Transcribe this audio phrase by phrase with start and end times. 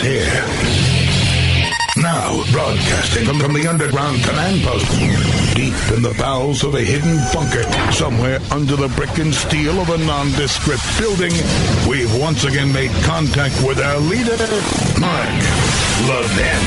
[0.00, 0.42] is here.
[1.96, 4.88] Now, broadcasting from, from the underground command post,
[5.54, 7.62] deep in the bowels of a hidden bunker,
[7.92, 11.32] somewhere under the brick and steel of a nondescript building,
[11.88, 14.36] we've once again made contact with our leader,
[15.00, 15.28] Mark
[16.08, 16.62] Levin.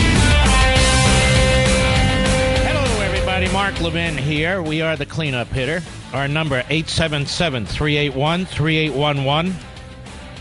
[2.68, 3.50] Hello, everybody.
[3.52, 4.61] Mark Levin here.
[4.61, 5.81] We are the cleanup hitter.
[6.13, 9.55] Our number 877 381 3811.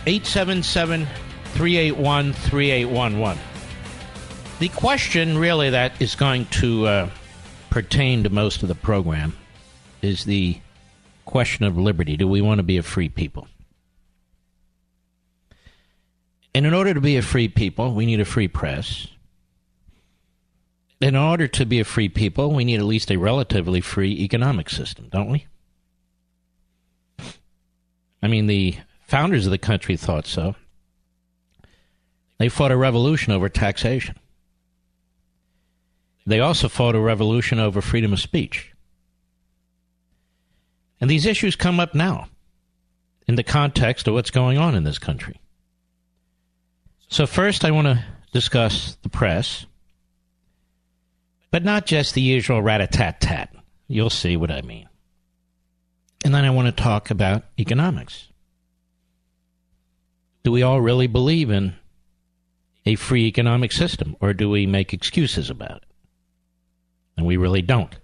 [0.04, 1.06] 877
[1.54, 3.42] 381 3811.
[4.58, 7.10] The question, really, that is going to uh,
[7.70, 9.36] pertain to most of the program
[10.02, 10.60] is the
[11.24, 12.16] question of liberty.
[12.16, 13.48] Do we want to be a free people?
[16.54, 19.06] And in order to be a free people, we need a free press.
[21.00, 24.70] In order to be a free people, we need at least a relatively free economic
[24.70, 25.46] system, don't we?
[28.22, 28.76] I mean, the
[29.06, 30.54] founders of the country thought so.
[32.42, 34.16] They fought a revolution over taxation.
[36.26, 38.72] They also fought a revolution over freedom of speech.
[41.00, 42.26] And these issues come up now
[43.28, 45.36] in the context of what's going on in this country.
[47.06, 49.64] So, first, I want to discuss the press,
[51.52, 53.54] but not just the usual rat a tat tat.
[53.86, 54.88] You'll see what I mean.
[56.24, 58.26] And then I want to talk about economics.
[60.42, 61.76] Do we all really believe in
[62.84, 65.84] a free economic system, or do we make excuses about it?
[67.16, 67.94] And we really don't.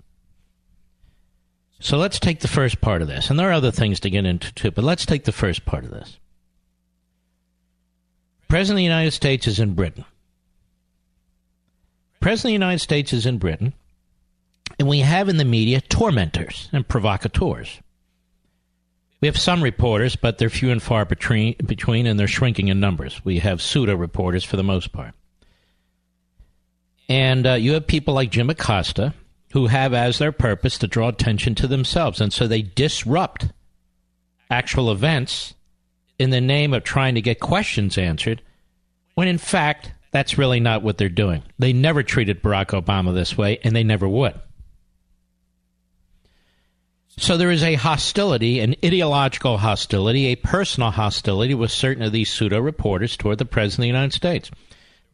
[1.81, 3.31] So let's take the first part of this.
[3.31, 5.85] And there are other things to get into too, but let's take the first part
[5.85, 6.19] of this.
[8.49, 10.05] President of the United States is in Britain.
[12.21, 13.75] President of the United States is in Britain,
[14.79, 17.81] and we have in the media tormentors and provocateurs.
[19.21, 22.79] We have some reporters, but they're few and far between, between and they're shrinking in
[22.79, 23.25] numbers.
[23.25, 25.15] We have pseudo reporters for the most part.
[27.09, 29.15] And uh, you have people like Jim Acosta
[29.53, 32.21] who have as their purpose to draw attention to themselves.
[32.21, 33.47] And so they disrupt
[34.51, 35.55] actual events
[36.19, 38.43] in the name of trying to get questions answered,
[39.15, 41.43] when in fact, that's really not what they're doing.
[41.59, 44.39] They never treated Barack Obama this way, and they never would.
[47.19, 52.31] So there is a hostility, an ideological hostility, a personal hostility with certain of these
[52.31, 54.51] pseudo reporters toward the President of the United States.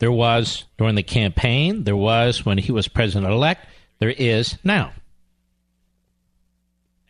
[0.00, 3.66] There was during the campaign, there was when he was president elect,
[4.00, 4.92] there is now.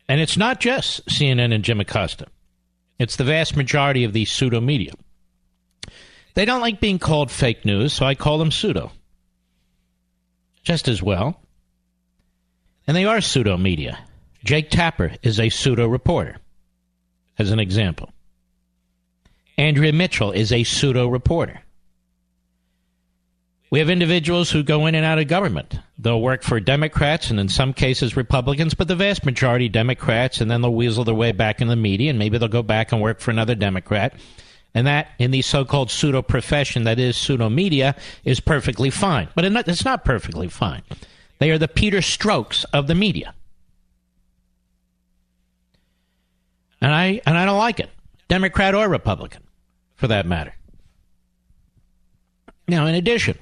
[0.09, 2.27] And it's not just CNN and Jim Acosta,
[2.99, 4.93] it's the vast majority of these pseudo media.
[6.35, 8.93] They don't like being called fake news, so I call them pseudo.
[10.63, 11.41] Just as well.
[12.87, 13.99] And they are pseudo media.
[14.45, 16.37] Jake Tapper is a pseudo reporter,
[17.39, 18.11] as an example.
[19.57, 21.63] Andrea Mitchell is a pseudo reporter.
[23.71, 25.79] We have individuals who go in and out of government.
[25.99, 30.51] They'll work for Democrats and in some cases Republicans, but the vast majority Democrats, and
[30.51, 33.01] then they'll weasel their way back in the media, and maybe they'll go back and
[33.01, 34.13] work for another Democrat.
[34.75, 39.29] And that, in the so called pseudo profession that is pseudo media, is perfectly fine.
[39.35, 40.83] But it's not perfectly fine.
[41.39, 43.33] They are the Peter Strzoks of the media.
[46.85, 47.89] And I, and I don't like it,
[48.29, 49.43] Democrat or Republican,
[49.95, 50.55] for that matter.
[52.69, 53.39] Now, in addition,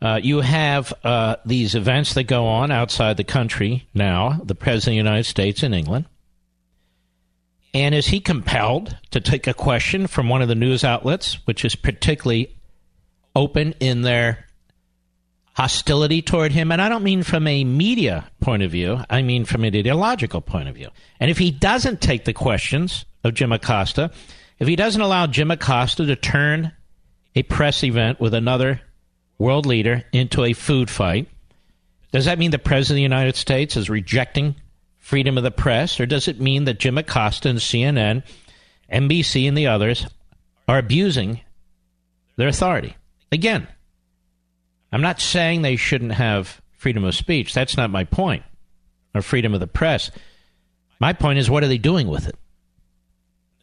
[0.00, 4.92] uh, you have uh, these events that go on outside the country now, the President
[4.92, 6.06] of the United States in England.
[7.74, 11.64] And is he compelled to take a question from one of the news outlets, which
[11.64, 12.56] is particularly
[13.34, 14.46] open in their
[15.54, 16.70] hostility toward him?
[16.70, 20.40] And I don't mean from a media point of view, I mean from an ideological
[20.40, 20.88] point of view.
[21.18, 24.10] And if he doesn't take the questions of Jim Acosta,
[24.58, 26.72] if he doesn't allow Jim Acosta to turn
[27.34, 28.80] a press event with another
[29.38, 31.28] world leader into a food fight.
[32.12, 34.54] Does that mean the President of the United States is rejecting
[34.98, 38.22] freedom of the press, or does it mean that Jim Acosta and CNN,
[38.90, 40.06] NBC, and the others
[40.68, 41.40] are abusing
[42.36, 42.96] their authority?
[43.32, 43.66] Again,
[44.94, 47.52] I'm not saying they shouldn't have freedom of speech.
[47.52, 48.44] That's not my point,
[49.12, 50.12] or freedom of the press.
[51.00, 52.36] My point is, what are they doing with it?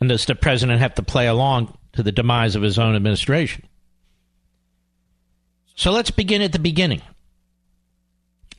[0.01, 3.63] And does the president have to play along to the demise of his own administration?
[5.75, 7.01] So let's begin at the beginning.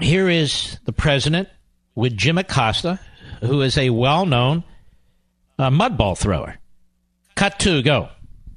[0.01, 1.51] Here is the president
[1.95, 2.99] with Jim Acosta,
[3.43, 4.65] who is a well known
[5.59, 6.57] uh, mudball thrower.
[7.35, 8.09] Cut two, go.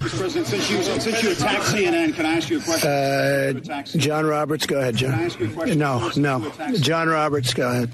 [0.06, 0.20] Mr.
[0.20, 2.90] President, since you, since you attacked CNN, can I ask you a question?
[2.90, 5.12] Uh, John Roberts, go ahead, John.
[5.12, 5.80] Can I ask you a question?
[5.80, 6.52] No, no.
[6.80, 7.92] John Roberts, go ahead.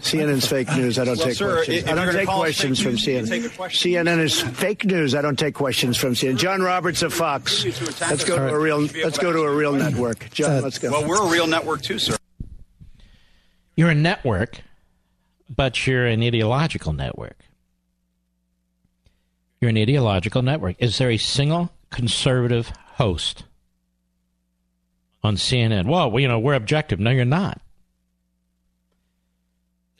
[0.00, 0.98] CNN's fake news.
[0.98, 1.84] I don't Well, take sir, questions.
[1.88, 3.56] I don't take questions fake from news, CNN.
[3.56, 3.92] question.
[3.92, 5.14] CNN is fake news.
[5.14, 6.36] I don't take questions from CNN.
[6.38, 7.64] John Roberts of Fox.
[7.64, 8.80] You to attack Let's go to a real.
[8.82, 10.30] You should be able Let's go to a real network.
[10.30, 10.92] John, let's go.
[10.92, 12.16] Well, we're a real network too, sir.
[13.76, 14.60] You're a network,
[15.54, 17.36] but you're an ideological network.
[19.60, 20.76] You're an ideological network.
[20.78, 23.44] Is there a single conservative host
[25.22, 25.86] on CNN?
[25.86, 27.00] Well, you know, we're objective.
[27.00, 27.60] No, you're not.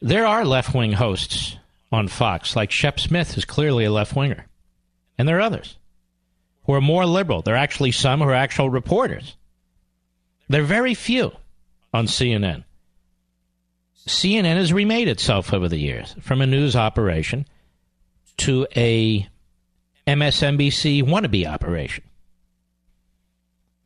[0.00, 1.56] There are left wing hosts
[1.90, 4.46] on Fox, like Shep Smith is clearly a left winger.
[5.16, 5.76] And there are others
[6.64, 7.42] who are more liberal.
[7.42, 9.36] There are actually some who are actual reporters.
[10.48, 11.32] There are very few
[11.92, 12.64] on CNN.
[14.06, 17.46] CNN has remade itself over the years from a news operation
[18.38, 19.28] to a
[20.08, 22.02] MSNBC wannabe operation.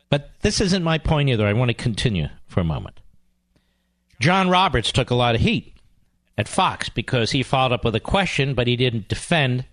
[0.09, 1.47] But this isn't my point either.
[1.47, 3.01] I want to continue for a moment.
[4.21, 5.75] John Roberts took a lot of heat
[6.39, 9.65] at Fox because he followed up with a question, but he didn't defend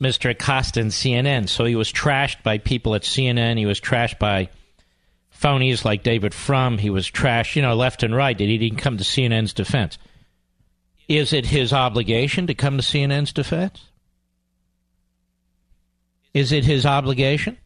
[0.00, 0.30] Mr.
[0.30, 1.50] Acosta and CNN.
[1.50, 3.58] So he was trashed by people at CNN.
[3.58, 4.48] He was trashed by
[5.38, 6.78] phonies like David Frum.
[6.78, 8.38] He was trashed, you know, left and right.
[8.38, 9.98] that He didn't come to CNN's defense.
[11.08, 13.88] Is it his obligation to come to CNN's defense?
[16.34, 17.58] Is it his obligation?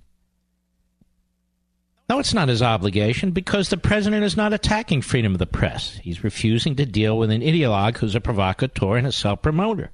[2.08, 5.98] No, it's not his obligation because the president is not attacking freedom of the press.
[6.02, 9.90] He's refusing to deal with an ideologue who's a provocateur and a self promoter.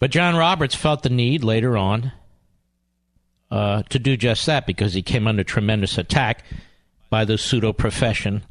[0.00, 2.10] But John Roberts felt the need later on
[3.52, 6.44] uh, to do just that because he came under tremendous attack
[7.08, 8.42] by the pseudo profession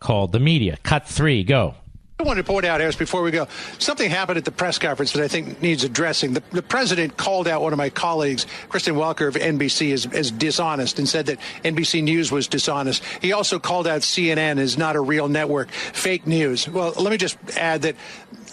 [0.00, 0.78] called the media.
[0.82, 1.76] Cut three, go.
[2.18, 3.46] I want to point out, Harris, before we go,
[3.78, 6.32] something happened at the press conference that I think needs addressing.
[6.32, 10.30] The, the president called out one of my colleagues, Kristen Welker of NBC, as, as
[10.30, 13.04] dishonest and said that NBC News was dishonest.
[13.20, 16.66] He also called out CNN as not a real network, fake news.
[16.66, 17.96] Well, let me just add that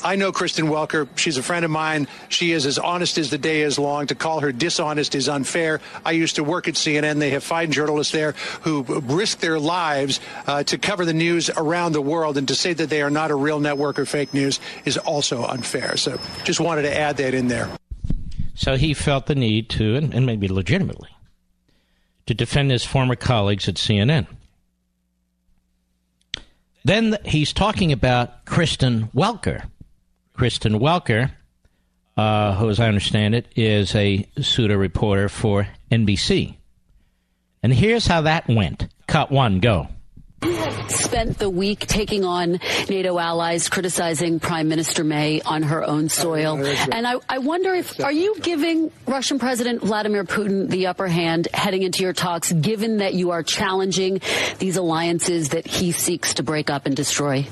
[0.04, 1.08] I know Kristen Welker.
[1.18, 2.10] She's a friend of mine.
[2.28, 4.08] She is as honest as the day is long.
[4.08, 5.80] To call her dishonest is unfair.
[6.06, 7.20] I used to work at CNN.
[7.20, 11.94] They have fine journalists there who risk their lives uh, to cover the news around
[11.94, 14.60] the world, and to say that they are not a real network or fake news
[14.86, 15.98] is also unfair.
[15.98, 17.70] So just wanted to add that in there.
[18.56, 21.10] So he felt the need to, and, and maybe legitimately,
[22.28, 24.28] to defend his former colleagues at CNN.
[26.86, 29.70] Then he's talking about Kristen Welker.
[30.34, 31.32] Kristen Welker,
[32.18, 36.58] uh, who, as I understand it, is a pseudo reporter for NBC.
[37.62, 38.88] And here's how that went.
[39.08, 39.88] Cut one, go.
[40.90, 42.60] Spent the week taking on
[42.90, 46.64] NATO allies, criticizing Prime Minister May on her own soil.
[46.92, 51.48] And I, I wonder if, are you giving Russian President Vladimir Putin the upper hand
[51.54, 54.22] heading into your talks, given that you are challenging
[54.60, 57.48] these alliances that he seeks to break up and destroy?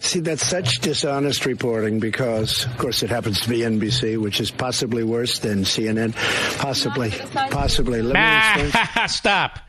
[0.00, 4.50] See, that's such dishonest reporting because, of course, it happens to be NBC, which is
[4.50, 6.14] possibly worse than CNN.
[6.58, 7.10] Possibly.
[7.32, 8.02] Possibly.
[8.02, 9.06] Let me.
[9.08, 9.60] Stop.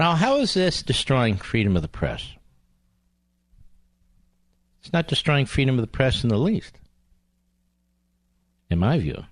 [0.00, 2.26] Now, how is this destroying freedom of the press?
[4.80, 6.78] It's not destroying freedom of the press in the least.
[8.70, 9.24] In my view,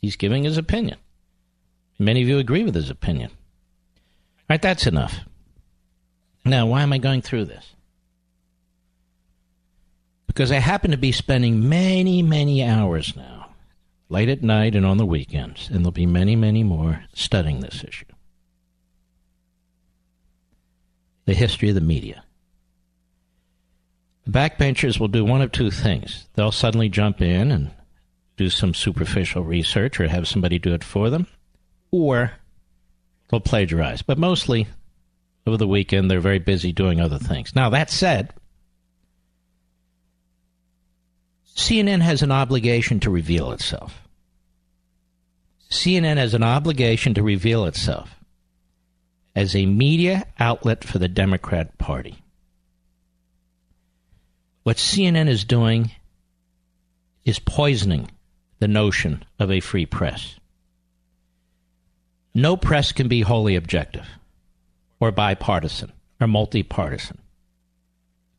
[0.00, 0.98] he's giving his opinion.
[1.98, 3.32] Many of you agree with his opinion.
[3.32, 5.18] All right, that's enough.
[6.44, 7.74] Now, why am I going through this?
[10.28, 13.48] Because I happen to be spending many, many hours now,
[14.08, 17.82] late at night and on the weekends, and there'll be many, many more studying this
[17.82, 18.13] issue.
[21.26, 22.24] The history of the media.
[24.24, 26.26] The backbenchers will do one of two things.
[26.34, 27.70] They'll suddenly jump in and
[28.36, 31.26] do some superficial research or have somebody do it for them,
[31.90, 32.32] or
[33.28, 34.02] they'll plagiarize.
[34.02, 34.66] But mostly,
[35.46, 37.54] over the weekend, they're very busy doing other things.
[37.54, 38.32] Now, that said,
[41.54, 44.00] CNN has an obligation to reveal itself.
[45.70, 48.23] CNN has an obligation to reveal itself
[49.34, 52.22] as a media outlet for the Democrat Party.
[54.62, 55.90] What CNN is doing
[57.24, 58.10] is poisoning
[58.60, 60.36] the notion of a free press.
[62.34, 64.06] No press can be wholly objective
[65.00, 67.18] or bipartisan or multi-partisan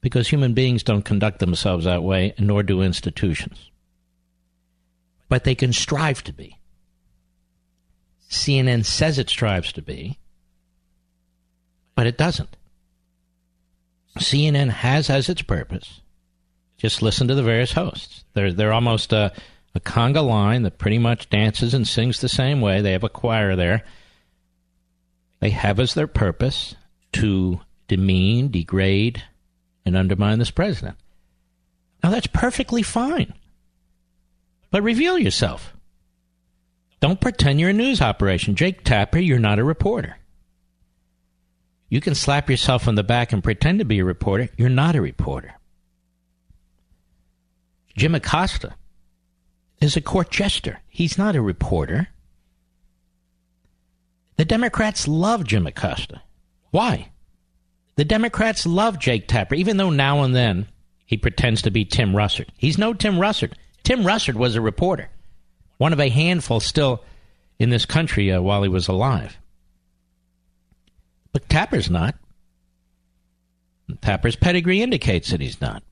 [0.02, 3.72] because human beings don't conduct themselves that way, nor do institutions.
[5.30, 6.60] But they can strive to be.
[8.30, 10.20] CNN says it strives to be,
[11.96, 12.56] but it doesn't.
[14.20, 16.02] CNN has as its purpose.
[16.78, 18.24] Just listen to the various hosts.
[18.34, 19.34] They're they're almost a,
[19.74, 22.82] a conga line that pretty much dances and sings the same way.
[22.82, 23.84] They have a choir there.
[25.40, 26.75] They have as their purpose
[27.14, 29.24] to demean, degrade,
[29.86, 30.98] and undermine this president.
[32.04, 33.34] Now, that's perfectly fine.
[34.72, 35.74] But reveal yourself.
[37.00, 38.56] Don't pretend you're a news operation.
[38.56, 40.18] Jake Tapper, you're not a reporter.
[41.96, 44.50] You can slap yourself on the back and pretend to be a reporter.
[44.58, 45.56] You're not a reporter.
[47.96, 48.75] Jim Acosta
[49.80, 50.82] is a court jester.
[50.90, 52.10] He's not a reporter.
[54.36, 56.22] The Democrats love Jim Acosta.
[56.72, 57.12] Why?
[57.96, 60.68] The Democrats love Jake Tapper, even though now and then
[61.06, 62.50] he pretends to be Tim Russert.
[62.58, 63.54] He's no Tim Russert.
[63.84, 65.08] Tim Russert was a reporter,
[65.78, 67.06] one of a handful still
[67.58, 69.38] in this country uh, while he was alive.
[71.36, 72.15] But Tapper's not.
[74.00, 75.84] Tapper's pedigree indicates that he's not.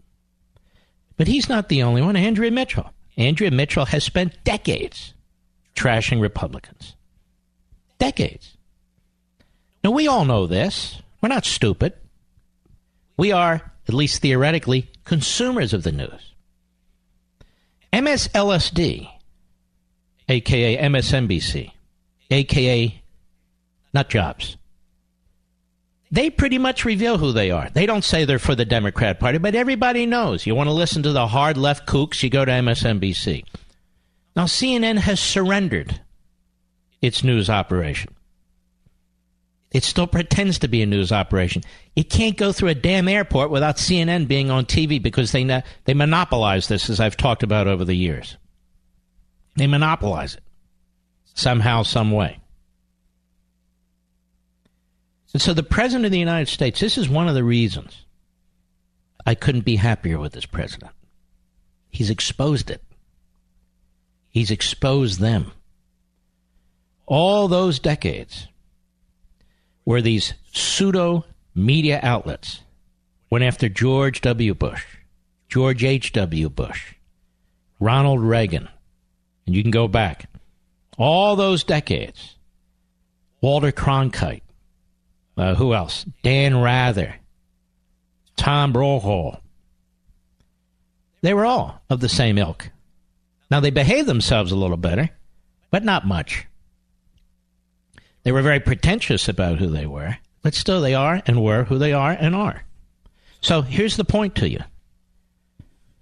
[1.18, 2.16] But he's not the only one.
[2.16, 2.90] Andrea Mitchell.
[3.18, 5.14] Andrea Mitchell has spent decades
[5.76, 6.96] trashing Republicans.
[8.00, 8.56] Decades.
[9.84, 11.02] Now, we all know this.
[11.20, 11.92] We're not stupid.
[13.18, 16.32] We are, at least theoretically, consumers of the news.
[17.92, 19.10] MSLSD,
[20.30, 21.72] aka MSNBC,
[22.32, 23.04] aka
[23.94, 24.56] not jobs.
[26.14, 27.72] They pretty much reveal who they are.
[27.74, 30.46] They don't say they're for the Democrat Party, but everybody knows.
[30.46, 33.44] You want to listen to the hard left kooks, you go to MSNBC.
[34.36, 36.00] Now, CNN has surrendered
[37.02, 38.14] its news operation.
[39.72, 41.64] It still pretends to be a news operation.
[41.96, 45.96] It can't go through a damn airport without CNN being on TV because they they
[45.96, 48.38] monopolize this, as I've talked about over the years.
[49.56, 50.44] They monopolize it
[51.34, 52.38] somehow, some way.
[55.34, 56.80] And so, the president of the United States.
[56.80, 58.06] This is one of the reasons
[59.26, 60.92] I couldn't be happier with this president.
[61.90, 62.84] He's exposed it.
[64.30, 65.52] He's exposed them.
[67.06, 68.48] All those decades
[69.84, 72.62] where these pseudo media outlets
[73.30, 74.54] went after George W.
[74.54, 74.86] Bush,
[75.50, 76.50] George H.W.
[76.50, 76.94] Bush,
[77.80, 78.70] Ronald Reagan,
[79.46, 80.30] and you can go back
[80.98, 82.36] all those decades.
[83.42, 84.43] Walter Cronkite,
[85.38, 86.06] uh, who else?
[86.22, 87.16] Dan Rather,
[88.36, 89.38] Tom Brokaw.
[91.22, 92.70] They were all of the same ilk.
[93.50, 95.10] Now they behaved themselves a little better,
[95.72, 96.48] but not much.
[98.24, 101.78] They were very pretentious about who they were, but still they are and were who
[101.78, 102.64] they are and are.
[103.42, 104.60] So here's the point to you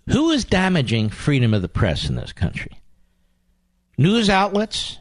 [0.08, 2.72] Who is damaging freedom of the press in this country?
[3.98, 4.98] News outlets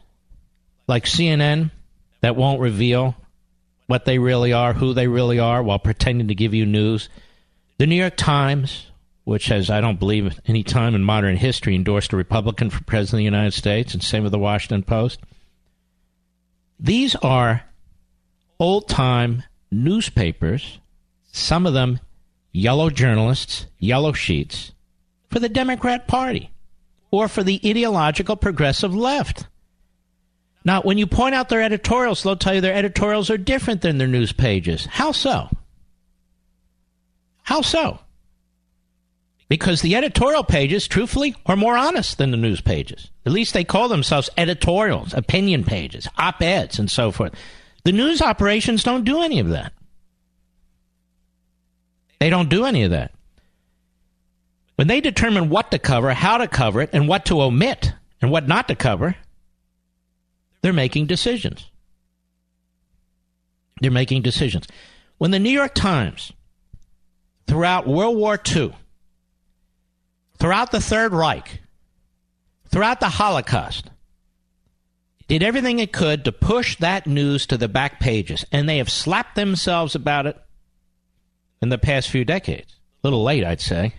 [0.87, 1.71] like CNN
[2.21, 3.15] that won't reveal
[3.91, 7.09] what they really are, who they really are, while pretending to give you news.
[7.77, 8.89] The New York Times,
[9.25, 13.15] which has, I don't believe, any time in modern history endorsed a Republican for president
[13.15, 15.19] of the United States, and same with the Washington Post.
[16.79, 17.65] These are
[18.61, 20.79] old time newspapers,
[21.33, 21.99] some of them
[22.53, 24.71] yellow journalists, yellow sheets,
[25.29, 26.49] for the Democrat Party
[27.11, 29.47] or for the ideological progressive left.
[30.63, 33.97] Now, when you point out their editorials, they'll tell you their editorials are different than
[33.97, 34.85] their news pages.
[34.85, 35.49] How so?
[37.43, 37.99] How so?
[39.49, 43.09] Because the editorial pages, truthfully, are more honest than the news pages.
[43.25, 47.33] At least they call themselves editorials, opinion pages, op eds, and so forth.
[47.83, 49.73] The news operations don't do any of that.
[52.19, 53.11] They don't do any of that.
[54.75, 58.31] When they determine what to cover, how to cover it, and what to omit, and
[58.31, 59.15] what not to cover,
[60.61, 61.69] they're making decisions.
[63.81, 64.67] They're making decisions.
[65.17, 66.31] When the New York Times,
[67.47, 68.73] throughout World War II,
[70.39, 71.61] throughout the Third Reich,
[72.69, 73.89] throughout the Holocaust,
[75.27, 78.89] did everything it could to push that news to the back pages, and they have
[78.89, 80.37] slapped themselves about it
[81.61, 82.75] in the past few decades.
[83.03, 83.95] A little late, I'd say.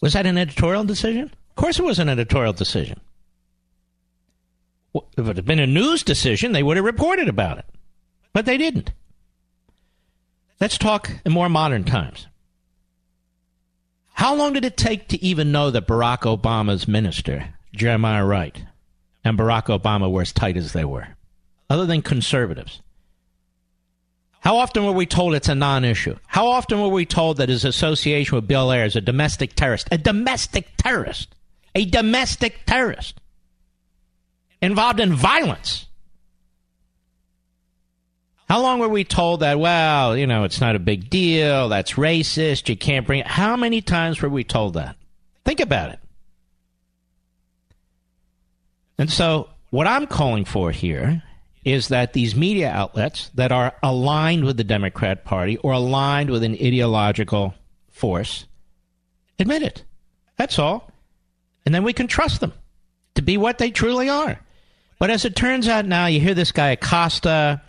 [0.00, 1.24] Was that an editorial decision?
[1.24, 3.00] Of course, it was an editorial decision.
[4.94, 7.66] If it had been a news decision, they would have reported about it.
[8.32, 8.92] But they didn't.
[10.60, 12.26] Let's talk in more modern times.
[14.12, 18.64] How long did it take to even know that Barack Obama's minister, Jeremiah Wright,
[19.24, 21.08] and Barack Obama were as tight as they were,
[21.70, 22.82] other than conservatives?
[24.40, 26.16] How often were we told it's a non issue?
[26.26, 29.88] How often were we told that his association with Bill Ayers a domestic terrorist?
[29.92, 31.34] A domestic terrorist.
[31.74, 33.19] A domestic terrorist.
[34.62, 35.86] Involved in violence.
[38.48, 41.92] How long were we told that, well, you know, it's not a big deal, that's
[41.92, 43.26] racist, you can't bring it?
[43.26, 44.96] How many times were we told that?
[45.44, 46.00] Think about it.
[48.98, 51.22] And so, what I'm calling for here
[51.64, 56.42] is that these media outlets that are aligned with the Democrat Party or aligned with
[56.42, 57.54] an ideological
[57.90, 58.46] force
[59.38, 59.84] admit it.
[60.36, 60.90] That's all.
[61.64, 62.52] And then we can trust them
[63.14, 64.40] to be what they truly are.
[65.00, 67.62] But as it turns out now, you hear this guy Acosta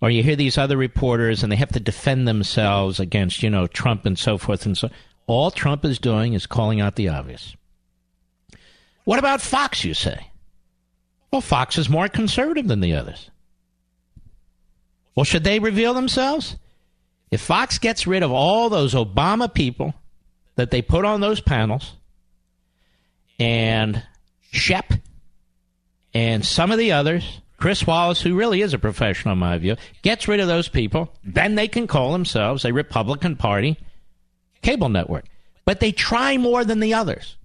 [0.00, 3.66] or you hear these other reporters and they have to defend themselves against, you know,
[3.66, 4.88] Trump and so forth and so
[5.26, 7.54] all Trump is doing is calling out the obvious.
[9.04, 10.26] What about Fox, you say?
[11.30, 13.30] Well, Fox is more conservative than the others.
[15.14, 16.56] Well, should they reveal themselves?
[17.30, 19.92] If Fox gets rid of all those Obama people
[20.56, 21.92] that they put on those panels,
[23.38, 24.02] and
[24.50, 24.94] Shep,
[26.14, 29.76] and some of the others, Chris Wallace, who really is a professional in my view,
[30.02, 33.76] gets rid of those people, then they can call themselves a Republican Party
[34.62, 35.26] cable network.
[35.64, 37.36] But they try more than the others.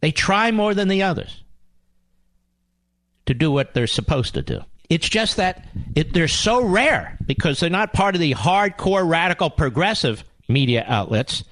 [0.00, 1.42] They try more than the others
[3.26, 4.60] to do what they're supposed to do.
[4.90, 9.48] It's just that it, they're so rare because they're not part of the hardcore, radical,
[9.48, 11.44] progressive media outlets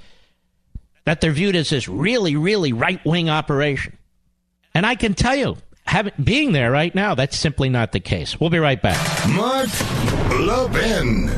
[1.05, 3.97] that they're viewed as this really, really right wing operation.
[4.75, 5.57] And I can tell you,
[5.87, 8.39] having, being there right now, that's simply not the case.
[8.39, 8.99] We'll be right back.
[9.29, 9.69] Mark
[10.39, 11.29] Levin.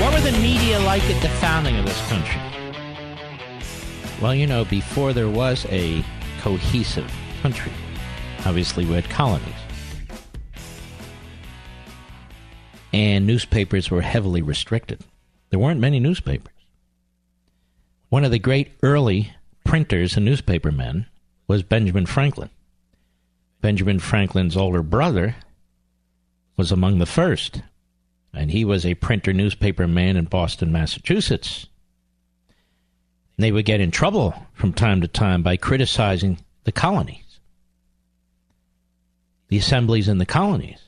[0.00, 2.40] What was the media like at the founding of this country?
[4.22, 6.04] Well, you know, before there was a
[6.40, 7.12] cohesive
[7.42, 7.72] country,
[8.46, 9.57] obviously we had colonies.
[12.92, 15.00] And newspapers were heavily restricted.
[15.50, 16.54] There weren't many newspapers.
[18.08, 19.32] One of the great early
[19.64, 21.06] printers and newspapermen
[21.46, 22.50] was Benjamin Franklin.
[23.60, 25.36] Benjamin Franklin's older brother
[26.56, 27.62] was among the first
[28.32, 31.66] and he was a printer newspaper man in Boston, Massachusetts.
[33.36, 37.40] They would get in trouble from time to time by criticizing the colonies,
[39.48, 40.80] the assemblies in the colonies.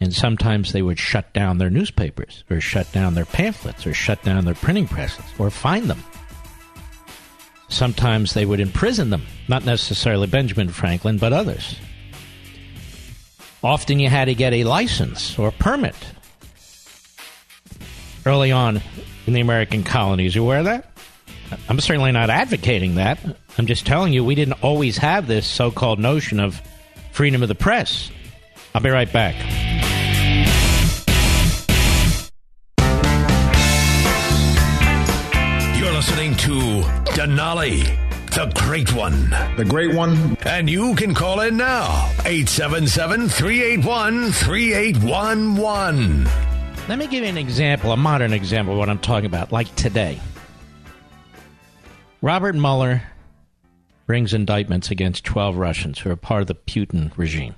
[0.00, 4.22] And sometimes they would shut down their newspapers, or shut down their pamphlets, or shut
[4.22, 6.02] down their printing presses, or fine them.
[7.68, 11.76] Sometimes they would imprison them, not necessarily Benjamin Franklin, but others.
[13.62, 15.96] Often you had to get a license or permit
[18.24, 18.80] early on
[19.26, 20.34] in the American colonies.
[20.34, 20.90] You aware of that?
[21.68, 23.18] I'm certainly not advocating that.
[23.56, 26.60] I'm just telling you we didn't always have this so called notion of
[27.12, 28.10] freedom of the press.
[28.74, 29.67] I'll be right back.
[36.28, 38.04] Listening to Denali.
[38.30, 39.30] The Great One.
[39.56, 40.36] The Great One.
[40.44, 42.10] And you can call in now.
[42.24, 46.24] 877 381 3811.
[46.88, 49.74] Let me give you an example, a modern example of what I'm talking about, like
[49.74, 50.20] today.
[52.20, 53.02] Robert Mueller
[54.06, 57.54] brings indictments against 12 Russians who are part of the Putin regime.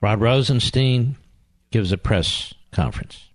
[0.00, 1.16] Rod Rosenstein
[1.70, 3.25] gives a press conference.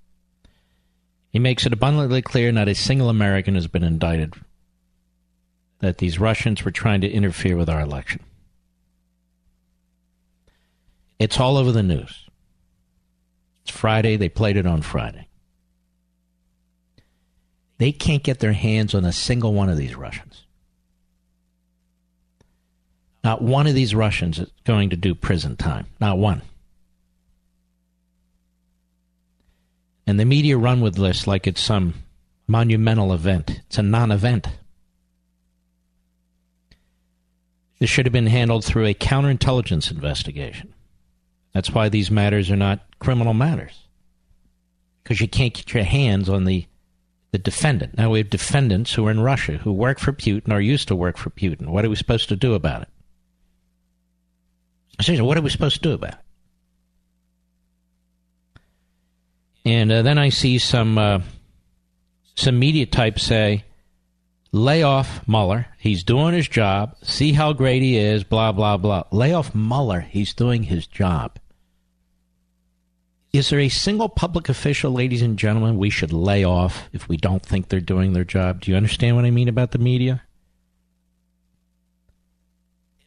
[1.32, 4.34] He makes it abundantly clear not a single American has been indicted
[5.80, 8.22] that these Russians were trying to interfere with our election.
[11.18, 12.28] It's all over the news.
[13.64, 14.18] It's Friday.
[14.18, 15.28] They played it on Friday.
[17.78, 20.46] They can't get their hands on a single one of these Russians.
[23.24, 25.88] Not one of these Russians is going to do prison time.
[26.00, 26.42] Not one.
[30.12, 31.94] And the media run with this like it's some
[32.46, 33.62] monumental event.
[33.68, 34.46] It's a non event.
[37.80, 40.74] This should have been handled through a counterintelligence investigation.
[41.54, 43.88] That's why these matters are not criminal matters.
[45.02, 46.66] Because you can't get your hands on the,
[47.32, 47.98] the defendant.
[47.98, 50.96] Now we have defendants who are in Russia who work for Putin or used to
[50.98, 51.70] work for Putin.
[51.70, 52.90] What are we supposed to do about it?
[55.00, 56.20] Seriously, what are we supposed to do about it?
[59.66, 61.20] And uh, then I see some uh,
[62.36, 63.64] some media types say,
[64.52, 65.68] "Lay off Mueller.
[65.78, 66.96] He's doing his job.
[67.04, 69.04] See how great he is." Blah blah blah.
[69.12, 70.02] Lay off Mueller.
[70.02, 71.38] He's doing his job.
[73.34, 77.16] Is there a single public official, ladies and gentlemen, we should lay off if we
[77.16, 78.60] don't think they're doing their job?
[78.60, 80.24] Do you understand what I mean about the media?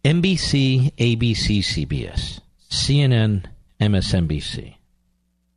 [0.03, 2.41] NBC, ABC, CBS,
[2.71, 3.45] CNN,
[3.81, 4.77] MSNBC.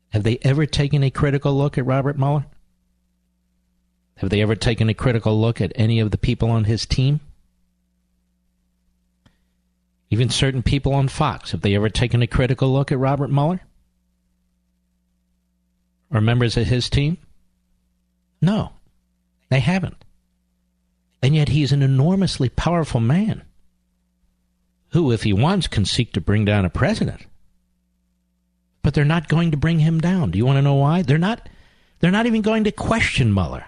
[0.09, 2.45] Have they ever taken a critical look at Robert Mueller?
[4.17, 7.19] Have they ever taken a critical look at any of the people on his team?
[10.09, 13.61] Even certain people on Fox, have they ever taken a critical look at Robert Mueller?
[16.11, 17.17] or members of his team?
[18.41, 18.73] No,
[19.49, 20.03] they haven't.
[21.21, 23.43] And yet he's an enormously powerful man
[24.91, 27.25] who, if he wants, can seek to bring down a president.
[28.87, 30.31] But they're not going to bring him down.
[30.31, 31.01] Do you want to know why?
[31.01, 31.49] They're not
[31.99, 33.65] they're not even going to question Mueller.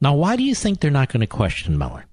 [0.00, 2.06] Now, why do you think they're not going to question Mueller?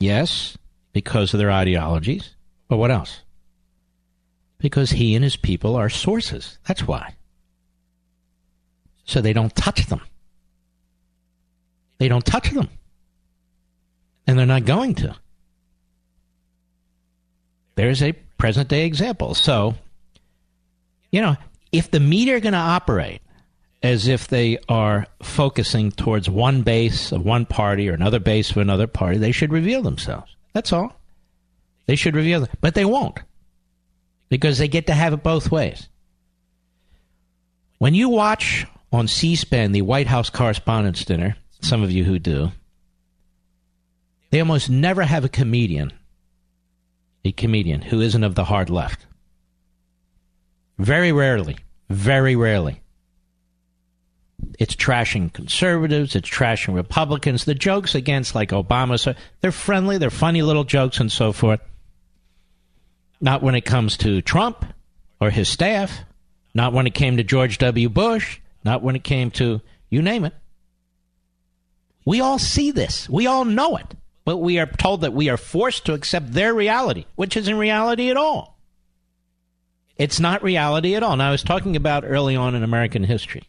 [0.00, 0.58] Yes,
[0.92, 2.34] because of their ideologies.
[2.68, 3.22] But what else?
[4.58, 6.58] Because he and his people are sources.
[6.66, 7.14] That's why.
[9.06, 10.02] So they don't touch them.
[11.96, 12.68] They don't touch them.
[14.26, 15.16] And they're not going to.
[17.76, 19.34] There's a present day example.
[19.34, 19.74] So,
[21.10, 21.36] you know,
[21.72, 23.20] if the media are going to operate
[23.82, 28.56] as if they are focusing towards one base of one party or another base of
[28.56, 30.34] another party, they should reveal themselves.
[30.52, 30.98] That's all.
[31.86, 32.50] They should reveal them.
[32.60, 33.20] But they won't
[34.28, 35.88] because they get to have it both ways.
[37.78, 42.18] When you watch on C SPAN the White House Correspondents' Dinner, some of you who
[42.18, 42.50] do,
[44.30, 45.92] they almost never have a comedian,
[47.24, 49.06] a comedian who isn't of the hard left.
[50.78, 51.56] Very rarely.
[51.90, 52.80] Very rarely.
[54.58, 56.14] It's trashing conservatives.
[56.14, 57.44] It's trashing Republicans.
[57.44, 59.98] The jokes against, like Obama, so they're friendly.
[59.98, 61.60] They're funny little jokes and so forth.
[63.20, 64.64] Not when it comes to Trump
[65.20, 66.00] or his staff.
[66.54, 67.88] Not when it came to George W.
[67.88, 68.40] Bush.
[68.64, 70.34] Not when it came to you name it.
[72.04, 73.08] We all see this.
[73.08, 73.94] We all know it.
[74.28, 78.10] But we are told that we are forced to accept their reality, which isn't reality
[78.10, 78.58] at all.
[79.96, 81.16] It's not reality at all.
[81.16, 83.44] Now, I was talking about early on in American history.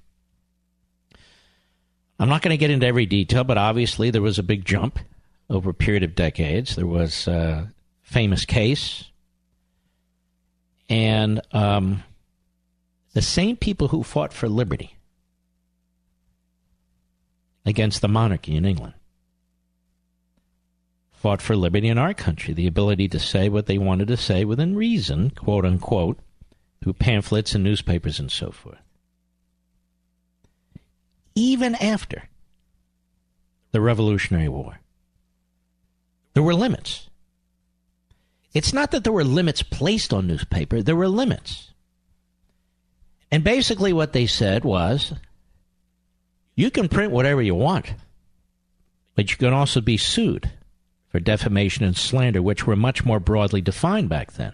[2.17, 4.99] I'm not going to get into every detail, but obviously there was a big jump
[5.49, 6.77] over a period of decades.
[6.77, 7.69] There was a
[8.01, 9.03] famous case.
[10.87, 12.05] And um,
[13.11, 14.95] the same people who fought for liberty
[17.65, 18.93] against the monarchy in England
[21.19, 24.45] fought for liberty in our country, the ability to say what they wanted to say
[24.45, 26.17] within reason, quote unquote,
[26.81, 28.79] through pamphlets and newspapers and so forth.
[31.35, 32.29] Even after
[33.71, 34.79] the Revolutionary War,
[36.35, 37.09] there were limits.
[38.53, 41.71] It's not that there were limits placed on newspaper, there were limits.
[43.29, 45.13] And basically, what they said was
[46.55, 47.93] you can print whatever you want,
[49.15, 50.49] but you can also be sued
[51.09, 54.53] for defamation and slander, which were much more broadly defined back then.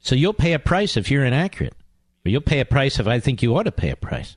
[0.00, 1.74] So you'll pay a price if you're inaccurate.
[2.24, 4.36] Or you'll pay a price if I think you ought to pay a price.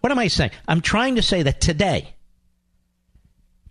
[0.00, 0.52] What am I saying?
[0.68, 2.14] I'm trying to say that today,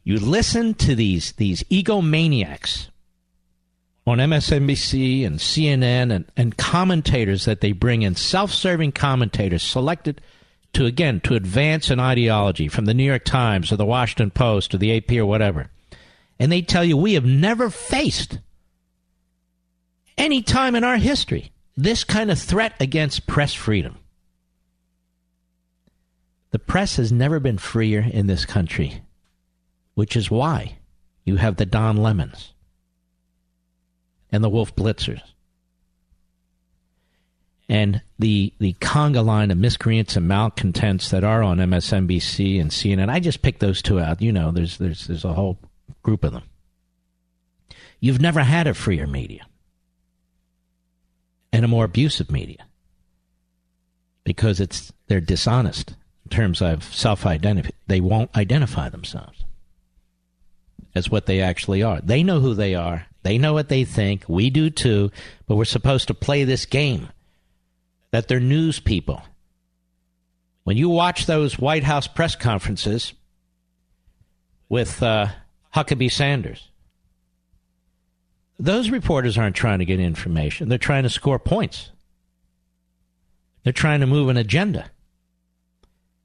[0.04, 2.90] you listen to these, these egomaniacs
[4.06, 10.22] on MSNBC and CNN and, and commentators that they bring in, self serving commentators selected
[10.74, 14.74] to, again, to advance an ideology from the New York Times or the Washington Post
[14.74, 15.70] or the AP or whatever.
[16.40, 18.40] And they tell you we have never faced
[20.18, 23.98] any time in our history this kind of threat against press freedom.
[26.52, 29.02] The press has never been freer in this country,
[29.94, 30.78] which is why
[31.26, 32.54] you have the Don Lemons
[34.32, 35.22] and the Wolf Blitzers
[37.68, 43.10] and the the conga line of miscreants and malcontents that are on MSNBC and CNN.
[43.10, 44.22] I just picked those two out.
[44.22, 45.58] You know, there's there's there's a whole
[46.06, 46.44] group of them.
[48.00, 49.48] You've never had a freer media
[51.52, 52.68] and a more abusive media
[54.24, 57.72] because it's they're dishonest in terms of self-identity.
[57.88, 59.46] They won't identify themselves
[60.94, 62.00] as what they actually are.
[62.02, 63.08] They know who they are.
[63.24, 64.26] They know what they think.
[64.28, 65.10] We do too.
[65.48, 67.10] But we're supposed to play this game
[68.12, 69.24] that they're news people.
[70.66, 73.14] When you watch those White House press conferences
[74.70, 75.30] with uh,
[75.76, 76.70] Huckabee Sanders,
[78.58, 80.70] those reporters aren't trying to get information.
[80.70, 81.92] They're trying to score points.
[83.64, 84.90] They're trying to move an agenda.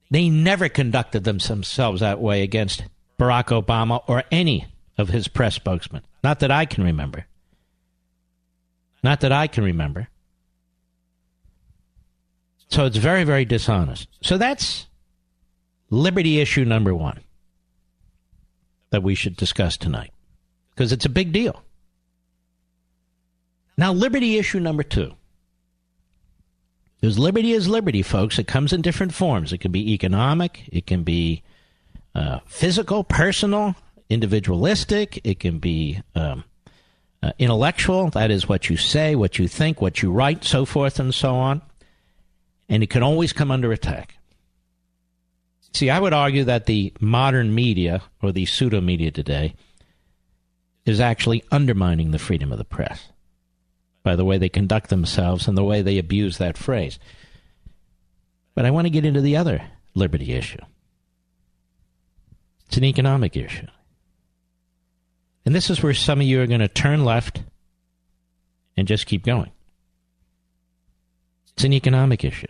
[0.08, 2.84] They never conducted themselves that way against
[3.18, 6.02] Barack Obama or any of his press spokesmen.
[6.22, 7.26] Not that I can remember.
[9.02, 10.08] Not that I can remember.
[12.68, 14.08] So it's very, very dishonest.
[14.22, 14.86] So that's
[15.90, 17.20] liberty issue number one
[18.90, 20.12] that we should discuss tonight
[20.74, 21.62] because it's a big deal.
[23.76, 25.14] Now, liberty issue number two.
[27.00, 28.38] Because liberty is liberty, folks.
[28.38, 29.52] It comes in different forms.
[29.52, 31.42] It can be economic, it can be
[32.14, 33.74] uh, physical, personal,
[34.10, 36.44] individualistic, it can be um,
[37.22, 38.10] uh, intellectual.
[38.10, 41.34] That is what you say, what you think, what you write, so forth and so
[41.34, 41.62] on.
[42.70, 44.16] and it can always come under attack.
[45.72, 49.54] See, I would argue that the modern media, or the pseudo media today,
[50.84, 53.12] is actually undermining the freedom of the press
[54.02, 56.98] by the way they conduct themselves and the way they abuse that phrase.
[58.54, 59.62] But I want to get into the other
[59.94, 60.60] liberty issue.
[62.66, 63.66] It's an economic issue.
[65.44, 67.42] And this is where some of you are going to turn left
[68.76, 69.50] and just keep going.
[71.54, 72.46] It's an economic issue.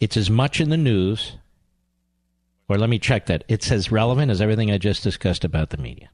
[0.00, 1.37] It's as much in the news,
[2.68, 5.78] or let me check that, it's as relevant as everything I just discussed about the
[5.78, 6.10] media.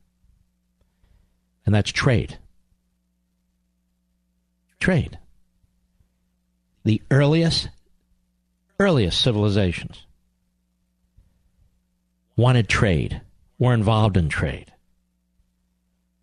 [1.67, 2.39] And that's trade.
[4.79, 5.19] Trade.
[6.85, 7.69] The earliest,
[8.79, 10.07] earliest civilizations
[12.37, 13.21] wanted trade,
[13.59, 14.73] were involved in trade.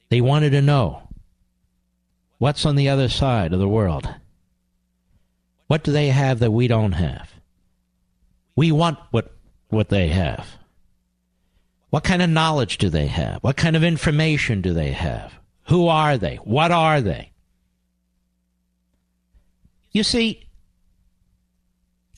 [0.10, 1.08] They wanted to know
[2.38, 4.14] what's on the other side of the world.
[5.68, 7.32] What do they have that we don't have?
[8.56, 9.34] We want what,
[9.72, 10.48] what they have.
[11.90, 13.44] What kind of knowledge do they have?
[13.44, 15.34] What kind of information do they have?
[15.68, 16.38] Who are they?
[16.38, 17.32] What are they?
[19.92, 20.48] You see,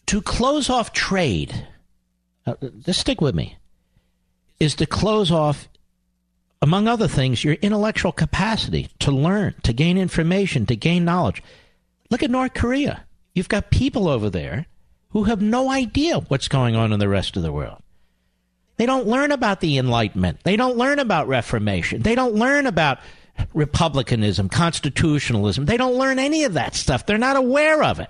[0.06, 1.68] to close off trade,
[2.46, 3.58] uh, just stick with me
[4.60, 5.68] is to close off,
[6.62, 11.42] among other things, your intellectual capacity to learn, to gain information, to gain knowledge.
[12.10, 13.06] Look at North Korea.
[13.34, 14.68] You've got people over there
[15.14, 17.82] who have no idea what's going on in the rest of the world.
[18.78, 20.40] They don't learn about the Enlightenment.
[20.44, 22.02] They don't learn about Reformation.
[22.02, 23.00] They don't learn about
[23.54, 25.66] republicanism, constitutionalism.
[25.66, 27.06] They don't learn any of that stuff.
[27.06, 28.10] They're not aware of it.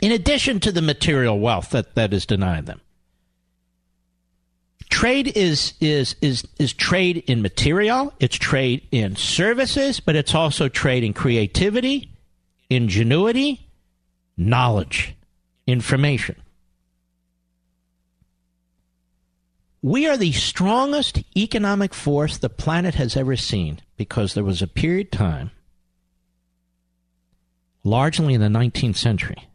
[0.00, 2.80] In addition to the material wealth that, that is denied them.
[4.88, 10.68] Trade is is is is trade in material, it's trade in services, but it's also
[10.68, 12.10] trade in creativity,
[12.68, 13.69] ingenuity,
[14.40, 15.14] knowledge,
[15.66, 16.36] information.
[19.82, 24.66] We are the strongest economic force the planet has ever seen because there was a
[24.66, 25.50] period of time,
[27.84, 29.48] largely in the 19th century,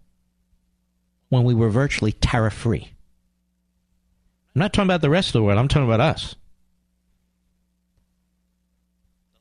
[1.29, 2.91] when we were virtually tariff free.
[4.55, 6.35] I'm not talking about the rest of the world, I'm talking about us.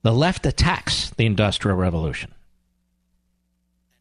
[0.02, 2.33] The left attacks the Industrial Revolution.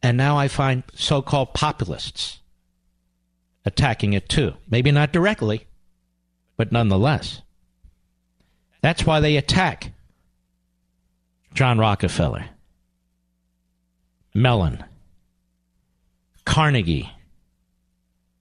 [0.04, 2.40] And now I find so called populists
[3.64, 4.52] attacking it too.
[4.68, 5.66] Maybe not directly,
[6.58, 7.40] but nonetheless.
[8.82, 9.92] That's why they attack
[11.54, 12.44] John Rockefeller,
[14.34, 14.84] Mellon,
[16.44, 17.10] Carnegie,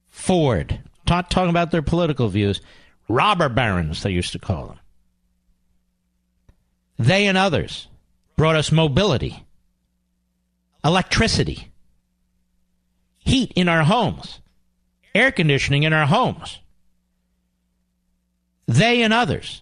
[0.09, 2.59] Ford, not talking about their political views,
[3.07, 4.79] robber barons, they used to call them.
[6.99, 7.87] They and others
[8.35, 9.45] brought us mobility,
[10.83, 11.71] electricity,
[13.19, 14.39] heat in our homes,
[15.15, 16.59] air conditioning in our homes.
[18.67, 19.61] They and others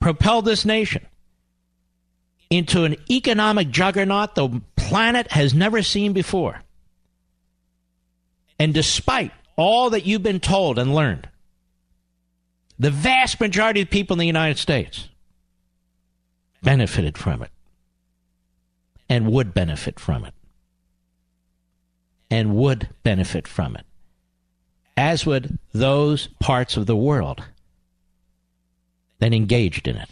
[0.00, 1.06] propelled this nation
[2.50, 6.60] into an economic juggernaut the planet has never seen before.
[8.58, 11.28] And despite all that you've been told and learned,
[12.78, 15.08] the vast majority of people in the United States
[16.62, 17.50] benefited from it
[19.08, 20.34] and would benefit from it.
[22.30, 23.86] And would benefit from it.
[24.96, 27.44] As would those parts of the world
[29.18, 30.10] that engaged in it.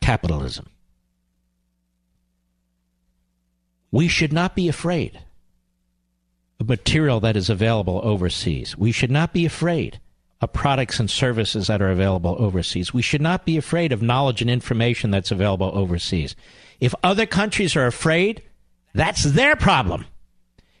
[0.00, 0.68] Capitalism.
[3.90, 5.18] We should not be afraid
[6.60, 8.76] of material that is available overseas.
[8.76, 10.00] We should not be afraid
[10.40, 12.94] of products and services that are available overseas.
[12.94, 16.36] We should not be afraid of knowledge and information that's available overseas.
[16.80, 18.42] If other countries are afraid,
[18.94, 20.06] that's their problem.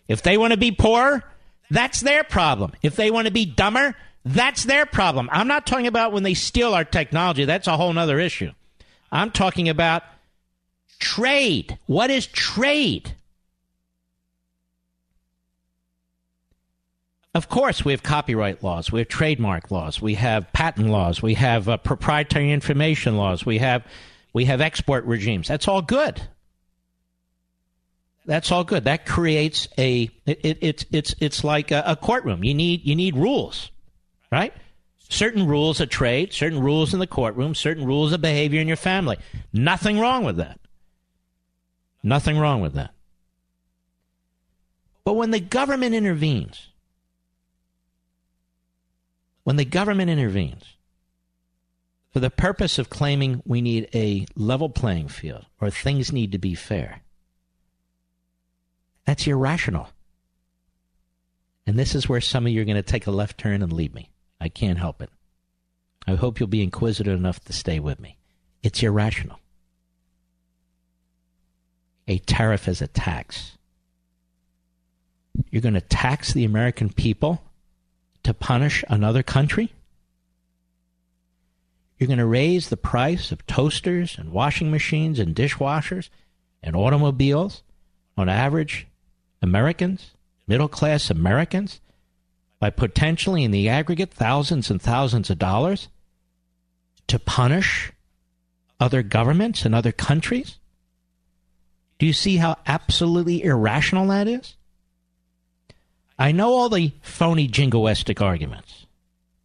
[0.06, 1.24] If they want to be poor,
[1.70, 2.72] that's their problem.
[2.82, 5.28] If they want to be dumber, that's their problem.
[5.32, 7.44] I'm not talking about when they steal our technology.
[7.44, 8.52] That's a whole other issue.
[9.10, 10.02] I'm talking about
[10.98, 11.78] trade.
[11.86, 13.14] What is trade?
[17.34, 21.34] Of course, we have copyright laws, we have trademark laws, we have patent laws, we
[21.34, 23.84] have uh, proprietary information laws, we have
[24.32, 25.48] we have export regimes.
[25.48, 26.20] That's all good.
[28.26, 28.84] That's all good.
[28.84, 32.44] That creates a it, it, it's it's it's like a, a courtroom.
[32.44, 33.70] You need you need rules,
[34.30, 34.52] right?
[35.08, 38.76] Certain rules of trade, certain rules in the courtroom, certain rules of behavior in your
[38.76, 39.16] family.
[39.52, 40.60] Nothing wrong with that.
[42.02, 42.92] Nothing wrong with that.
[45.04, 46.68] But when the government intervenes
[49.44, 50.76] when the government intervenes
[52.18, 56.38] for the purpose of claiming we need a level playing field or things need to
[56.38, 57.02] be fair,
[59.04, 59.90] That's irrational.
[61.64, 63.72] And this is where some of you are going to take a left turn and
[63.72, 64.10] leave me.
[64.40, 65.10] I can't help it.
[66.08, 68.16] I hope you'll be inquisitive enough to stay with me.
[68.64, 69.38] It's irrational.
[72.08, 73.56] A tariff is a tax.
[75.52, 77.44] You're going to tax the American people
[78.24, 79.72] to punish another country?
[81.98, 86.10] You're going to raise the price of toasters and washing machines and dishwashers
[86.62, 87.62] and automobiles
[88.16, 88.86] on average
[89.42, 90.12] Americans,
[90.46, 91.80] middle class Americans,
[92.60, 95.88] by potentially in the aggregate thousands and thousands of dollars
[97.08, 97.92] to punish
[98.80, 100.58] other governments and other countries?
[101.98, 104.56] Do you see how absolutely irrational that is?
[106.18, 108.86] I know all the phony jingoistic arguments.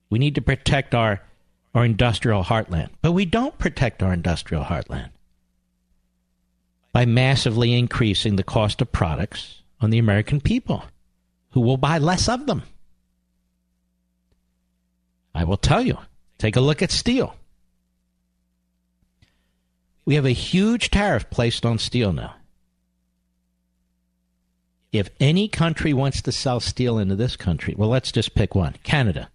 [0.09, 1.21] We need to protect our,
[1.73, 5.09] our industrial heartland, but we don't protect our industrial heartland
[6.91, 10.83] by massively increasing the cost of products on the American people
[11.51, 12.63] who will buy less of them.
[15.33, 15.97] I will tell you
[16.37, 17.35] take a look at steel.
[20.05, 22.35] We have a huge tariff placed on steel now.
[24.91, 28.75] If any country wants to sell steel into this country, well, let's just pick one
[28.83, 29.29] Canada.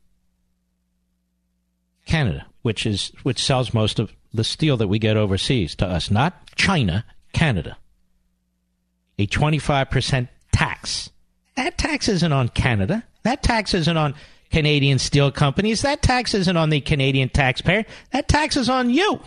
[2.08, 6.10] Canada, which is which sells most of the steel that we get overseas to us,
[6.10, 7.76] not China, Canada.
[9.18, 11.10] A 25% tax.
[11.56, 13.04] That tax isn't on Canada.
[13.24, 14.14] That tax isn't on
[14.50, 15.82] Canadian steel companies.
[15.82, 17.84] That tax isn't on the Canadian taxpayer.
[18.12, 19.20] That tax is on you.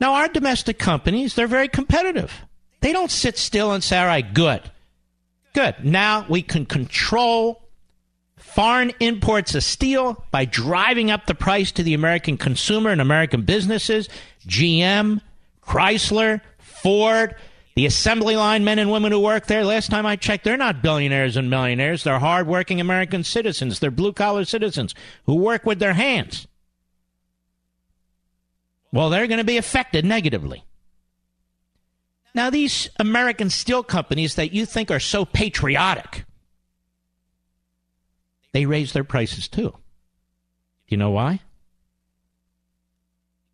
[0.00, 2.32] Now, our domestic companies, they're very competitive.
[2.80, 4.62] They don't sit still and say, all right, good.
[5.52, 5.74] Good.
[5.82, 7.59] Now we can control
[8.54, 13.42] foreign imports of steel by driving up the price to the American consumer and American
[13.42, 14.08] businesses.
[14.46, 15.20] GM,
[15.62, 17.36] Chrysler, Ford,
[17.76, 20.82] the assembly line men and women who work there, last time I checked, they're not
[20.82, 22.04] billionaires and millionaires.
[22.04, 23.78] They're hardworking American citizens.
[23.78, 24.94] They're blue collar citizens
[25.26, 26.46] who work with their hands.
[28.92, 30.64] Well, they're going to be affected negatively.
[32.34, 36.24] Now, these American steel companies that you think are so patriotic,
[38.52, 39.74] they raise their prices too.
[40.88, 41.40] You know why?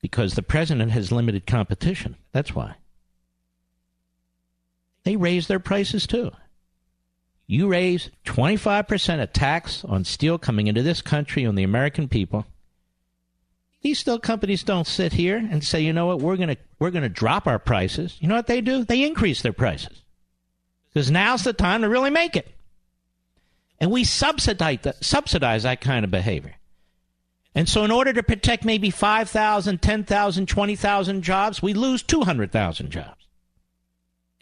[0.00, 2.16] Because the president has limited competition.
[2.32, 2.76] That's why.
[5.04, 6.32] They raise their prices too.
[7.46, 12.46] You raise 25% of tax on steel coming into this country on the American people
[13.86, 16.90] these steel companies don't sit here and say, you know what, we're going to we're
[16.90, 18.16] going to drop our prices.
[18.18, 18.82] You know what they do?
[18.82, 20.02] They increase their prices
[20.88, 22.48] because now's the time to really make it.
[23.80, 26.54] And we subsidize that, subsidize that kind of behavior.
[27.54, 33.26] And so, in order to protect maybe 5,000, 10,000, 20,000 jobs, we lose 200,000 jobs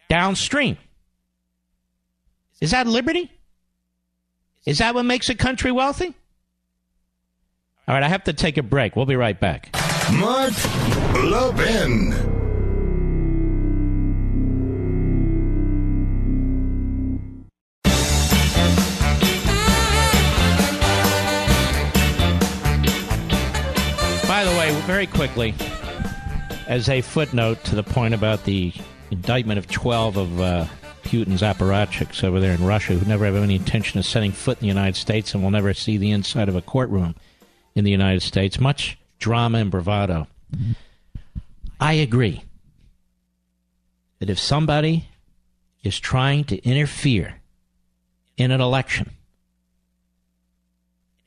[0.09, 0.77] downstream.
[2.61, 3.31] Is that liberty?
[4.67, 6.15] Is that what makes a country wealthy?
[7.87, 8.97] All right, I have to take a break.
[8.97, 9.71] We'll be right back.
[10.13, 10.53] Mark
[11.23, 12.34] Levin.
[24.87, 25.55] Very quickly,
[26.67, 28.73] as a footnote to the point about the
[29.11, 30.67] indictment of 12 of uh,
[31.05, 34.63] Putin's apparatchiks over there in Russia who never have any intention of setting foot in
[34.63, 37.15] the United States and will never see the inside of a courtroom
[37.75, 40.27] in the United States, much drama and bravado.
[41.81, 42.45] I agree
[44.19, 45.09] that if somebody
[45.83, 47.41] is trying to interfere
[48.37, 49.11] in an election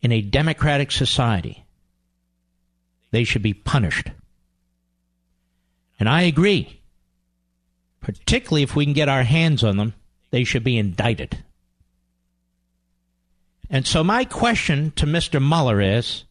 [0.02, 1.66] in a democratic society,
[3.12, 4.12] they should be punished.
[6.00, 6.82] And I agree,
[8.02, 9.94] particularly if we can get our hands on them,
[10.30, 11.44] they should be indicted.
[13.70, 15.46] And so, my question to Mr.
[15.46, 16.24] Mueller is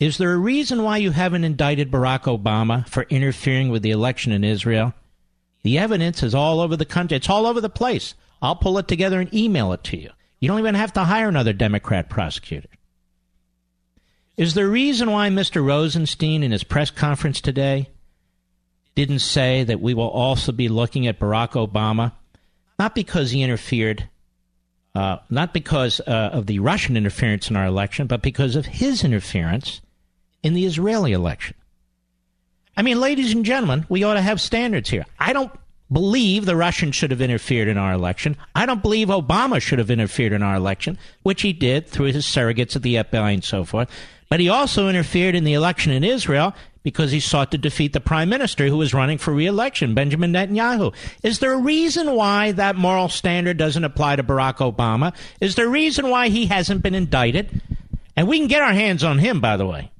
[0.00, 4.30] is there a reason why you haven't indicted Barack Obama for interfering with the election
[4.30, 4.94] in Israel?
[5.64, 7.16] The evidence is all over the country.
[7.16, 8.14] It's all over the place.
[8.40, 10.10] I'll pull it together and email it to you.
[10.38, 12.68] You don't even have to hire another Democrat prosecutor.
[14.38, 15.66] Is there a reason why Mr.
[15.66, 17.88] Rosenstein in his press conference today
[18.94, 22.12] didn't say that we will also be looking at Barack Obama?
[22.78, 24.08] Not because he interfered,
[24.94, 29.02] uh, not because uh, of the Russian interference in our election, but because of his
[29.02, 29.80] interference
[30.44, 31.56] in the Israeli election.
[32.76, 35.04] I mean, ladies and gentlemen, we ought to have standards here.
[35.18, 35.50] I don't
[35.90, 38.36] believe the Russians should have interfered in our election.
[38.54, 42.24] I don't believe Obama should have interfered in our election, which he did through his
[42.24, 43.90] surrogates at the FBI and so forth.
[44.28, 48.00] But he also interfered in the election in Israel because he sought to defeat the
[48.00, 50.94] prime minister who was running for re-election, Benjamin Netanyahu.
[51.22, 55.14] Is there a reason why that moral standard doesn't apply to Barack Obama?
[55.40, 57.60] Is there a reason why he hasn't been indicted?
[58.16, 59.90] And we can get our hands on him, by the way.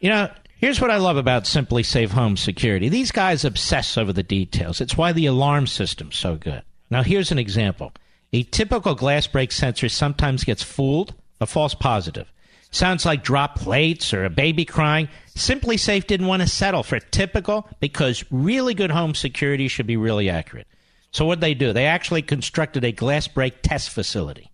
[0.00, 2.88] You know, here's what I love about SimpliSafe Home Security.
[2.88, 4.80] These guys obsess over the details.
[4.80, 6.62] It's why the alarm system's so good.
[6.90, 7.92] Now, here's an example.
[8.32, 12.30] A typical glass break sensor sometimes gets fooled, a false positive.
[12.70, 15.08] Sounds like drop plates or a baby crying.
[15.34, 20.28] SimpliSafe didn't want to settle for typical because really good home security should be really
[20.28, 20.66] accurate.
[21.10, 21.72] So what they do?
[21.72, 24.50] They actually constructed a glass break test facility,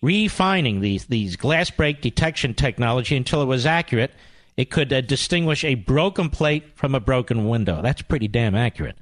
[0.00, 4.12] refining these these glass break detection technology until it was accurate.
[4.56, 7.82] It could uh, distinguish a broken plate from a broken window.
[7.82, 8.96] That's pretty damn accurate.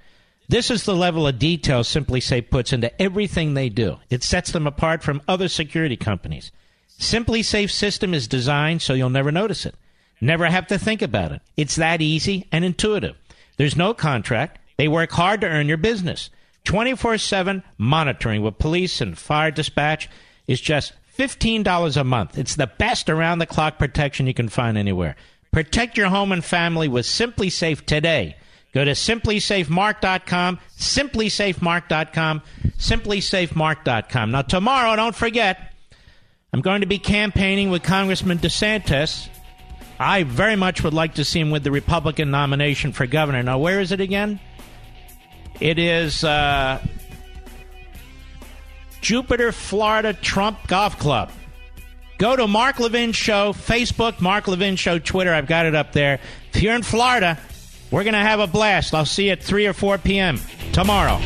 [0.48, 3.98] This is the level of detail SimpliSafe puts into everything they do.
[4.10, 6.50] It sets them apart from other security companies.
[7.02, 9.74] SimpliSafe system is designed so you'll never notice it.
[10.20, 11.42] Never have to think about it.
[11.56, 13.16] It's that easy and intuitive.
[13.56, 14.60] There's no contract.
[14.76, 16.30] They work hard to earn your business.
[16.64, 20.08] 24 7 monitoring with police and fire dispatch
[20.46, 22.38] is just $15 a month.
[22.38, 25.16] It's the best around the clock protection you can find anywhere.
[25.50, 28.36] Protect your home and family with SimpliSafe today.
[28.72, 32.42] Go to simplisafemark.com, simplisafemark.com,
[32.78, 34.30] simplisafemark.com.
[34.30, 35.71] Now, tomorrow, don't forget,
[36.54, 39.26] I'm going to be campaigning with Congressman DeSantis.
[39.98, 43.42] I very much would like to see him with the Republican nomination for governor.
[43.42, 44.38] Now, where is it again?
[45.60, 46.78] It is uh,
[49.00, 51.32] Jupiter, Florida Trump Golf Club.
[52.18, 55.32] Go to Mark Levin Show, Facebook, Mark Levin Show, Twitter.
[55.32, 56.20] I've got it up there.
[56.52, 57.38] If you're in Florida,
[57.90, 58.92] we're going to have a blast.
[58.92, 60.38] I'll see you at 3 or 4 p.m.
[60.74, 61.18] tomorrow.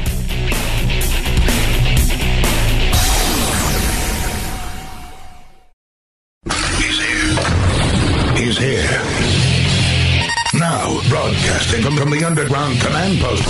[11.26, 13.42] Broadcasting from, from the underground command post,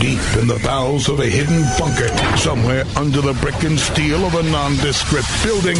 [0.00, 4.34] deep in the bowels of a hidden bunker, somewhere under the brick and steel of
[4.34, 5.76] a nondescript building,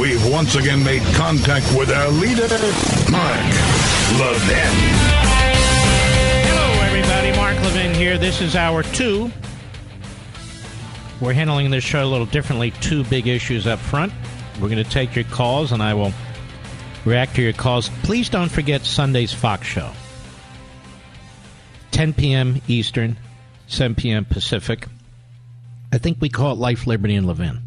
[0.00, 2.48] we've once again made contact with our leader,
[3.12, 3.44] Mark
[4.16, 4.72] Levin.
[6.48, 7.36] Hello, everybody.
[7.36, 8.16] Mark Levin here.
[8.16, 9.30] This is hour two.
[11.20, 12.70] We're handling this show a little differently.
[12.80, 14.14] Two big issues up front.
[14.54, 16.14] We're going to take your calls, and I will
[17.04, 17.90] react to your calls.
[18.02, 19.92] Please don't forget Sunday's Fox show.
[21.90, 22.60] 10 p.m.
[22.68, 23.16] Eastern,
[23.66, 24.24] 7 p.m.
[24.24, 24.86] Pacific.
[25.92, 27.60] I think we call it Life, Liberty, and Levin.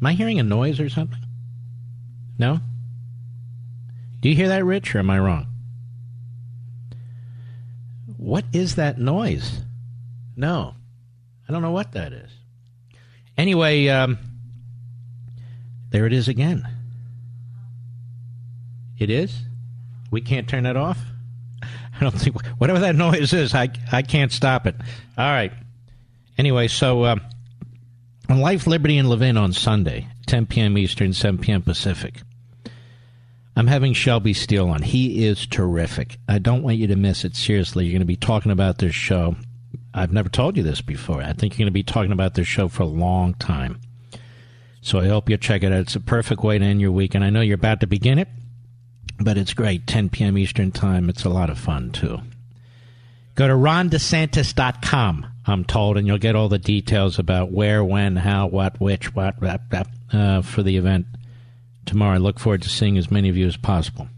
[0.00, 1.18] Am I hearing a noise or something?
[2.38, 2.60] No?
[4.20, 5.46] Do you hear that, Rich, or am I wrong?
[8.16, 9.60] What is that noise?
[10.36, 10.74] No.
[11.48, 12.30] I don't know what that is.
[13.36, 14.18] Anyway, um,
[15.90, 16.66] there it is again.
[18.98, 19.42] It is?
[20.10, 20.98] We can't turn it off?
[21.96, 24.74] I don't think, whatever that noise is, I, I can't stop it.
[25.16, 25.52] All right.
[26.36, 27.20] Anyway, so um,
[28.28, 30.76] on Life, Liberty, and Levin on Sunday, 10 p.m.
[30.76, 31.62] Eastern, 7 p.m.
[31.62, 32.22] Pacific,
[33.56, 34.82] I'm having Shelby Steele on.
[34.82, 36.18] He is terrific.
[36.28, 37.36] I don't want you to miss it.
[37.36, 39.36] Seriously, you're going to be talking about this show.
[39.92, 41.22] I've never told you this before.
[41.22, 43.80] I think you're going to be talking about this show for a long time.
[44.80, 45.80] So I hope you check it out.
[45.80, 48.18] It's a perfect way to end your week, and I know you're about to begin
[48.18, 48.28] it
[49.18, 49.86] but it's great.
[49.86, 50.38] 10 p.m.
[50.38, 51.08] Eastern Time.
[51.08, 52.20] It's a lot of fun, too.
[53.34, 58.46] Go to rondesantis.com, I'm told, and you'll get all the details about where, when, how,
[58.46, 59.36] what, which, what,
[60.12, 61.06] uh, for the event
[61.84, 62.14] tomorrow.
[62.14, 64.08] I look forward to seeing as many of you as possible.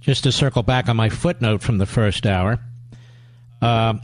[0.00, 2.58] Just to circle back on my footnote from the first hour,
[3.62, 3.94] uh,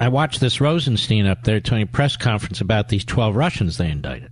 [0.00, 3.90] I watched this Rosenstein up there doing a press conference about these 12 Russians they
[3.90, 4.30] indicted.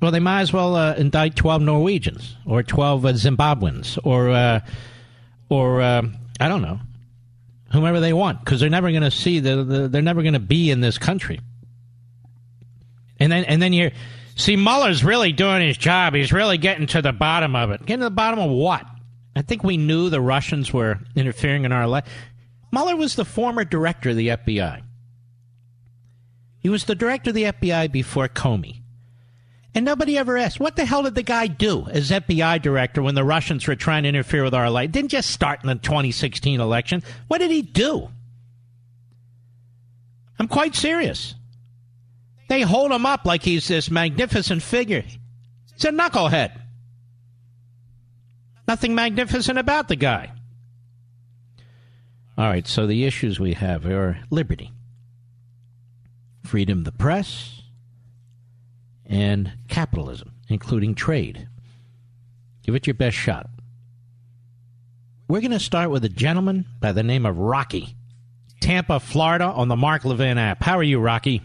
[0.00, 4.60] Well, they might as well uh, indict 12 Norwegians or 12 uh, Zimbabweans or, uh,
[5.48, 6.02] or uh,
[6.38, 6.78] I don't know,
[7.72, 10.40] whomever they want, because they're never going to see, the, the, they're never going to
[10.40, 11.40] be in this country.
[13.18, 13.90] And then, and then you
[14.36, 16.14] see, Mueller's really doing his job.
[16.14, 17.84] He's really getting to the bottom of it.
[17.84, 18.86] Getting to the bottom of what?
[19.34, 22.06] I think we knew the Russians were interfering in our life.
[22.70, 24.82] Mueller was the former director of the FBI.
[26.60, 28.77] He was the director of the FBI before Comey.
[29.74, 33.14] And nobody ever asked, what the hell did the guy do as FBI director when
[33.14, 34.90] the Russians were trying to interfere with our life?
[34.90, 37.02] Didn't just start in the 2016 election.
[37.28, 38.08] What did he do?
[40.38, 41.34] I'm quite serious.
[42.48, 45.02] They hold him up like he's this magnificent figure.
[45.02, 46.52] He's a knucklehead.
[48.66, 50.32] Nothing magnificent about the guy.
[52.36, 54.72] All right, so the issues we have are liberty,
[56.44, 57.57] freedom of the press,
[59.08, 61.48] and capitalism, including trade.
[62.62, 63.48] Give it your best shot.
[65.26, 67.96] We're going to start with a gentleman by the name of Rocky,
[68.60, 70.62] Tampa, Florida, on the Mark Levin app.
[70.62, 71.42] How are you, Rocky?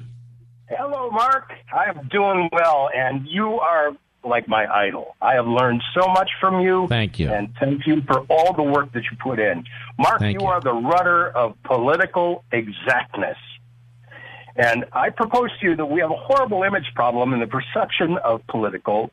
[0.68, 1.52] Hello, Mark.
[1.74, 3.92] I am doing well, and you are
[4.24, 5.16] like my idol.
[5.22, 6.88] I have learned so much from you.
[6.88, 7.30] Thank you.
[7.30, 9.64] And thank you for all the work that you put in.
[9.98, 10.46] Mark, you, you.
[10.46, 13.38] are the rudder of political exactness.
[14.56, 18.18] And I propose to you that we have a horrible image problem in the perception
[18.24, 19.10] of political,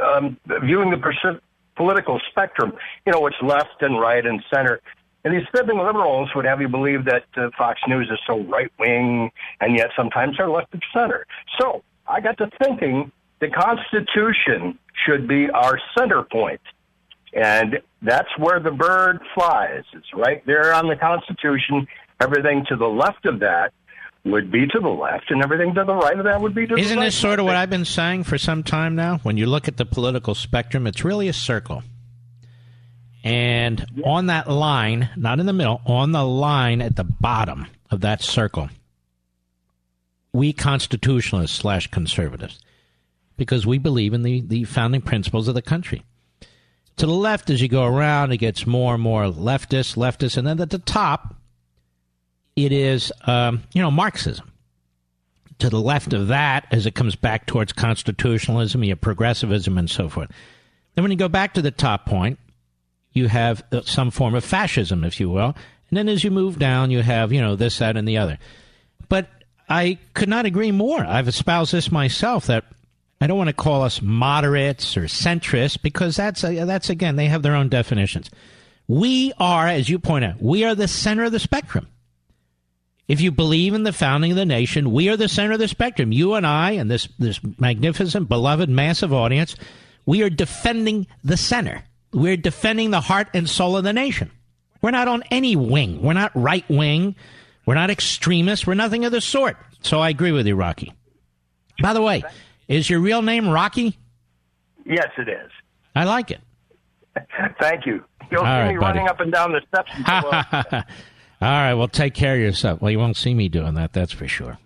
[0.00, 1.40] um, viewing the perce-
[1.76, 2.72] political spectrum.
[3.06, 4.80] You know, it's left and right and center.
[5.24, 8.72] And these fibbing liberals would have you believe that uh, Fox News is so right
[8.78, 9.30] wing,
[9.60, 11.26] and yet sometimes they're left of center.
[11.60, 16.60] So I got to thinking the Constitution should be our center point.
[17.32, 19.84] And that's where the bird flies.
[19.92, 21.86] It's right there on the Constitution.
[22.20, 23.72] Everything to the left of that
[24.24, 26.74] would be to the left, and everything to the right of that would be to
[26.74, 29.18] the Isn't this sort of what I've been saying for some time now?
[29.22, 31.82] When you look at the political spectrum, it's really a circle.
[33.24, 38.00] And on that line, not in the middle, on the line at the bottom of
[38.00, 38.68] that circle,
[40.32, 42.60] we constitutionalists slash conservatives,
[43.36, 46.02] because we believe in the, the founding principles of the country.
[46.96, 50.46] To the left, as you go around, it gets more and more leftist, leftist, and
[50.46, 51.34] then at the top,
[52.56, 54.52] it is, um, you know, Marxism
[55.62, 59.88] to the left of that as it comes back towards constitutionalism, you have progressivism, and
[59.88, 60.30] so forth.
[60.94, 62.38] Then when you go back to the top point,
[63.12, 65.54] you have uh, some form of fascism, if you will.
[65.90, 68.38] And then as you move down, you have, you know, this, that, and the other.
[69.08, 69.28] But
[69.68, 71.04] I could not agree more.
[71.04, 72.64] I've espoused this myself that
[73.20, 77.26] I don't want to call us moderates or centrists because that's, uh, that's again, they
[77.26, 78.30] have their own definitions.
[78.88, 81.86] We are, as you point out, we are the center of the spectrum.
[83.12, 85.68] If you believe in the founding of the nation, we are the center of the
[85.68, 86.12] spectrum.
[86.12, 89.54] You and I, and this, this magnificent, beloved, massive audience,
[90.06, 91.84] we are defending the center.
[92.14, 94.30] We're defending the heart and soul of the nation.
[94.80, 96.00] We're not on any wing.
[96.00, 97.14] We're not right wing.
[97.66, 98.66] We're not extremists.
[98.66, 99.58] We're nothing of the sort.
[99.82, 100.94] So I agree with you, Rocky.
[101.82, 102.22] By the way,
[102.66, 103.98] is your real name Rocky?
[104.86, 105.50] Yes, it is.
[105.94, 106.40] I like it.
[107.60, 108.02] Thank you.
[108.30, 109.00] You'll All see right, me buddy.
[109.00, 110.86] running up and down the steps.
[111.42, 112.80] All right, well, take care of yourself.
[112.80, 114.58] Well, you won't see me doing that, that's for sure.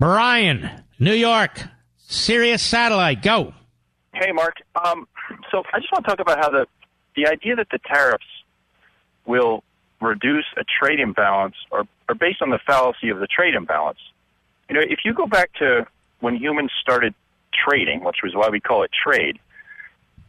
[0.00, 1.62] Brian, New York,
[1.98, 3.54] Sirius Satellite, go.
[4.12, 4.56] Hey, Mark.
[4.74, 5.06] Um,
[5.52, 6.66] so I just want to talk about how the
[7.14, 8.24] the idea that the tariffs
[9.24, 9.62] will
[10.00, 14.00] reduce a trade imbalance are, are based on the fallacy of the trade imbalance.
[14.68, 15.86] You know, if you go back to
[16.18, 17.14] when humans started
[17.52, 19.38] trading, which was why we call it trade,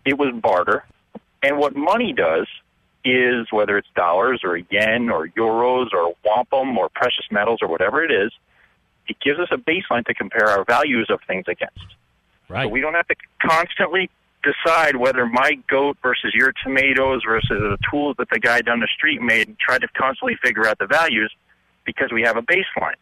[0.05, 0.83] it was barter.
[1.41, 2.47] And what money does
[3.03, 8.03] is, whether it's dollars or yen or euros or wampum or precious metals or whatever
[8.03, 8.31] it is,
[9.07, 11.79] it gives us a baseline to compare our values of things against.
[12.47, 12.65] Right.
[12.65, 14.09] So we don't have to constantly
[14.43, 18.87] decide whether my goat versus your tomatoes versus the tools that the guy down the
[18.95, 21.31] street made and try to constantly figure out the values
[21.85, 22.95] because we have a baseline.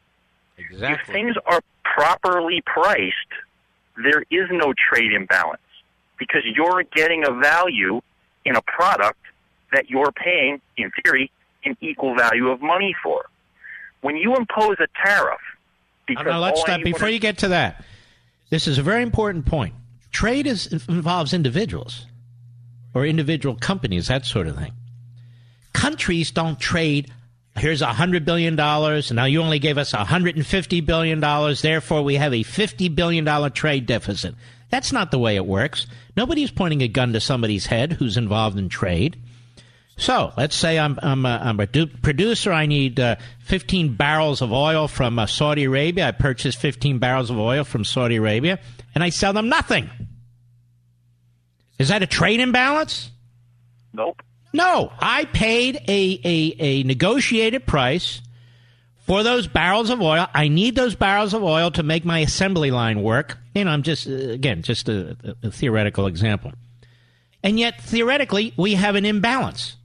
[0.58, 0.88] Exactly.
[0.88, 3.14] If things are properly priced,
[4.04, 5.62] there is no trade imbalance
[6.18, 8.02] because you're getting a value
[8.46, 9.20] in a product
[9.72, 11.32] that you're paying, in theory,
[11.66, 13.26] an equal value of money for.
[14.02, 15.40] When you impose a tariff,
[16.08, 16.82] because Now, let's stop.
[16.84, 17.84] Before you get to that,
[18.50, 19.74] this is a very important point.
[20.12, 22.06] Trade is, involves individuals
[22.94, 24.72] or individual companies, that sort of thing.
[25.74, 27.12] Countries don't trade.
[27.58, 30.80] Here's a hundred billion dollars, and now you only gave us a hundred and fifty
[30.80, 31.62] billion dollars.
[31.62, 34.36] Therefore, we have a fifty billion dollar trade deficit.
[34.70, 35.88] That's not the way it works.
[36.16, 39.20] Nobody's pointing a gun to somebody's head who's involved in trade.
[39.98, 42.52] So let's say I'm I'm a, I'm a du- producer.
[42.54, 46.08] I need uh, 15 barrels of oil from uh, Saudi Arabia.
[46.08, 48.60] I purchase 15 barrels of oil from Saudi Arabia,
[48.94, 49.90] and I sell them nothing.
[51.80, 53.12] Is that a trade imbalance?
[53.94, 54.22] Nope.
[54.54, 58.22] No, I paid a, a, a negotiated price
[59.00, 60.28] for those barrels of oil.
[60.34, 63.38] I need those barrels of oil to make my assembly line work.
[63.56, 66.54] You know, I'm just, uh, again, just a, a theoretical example.
[67.44, 69.77] And yet, theoretically, we have an imbalance.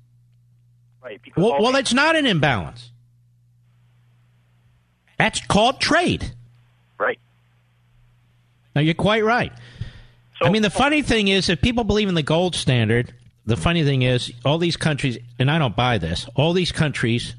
[1.03, 1.21] Right.
[1.37, 2.91] Well, well, it's not an imbalance.
[5.19, 6.33] That's called trade.
[6.99, 7.19] right.
[8.75, 9.53] Now, you're quite right.
[10.41, 13.15] I mean, the funny thing is, if people believe in the gold standard,
[13.47, 17.35] the funny thing is, all these countries, and I don't buy this, all these countries,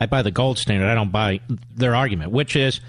[0.00, 1.40] I buy the gold standard, I don't buy
[1.74, 2.80] their argument, which is,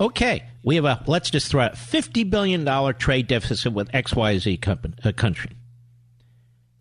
[0.00, 4.60] okay, we have a, let's just throw out a $50 billion trade deficit with XYZ
[4.60, 5.50] company, uh, country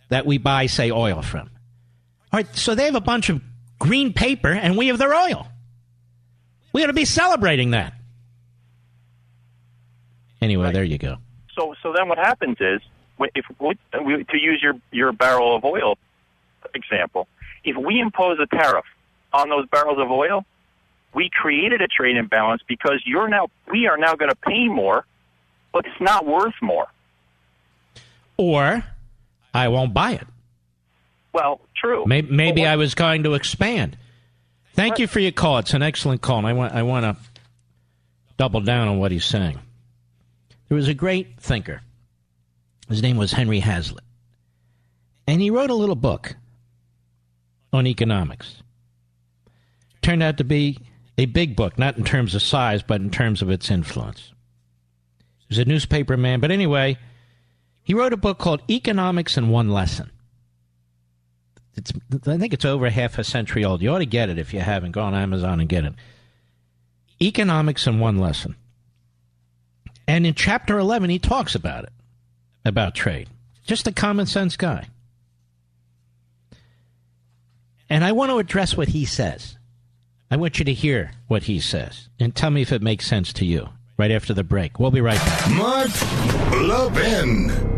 [0.09, 1.49] that we buy, say, oil from.
[2.33, 3.41] All right, so they have a bunch of
[3.79, 5.47] green paper, and we have their oil.
[6.73, 7.93] We ought to be celebrating that.
[10.41, 11.17] Anyway, there you go.
[11.57, 12.81] So, so then what happens is
[13.33, 15.97] if we, to use your your barrel of oil
[16.73, 17.27] example,
[17.63, 18.85] if we impose a tariff
[19.33, 20.45] on those barrels of oil,
[21.13, 25.05] we created a trade imbalance because you're now we are now going to pay more,
[25.71, 26.87] but it's not worth more.
[28.37, 28.83] Or
[29.53, 30.27] I won't buy it.
[31.35, 32.05] Well, true.
[32.07, 33.97] Maybe, maybe I was going to expand.
[34.73, 34.99] Thank right.
[34.99, 35.57] you for your call.
[35.57, 37.17] It's an excellent call, and I want I want to
[38.37, 39.59] double down on what he's saying.
[40.69, 41.81] There was a great thinker.
[42.87, 44.05] His name was Henry Hazlitt,
[45.27, 46.37] and he wrote a little book
[47.73, 48.63] on economics.
[50.01, 50.77] Turned out to be
[51.17, 54.31] a big book, not in terms of size, but in terms of its influence.
[55.39, 56.97] He was a newspaper man, but anyway,
[57.83, 60.11] he wrote a book called Economics in One Lesson.
[61.75, 61.91] It's,
[62.27, 63.81] I think it's over half a century old.
[63.81, 64.91] You ought to get it if you haven't.
[64.91, 65.93] Go on Amazon and get it.
[67.21, 68.55] Economics in One Lesson.
[70.07, 71.93] And in chapter 11, he talks about it,
[72.63, 73.29] about trade.
[73.65, 74.87] Just a common sense guy.
[77.89, 79.57] And I want to address what he says.
[80.29, 83.31] I want you to hear what he says and tell me if it makes sense
[83.33, 84.79] to you right after the break.
[84.79, 85.51] We'll be right back.
[85.51, 85.91] Mark
[86.51, 87.74] Levin.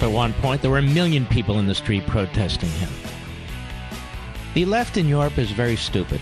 [0.00, 2.88] At one point, there were a million people in the street protesting him.
[4.54, 6.20] The left in Europe is very stupid.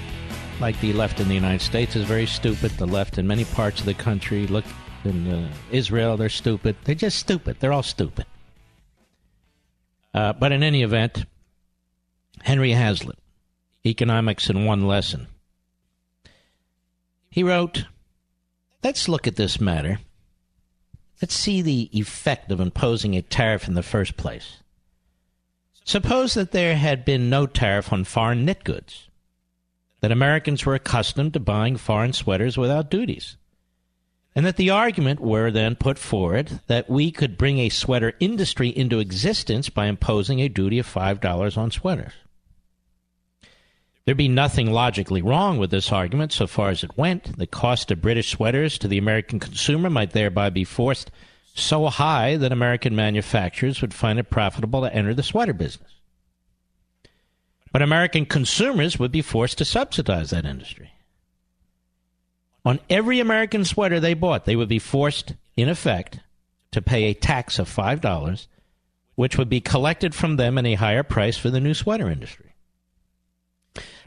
[0.61, 2.73] Like the left in the United States is very stupid.
[2.73, 4.65] The left in many parts of the country, look
[5.05, 6.77] in uh, Israel, they're stupid.
[6.85, 7.59] They're just stupid.
[7.61, 8.27] They're all stupid.
[10.13, 11.25] Uh, but in any event,
[12.43, 13.19] Henry Hazlitt,
[13.87, 15.29] Economics in One Lesson.
[17.31, 17.85] He wrote,
[18.83, 20.01] Let's look at this matter.
[21.21, 24.59] Let's see the effect of imposing a tariff in the first place.
[25.85, 29.09] Suppose that there had been no tariff on foreign knit goods,
[30.01, 33.37] that Americans were accustomed to buying foreign sweaters without duties,
[34.35, 38.69] and that the argument were then put forward that we could bring a sweater industry
[38.69, 42.13] into existence by imposing a duty of $5 on sweaters.
[44.11, 47.39] There'd be nothing logically wrong with this argument so far as it went.
[47.39, 51.13] The cost of British sweaters to the American consumer might thereby be forced
[51.55, 55.93] so high that American manufacturers would find it profitable to enter the sweater business.
[57.71, 60.91] But American consumers would be forced to subsidize that industry.
[62.65, 66.19] On every American sweater they bought, they would be forced, in effect,
[66.73, 68.49] to pay a tax of $5,
[69.15, 72.50] which would be collected from them in a higher price for the new sweater industry.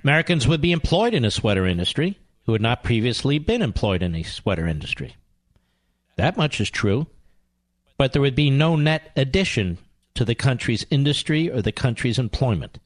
[0.04, 4.16] Americans would be employed in a sweater industry who had not previously been employed in
[4.16, 5.16] a sweater industry.
[6.18, 7.08] That much is true
[7.98, 9.78] but there would be no net addition
[10.16, 12.80] to the country's industry or the country's employment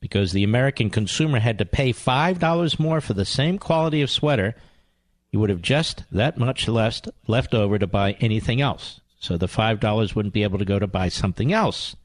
[0.00, 4.54] because the American consumer had to pay $5 more for the same quality of sweater.
[5.28, 9.00] He would have just that much left, left over to buy anything else.
[9.18, 11.96] So the $5 wouldn't be able to go to buy something else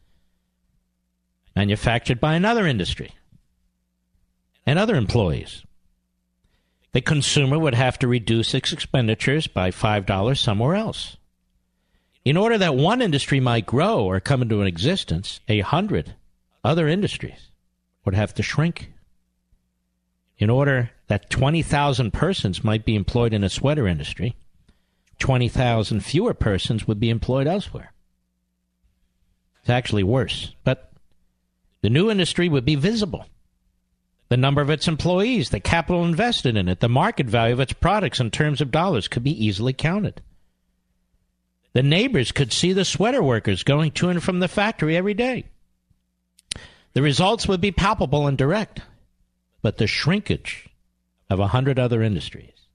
[1.55, 3.11] manufactured by another industry
[4.65, 5.63] and other employees.
[6.93, 11.17] The consumer would have to reduce its expenditures by $5 somewhere else.
[12.23, 16.15] In order that one industry might grow or come into an existence, a hundred
[16.63, 17.51] other industries
[18.03, 18.91] would have to shrink.
[20.37, 24.35] In order that 20,000 persons might be employed in a sweater industry,
[25.19, 27.93] 20,000 fewer persons would be employed elsewhere.
[29.61, 30.53] It's actually worse.
[30.63, 30.91] But
[31.81, 33.27] the new industry would be visible.
[34.29, 37.73] The number of its employees, the capital invested in it, the market value of its
[37.73, 40.21] products in terms of dollars could be easily counted.
[41.73, 45.45] The neighbors could see the sweater workers going to and from the factory every day.
[46.93, 48.81] The results would be palpable and direct,
[49.61, 50.69] but the shrinkage
[51.29, 52.67] of a hundred other industries,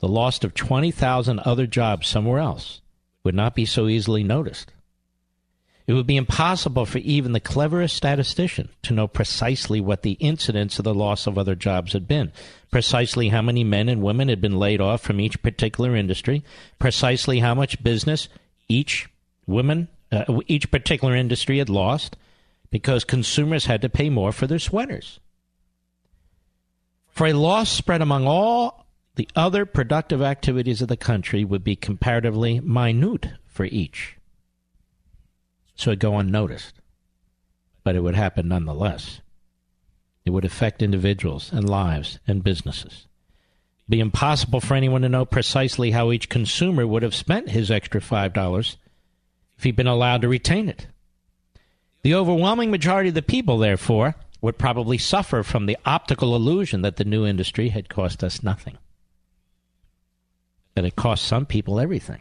[0.00, 2.82] the loss of 20,000 other jobs somewhere else,
[3.24, 4.72] would not be so easily noticed.
[5.88, 10.78] It would be impossible for even the cleverest statistician to know precisely what the incidence
[10.78, 12.30] of the loss of other jobs had been,
[12.70, 16.44] precisely how many men and women had been laid off from each particular industry,
[16.78, 18.28] precisely how much business
[18.68, 19.08] each
[19.46, 22.18] woman, uh, each particular industry had lost,
[22.70, 25.20] because consumers had to pay more for their sweaters.
[27.08, 28.84] For a loss spread among all
[29.14, 34.17] the other productive activities of the country would be comparatively minute for each
[35.78, 36.74] so it'd go unnoticed.
[37.84, 39.20] But it would happen nonetheless.
[40.26, 43.06] It would affect individuals and lives and businesses.
[43.78, 47.70] It'd be impossible for anyone to know precisely how each consumer would have spent his
[47.70, 48.76] extra $5
[49.56, 50.88] if he'd been allowed to retain it.
[52.02, 56.96] The overwhelming majority of the people, therefore, would probably suffer from the optical illusion that
[56.96, 58.78] the new industry had cost us nothing.
[60.74, 62.20] That it cost some people everything.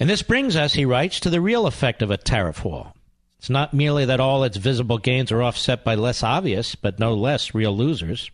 [0.00, 2.94] And this brings us, he writes, to the real effect of a tariff wall.
[3.38, 7.14] It's not merely that all its visible gains are offset by less obvious, but no
[7.14, 8.30] less real losers.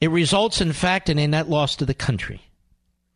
[0.00, 2.42] It results, in fact, in a net loss to the country.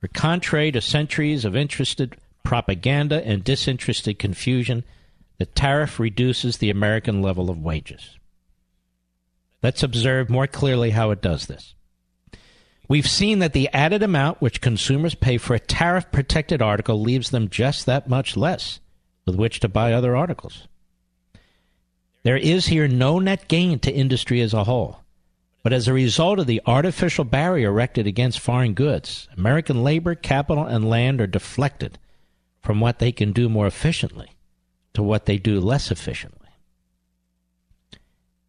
[0.01, 4.85] For contrary to centuries of interested propaganda and disinterested confusion,
[5.39, 8.17] the tariff reduces the American level of wages.
[9.63, 11.75] Let's observe more clearly how it does this.
[12.89, 17.31] We've seen that the added amount which consumers pay for a tariff protected article leaves
[17.31, 18.81] them just that much less
[19.27, 20.67] with which to buy other articles.
[22.23, 25.01] There is here no net gain to industry as a whole.
[25.63, 30.65] But as a result of the artificial barrier erected against foreign goods, American labor, capital,
[30.65, 31.99] and land are deflected
[32.63, 34.31] from what they can do more efficiently
[34.95, 36.49] to what they do less efficiently.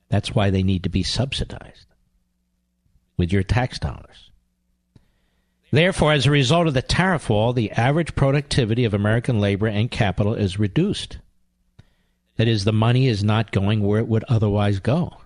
[0.08, 1.88] That's why they need to be subsidized
[3.18, 4.29] with your tax dollars.
[5.72, 9.92] Therefore, as a result of the tariff wall, the average productivity of American labor and
[9.92, 11.20] capital is reduced.
[12.38, 15.18] That is, the money is not going where it would otherwise go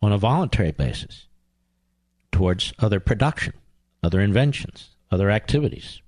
[0.00, 1.26] on a voluntary basis
[2.32, 3.52] towards other production,
[4.02, 6.00] other inventions, other activities.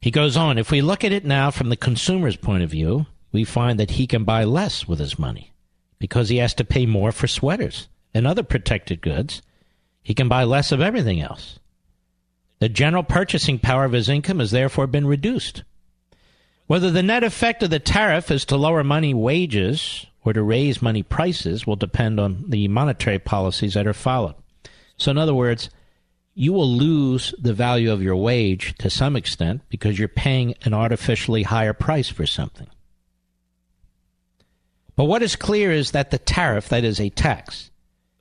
[0.00, 3.06] He goes on, if we look at it now from the consumer's point of view,
[3.32, 5.52] we find that he can buy less with his money
[5.98, 9.42] because he has to pay more for sweaters and other protected goods.
[10.02, 11.58] He can buy less of everything else.
[12.60, 15.62] The general purchasing power of his income has therefore been reduced.
[16.66, 20.82] Whether the net effect of the tariff is to lower money wages or to raise
[20.82, 24.34] money prices will depend on the monetary policies that are followed.
[24.96, 25.70] So, in other words,
[26.34, 30.74] you will lose the value of your wage to some extent because you're paying an
[30.74, 32.68] artificially higher price for something.
[34.94, 37.70] But what is clear is that the tariff, that is a tax,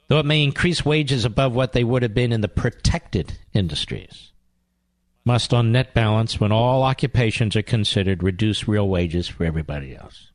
[0.08, 4.32] though it may increase wages above what they would have been in the protected industries,
[5.26, 10.32] must, on net balance, when all occupations are considered, reduce real wages for everybody else.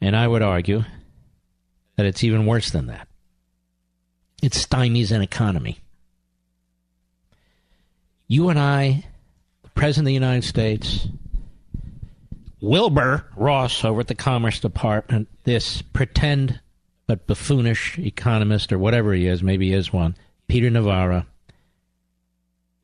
[0.00, 0.84] And I would argue
[1.96, 3.08] that it's even worse than that.
[4.42, 5.78] It stymies an economy.
[8.28, 9.06] You and I,
[9.62, 11.08] the President of the United States,
[12.64, 16.60] Wilbur Ross over at the Commerce Department, this pretend
[17.06, 20.16] but buffoonish economist or whatever he is, maybe he is one,
[20.48, 21.26] Peter Navarro.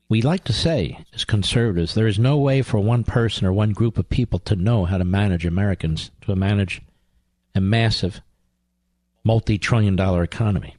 [0.07, 3.71] We like to say, as conservatives, there is no way for one person or one
[3.71, 6.81] group of people to know how to manage Americans, to manage
[7.55, 8.21] a massive
[9.23, 10.75] multi trillion dollar economy.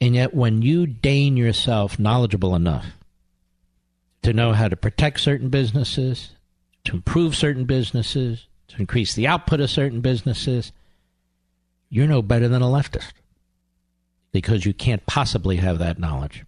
[0.00, 2.86] And yet, when you deign yourself knowledgeable enough
[4.22, 6.30] to know how to protect certain businesses,
[6.84, 10.72] to improve certain businesses, to increase the output of certain businesses,
[11.88, 13.12] you're no better than a leftist
[14.32, 16.44] because you can't possibly have that knowledge.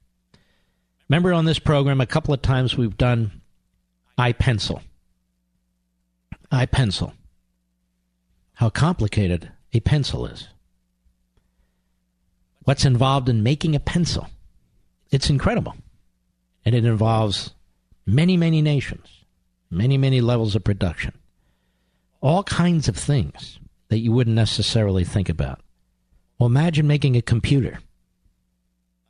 [1.09, 3.43] Remember on this program, a couple of times we've done
[4.18, 4.83] iPencil.
[6.51, 7.12] iPencil
[8.62, 10.47] how complicated a pencil is.
[12.62, 14.28] What's involved in making a pencil?
[15.11, 15.74] It's incredible.
[16.64, 17.55] And it involves
[18.07, 19.22] many, many nations,
[19.73, 21.12] many, many levels of production,
[22.20, 23.59] all kinds of things
[23.89, 25.61] that you wouldn't necessarily think about.
[26.39, 27.81] Well, imagine making a computer,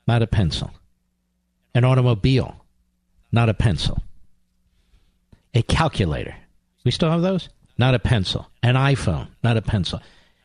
[0.07, 0.71] not a pencil,
[1.75, 2.65] an automobile,
[3.31, 4.03] not a pencil,
[5.55, 6.35] a calculator.
[6.85, 7.49] We still have those?
[7.79, 8.49] not a pencil.
[8.63, 10.01] An iPhone, not a pencil.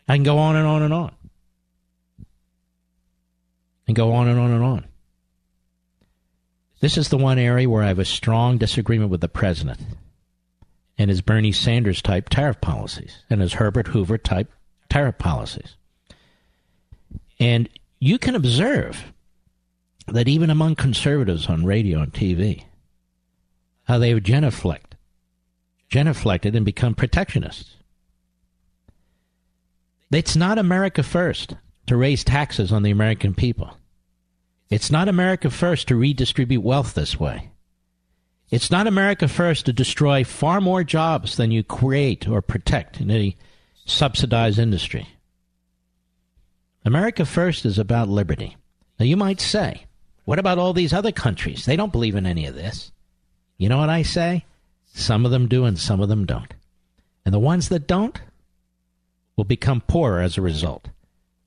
[0.08, 1.14] I can go on and on and on.
[3.88, 4.88] And go on and on and on.
[6.80, 9.80] This is the one area where I have a strong disagreement with the president
[10.98, 14.52] and his Bernie Sanders type tariff policies and his Herbert Hoover type
[14.90, 15.76] tariff policies.
[17.40, 17.70] And
[18.00, 19.12] you can observe
[20.08, 22.64] that even among conservatives on radio and TV,
[23.84, 24.96] how they have genuflect
[25.90, 27.78] genuflected and become protectionists.
[30.12, 31.56] It's not America first
[31.88, 33.78] to raise taxes on the American people.
[34.70, 37.52] It's not America first to redistribute wealth this way.
[38.50, 43.12] It's not America first to destroy far more jobs than you create or protect in
[43.12, 43.38] any
[43.86, 45.10] subsidized industry.
[46.86, 48.56] America first is about liberty.
[48.98, 49.86] Now, you might say,
[50.24, 51.66] what about all these other countries?
[51.66, 52.92] They don't believe in any of this.
[53.58, 54.46] You know what I say?
[54.94, 56.54] Some of them do and some of them don't.
[57.26, 58.20] And the ones that don't
[59.36, 60.88] will become poorer as a result.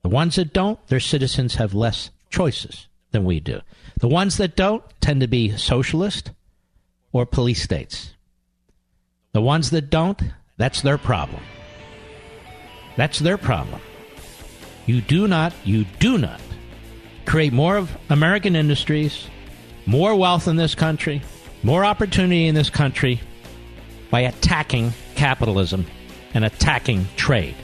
[0.03, 3.61] The ones that don't, their citizens have less choices than we do.
[3.99, 6.33] The ones that don't tend to be socialist
[7.13, 8.15] or police states.
[9.33, 10.21] The ones that don't,
[10.57, 11.43] that's their problem.
[12.97, 13.81] That's their problem.
[14.87, 16.41] You do not, you do not
[17.27, 19.29] create more of American industries,
[19.87, 21.23] more wealth in this country,
[21.63, 23.21] more opportunity in this country
[24.11, 25.87] by attacking capitalism
[26.35, 27.55] and attacking trade.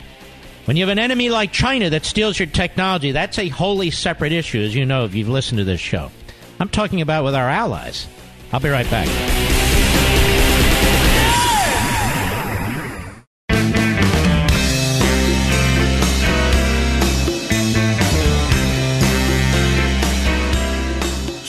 [0.66, 4.32] When you have an enemy like China that steals your technology, that's a wholly separate
[4.32, 6.10] issue, as you know if you've listened to this show.
[6.58, 8.06] I'm talking about with our allies.
[8.52, 9.08] I'll be right back.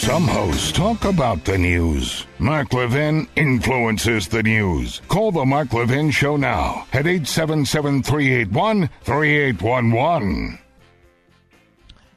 [0.08, 2.26] Some hosts talk about the news.
[2.39, 5.02] Mark Levin influences the news.
[5.10, 10.60] Call the Mark Levin Show now at 877 381 3811.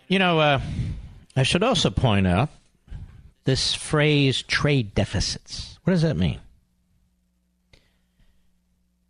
[0.07, 0.61] You know, uh,
[1.35, 2.49] I should also point out
[3.45, 5.79] this phrase trade deficits.
[5.85, 6.41] What does that mean?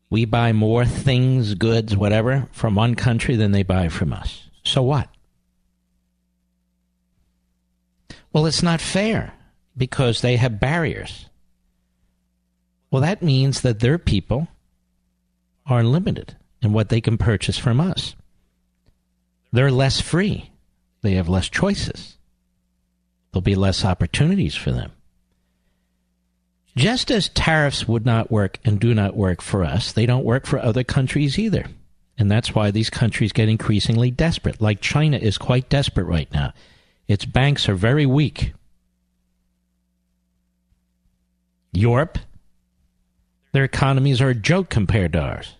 [0.09, 4.49] We buy more things, goods, whatever, from one country than they buy from us.
[4.65, 5.09] So what?
[8.33, 9.33] Well, it's not fair
[9.77, 11.27] because they have barriers.
[12.91, 14.49] Well, that means that their people
[15.67, 18.17] are limited in what they can purchase from us.
[19.53, 20.51] They're less free.
[21.03, 22.19] They have less choices.
[23.33, 24.93] There'll be less opportunities for them.
[26.77, 30.47] Just as tariffs would not work and do not work for us, they don't work
[30.47, 31.67] for other countries either.
[32.17, 34.61] And that's why these countries get increasingly desperate.
[34.61, 36.53] Like China is quite desperate right now.
[37.09, 38.53] Its banks are very weak.
[41.73, 42.19] Europe,
[43.53, 45.55] their economies are a joke compared to ours.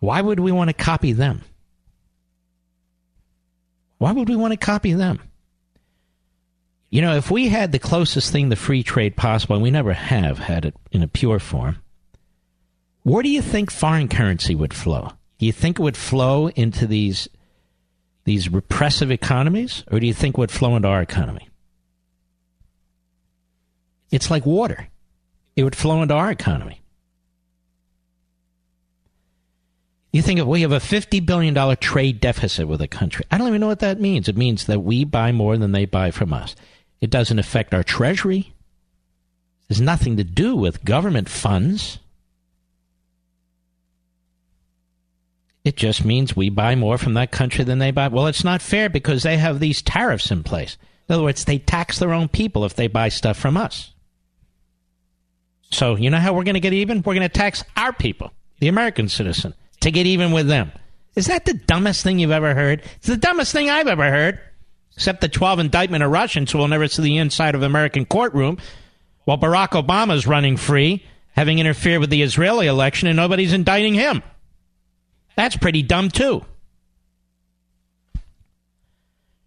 [0.00, 1.42] Why would we want to copy them?
[3.98, 5.20] Why would we want to copy them?
[6.94, 9.94] You know, if we had the closest thing to free trade possible, and we never
[9.94, 11.78] have had it in a pure form,
[13.02, 15.10] where do you think foreign currency would flow?
[15.40, 17.26] Do you think it would flow into these
[18.22, 21.48] these repressive economies, or do you think it would flow into our economy?
[24.12, 24.86] It's like water.
[25.56, 26.80] It would flow into our economy.
[30.12, 33.48] You think if we have a $50 billion trade deficit with a country, I don't
[33.48, 34.28] even know what that means.
[34.28, 36.54] It means that we buy more than they buy from us.
[37.00, 38.52] It doesn't affect our treasury.
[39.68, 41.98] It has nothing to do with government funds.
[45.64, 48.08] It just means we buy more from that country than they buy.
[48.08, 50.76] Well, it's not fair because they have these tariffs in place.
[51.08, 53.92] In other words, they tax their own people if they buy stuff from us.
[55.70, 56.98] So, you know how we're going to get even?
[56.98, 60.70] We're going to tax our people, the American citizen, to get even with them.
[61.16, 62.82] Is that the dumbest thing you've ever heard?
[62.96, 64.40] It's the dumbest thing I've ever heard.
[64.96, 68.58] Except the 12 indictment of Russians who will never see the inside of American courtroom
[69.24, 73.94] while Barack Obama is running free, having interfered with the Israeli election, and nobody's indicting
[73.94, 74.22] him.
[75.36, 76.44] That's pretty dumb, too.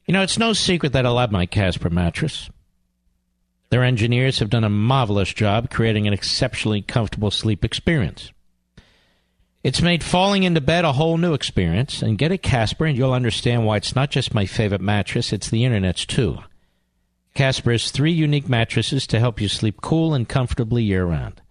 [0.06, 2.50] You know, it's no secret that I love my Casper mattress.
[3.70, 8.32] Their engineers have done a marvelous job creating an exceptionally comfortable sleep experience.
[9.68, 13.12] It's made falling into bed a whole new experience, and get a Casper and you'll
[13.12, 16.38] understand why it's not just my favorite mattress, it's the internet's too.
[17.34, 21.42] Casper has three unique mattresses to help you sleep cool and comfortably year round.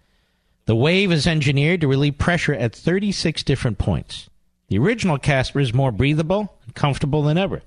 [0.65, 4.31] The Wave is engineered to relieve pressure at 36 different points.
[4.69, 7.61] The original Casper is more breathable and comfortable than ever.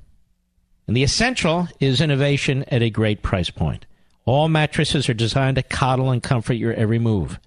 [0.88, 3.86] And the Essential is innovation at a great price point.
[4.26, 7.39] All mattresses are designed to coddle and comfort your every move,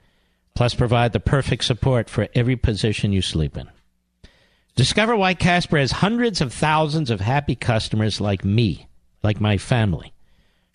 [0.54, 3.68] plus provide the perfect support for every position you sleep in.
[4.74, 8.88] Discover why Casper has hundreds of thousands of happy customers like me,
[9.22, 10.12] like my family.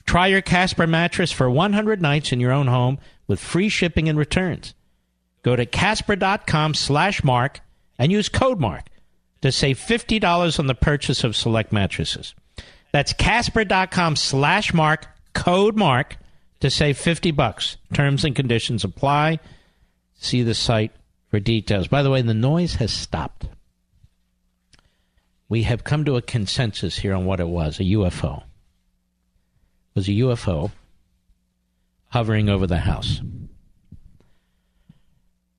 [0.05, 4.17] Try your Casper mattress for 100 nights in your own home with free shipping and
[4.17, 4.73] returns.
[5.43, 7.61] Go to casper.com slash mark
[7.97, 8.85] and use code mark
[9.41, 12.35] to save $50 on the purchase of select mattresses.
[12.91, 16.17] That's casper.com slash mark, code mark
[16.61, 17.77] to save 50 bucks.
[17.93, 19.39] Terms and conditions apply.
[20.17, 20.91] See the site
[21.29, 21.87] for details.
[21.87, 23.47] By the way, the noise has stopped.
[25.49, 28.43] We have come to a consensus here on what it was a UFO
[29.97, 30.69] was a UFO
[32.09, 33.19] hovering over the house.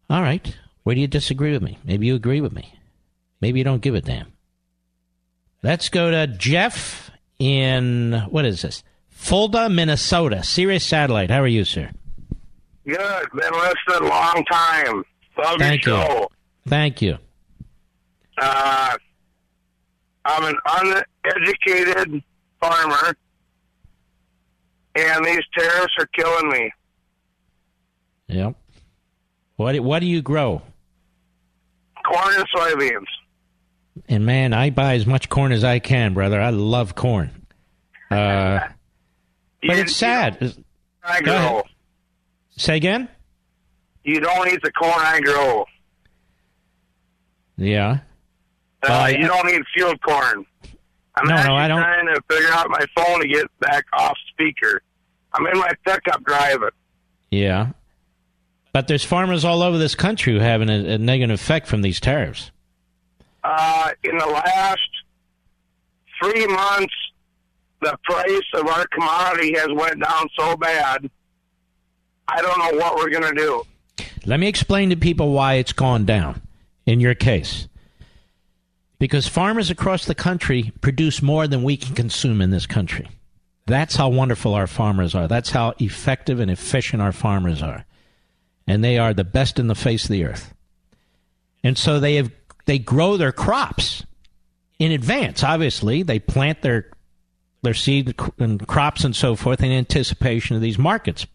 [0.09, 0.57] All right.
[0.85, 1.77] Where do you disagree with me?
[1.85, 2.73] Maybe you agree with me.
[3.41, 4.33] Maybe you don't give a damn.
[5.65, 8.85] Let's go to Jeff in, what is this?
[9.09, 10.45] Fulda, Minnesota.
[10.45, 11.33] Sirius Satellite.
[11.33, 11.91] How are you, sir?
[12.89, 13.27] Good.
[13.35, 15.05] Been listening a long time.
[15.37, 16.03] Love Thank your you.
[16.05, 16.29] show.
[16.67, 17.19] Thank you.
[18.41, 18.97] Uh,
[20.25, 20.57] I'm an
[21.25, 22.23] uneducated
[22.61, 23.15] farmer,
[24.95, 26.73] and these tariffs are killing me.
[28.29, 28.55] Yep.
[29.57, 30.63] What what do you grow?
[32.07, 33.07] Corn and soybeans.
[34.09, 36.41] And man, I buy as much corn as I can, brother.
[36.41, 37.31] I love corn.
[38.11, 38.61] Uh,
[39.67, 40.55] but You- it's sad.
[41.03, 41.63] I grow.
[42.59, 43.09] Say again?
[44.05, 45.65] You don't eat the corn I grow.
[47.57, 47.99] Yeah.
[48.83, 50.45] Uh, I- you don't eat field corn.
[51.15, 54.17] I'm No, no, I don't- trying to figure out my phone to get back off
[54.33, 54.83] speaker.
[55.33, 56.69] I'm in my pickup driving.
[57.31, 57.69] Yeah.
[58.73, 61.99] But there's farmers all over this country who have an, a negative effect from these
[62.01, 62.51] tariffs.
[63.43, 64.89] Uh, in the last
[66.23, 66.95] three months,
[67.81, 71.11] the price of our commodity has went down so bad.
[72.29, 73.63] I don't know what we're going to do.
[74.27, 76.43] Let me explain to people why it's gone down
[76.87, 77.67] in your case.
[78.99, 83.09] Because farmers across the country produce more than we can consume in this country.
[83.67, 85.29] That's how wonderful our farmers are.
[85.29, 87.85] That's how effective and efficient our farmers are.
[88.67, 90.53] And they are the best in the face of the earth.
[91.63, 92.31] And so they have
[92.67, 94.05] they grow their crops
[94.79, 95.43] in advance.
[95.43, 96.91] Obviously, they plant their
[97.63, 101.27] their seed and crops and so forth in anticipation of these markets.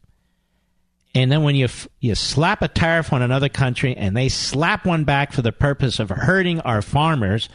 [1.16, 4.86] And then when you f- you slap a tariff on another country and they slap
[4.86, 7.50] one back for the purpose of hurting our farmers,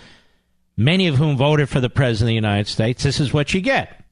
[0.77, 3.61] many of whom voted for the president of the United States, this is what you
[3.61, 4.05] get.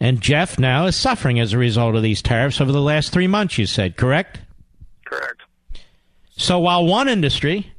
[0.00, 3.26] And Jeff now is suffering as a result of these tariffs over the last three
[3.26, 4.40] months, you said, correct?
[5.04, 5.42] Correct.
[6.36, 7.72] So while one industry,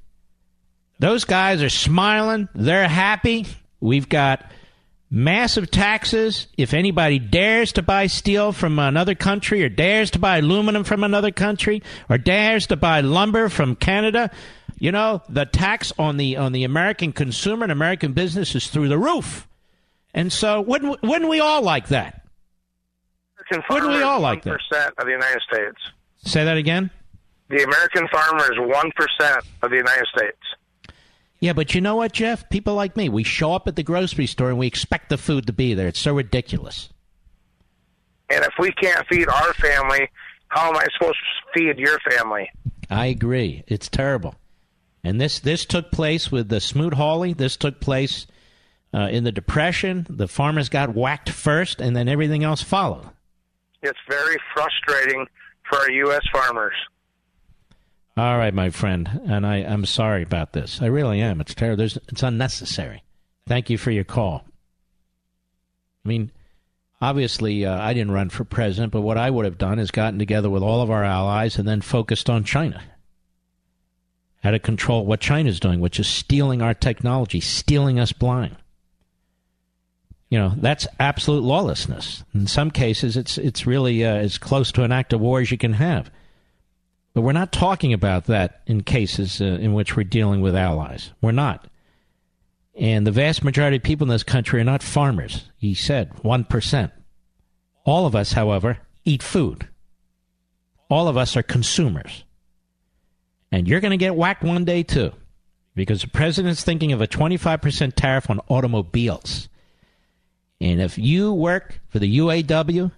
[0.99, 3.47] those guys are smiling, they're happy.
[3.79, 4.51] We've got
[5.09, 6.47] massive taxes.
[6.57, 11.03] If anybody dares to buy steel from another country, or dares to buy aluminum from
[11.03, 14.31] another country, or dares to buy lumber from Canada,
[14.77, 18.87] you know the tax on the on the American consumer and American business is through
[18.87, 19.47] the roof.
[20.13, 22.25] And so, wouldn't wouldn't we all like that?
[23.69, 24.59] Wouldn't we all like that?
[24.71, 25.77] 1% of the United States.
[26.23, 26.91] Say that again.
[27.49, 30.37] The American farmer is 1% of the United States.
[31.39, 32.49] Yeah, but you know what, Jeff?
[32.49, 35.47] People like me, we show up at the grocery store and we expect the food
[35.47, 35.87] to be there.
[35.87, 36.89] It's so ridiculous.
[38.29, 40.09] And if we can't feed our family,
[40.49, 42.49] how am I supposed to feed your family?
[42.89, 43.63] I agree.
[43.67, 44.35] It's terrible.
[45.03, 47.33] And this this took place with the Smoot Hawley.
[47.33, 48.27] This took place
[48.93, 50.05] uh, in the Depression.
[50.09, 53.09] The farmers got whacked first, and then everything else followed.
[53.81, 55.25] It's very frustrating
[55.69, 56.21] for our U.S.
[56.33, 56.73] farmers.
[58.19, 60.81] All right, my friend, and I, I'm sorry about this.
[60.81, 61.39] I really am.
[61.39, 61.77] It's terrible.
[61.77, 63.01] There's, it's unnecessary.
[63.47, 64.43] Thank you for your call.
[66.03, 66.29] I mean,
[66.99, 70.19] obviously, uh, I didn't run for president, but what I would have done is gotten
[70.19, 72.83] together with all of our allies and then focused on China.
[74.43, 78.57] How to control what China's doing, which is stealing our technology, stealing us blind.
[80.29, 82.25] You know, that's absolute lawlessness.
[82.33, 85.51] In some cases, it's it's really uh, as close to an act of war as
[85.51, 86.11] you can have.
[87.13, 91.11] But we're not talking about that in cases uh, in which we're dealing with allies.
[91.21, 91.67] We're not.
[92.75, 95.49] And the vast majority of people in this country are not farmers.
[95.57, 96.91] He said 1%.
[97.85, 99.67] All of us, however, eat food.
[100.89, 102.23] All of us are consumers.
[103.51, 105.11] And you're going to get whacked one day, too,
[105.75, 109.49] because the president's thinking of a 25% tariff on automobiles.
[110.61, 112.91] And if you work for the UAW,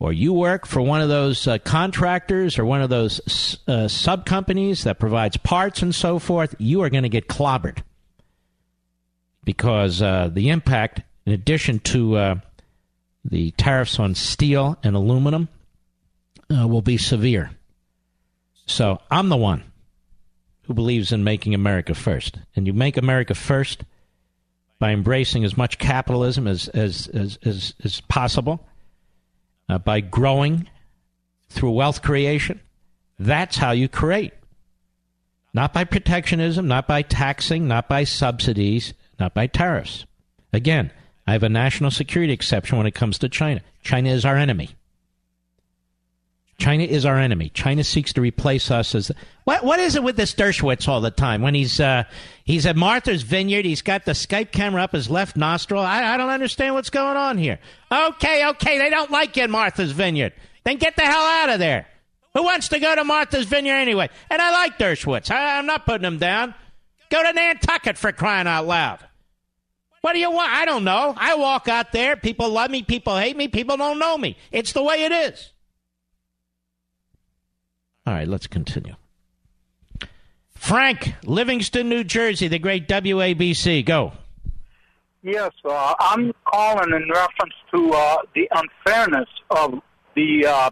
[0.00, 4.24] or you work for one of those uh, contractors or one of those uh, sub
[4.24, 7.82] companies that provides parts and so forth, you are going to get clobbered.
[9.44, 12.34] Because uh, the impact, in addition to uh,
[13.24, 15.48] the tariffs on steel and aluminum,
[16.50, 17.50] uh, will be severe.
[18.66, 19.64] So I'm the one
[20.62, 23.84] who believes in making America first, and you make America first
[24.78, 28.64] by embracing as much capitalism as as as, as, as possible
[29.68, 30.68] uh, by growing
[31.48, 32.60] through wealth creation.
[33.18, 34.32] That's how you create.
[35.54, 40.04] Not by protectionism, not by taxing, not by subsidies, not by tariffs.
[40.52, 40.92] Again,
[41.26, 43.60] I have a national security exception when it comes to China.
[43.82, 44.70] China is our enemy.
[46.58, 47.50] China is our enemy.
[47.50, 49.12] China seeks to replace us as
[49.44, 49.64] what?
[49.64, 51.40] What is it with this Dershowitz all the time?
[51.40, 52.02] When he's uh,
[52.44, 55.82] he's at Martha's Vineyard, he's got the Skype camera up his left nostril.
[55.82, 57.60] I, I don't understand what's going on here.
[57.92, 60.32] Okay, okay, they don't like you at Martha's Vineyard.
[60.64, 61.86] Then get the hell out of there.
[62.34, 64.10] Who wants to go to Martha's Vineyard anyway?
[64.28, 65.30] And I like Dershowitz.
[65.30, 66.54] I, I'm not putting him down.
[67.08, 68.98] Go to Nantucket for crying out loud.
[70.00, 70.50] What do you want?
[70.52, 71.14] I don't know.
[71.16, 72.16] I walk out there.
[72.16, 72.82] People love me.
[72.82, 73.46] People hate me.
[73.48, 74.36] People don't know me.
[74.52, 75.50] It's the way it is.
[78.08, 78.94] All right, let's continue.
[80.54, 83.84] Frank, Livingston, New Jersey, the great WABC.
[83.84, 84.14] Go.
[85.22, 89.82] Yes, uh, I'm calling in reference to uh, the unfairness of
[90.16, 90.70] the uh,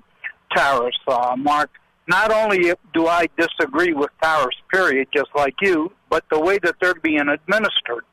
[0.57, 1.69] tariffs, uh, Mark,
[2.09, 6.77] not only do I disagree with tariffs, period, just like you, but the way that
[6.81, 8.05] they're being administered.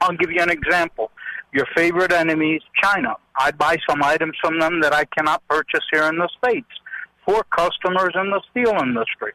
[0.00, 1.10] I'll give you an example.
[1.52, 3.16] Your favorite enemy is China.
[3.38, 6.68] I buy some items from them that I cannot purchase here in the States
[7.30, 9.32] for customers in the steel industry.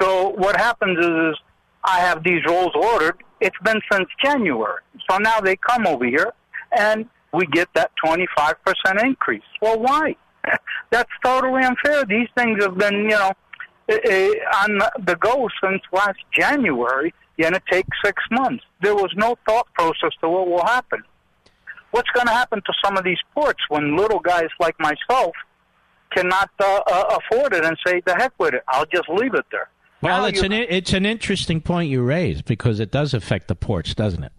[0.00, 1.36] So what happens is, is
[1.82, 3.22] I have these rolls ordered.
[3.40, 4.80] It's been since January.
[5.10, 6.32] So now they come over here
[6.78, 8.54] and we get that 25%
[9.02, 9.42] increase.
[9.60, 10.16] Well, why?
[10.90, 12.04] That's totally unfair.
[12.04, 13.32] These things have been, you know,
[13.88, 14.30] eh, eh,
[14.62, 18.62] on the go since last January, and it takes six months.
[18.80, 21.02] There was no thought process to what will happen.
[21.90, 25.34] What's going to happen to some of these ports when little guys like myself
[26.12, 29.44] cannot uh, uh, afford it and say, the heck with it, I'll just leave it
[29.50, 29.68] there?
[30.02, 33.48] Well, Now it's you- an it's an interesting point you raise because it does affect
[33.48, 34.32] the ports, doesn't it?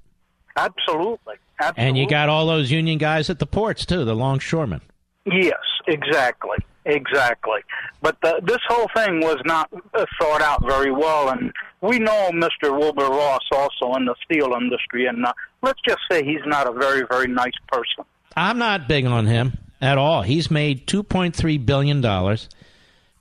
[0.55, 1.35] Absolutely.
[1.59, 1.83] Absolutely.
[1.87, 4.81] And you got all those union guys at the ports too, the longshoremen.
[5.25, 5.53] Yes,
[5.87, 7.61] exactly, exactly.
[8.01, 11.51] But the, this whole thing was not uh, thought out very well, and
[11.81, 12.77] we know Mr.
[12.77, 16.71] Wilbur Ross also in the steel industry, and uh, let's just say he's not a
[16.73, 18.03] very, very nice person.
[18.37, 20.21] I'm not big on him at all.
[20.21, 22.49] He's made 2.3 billion dollars,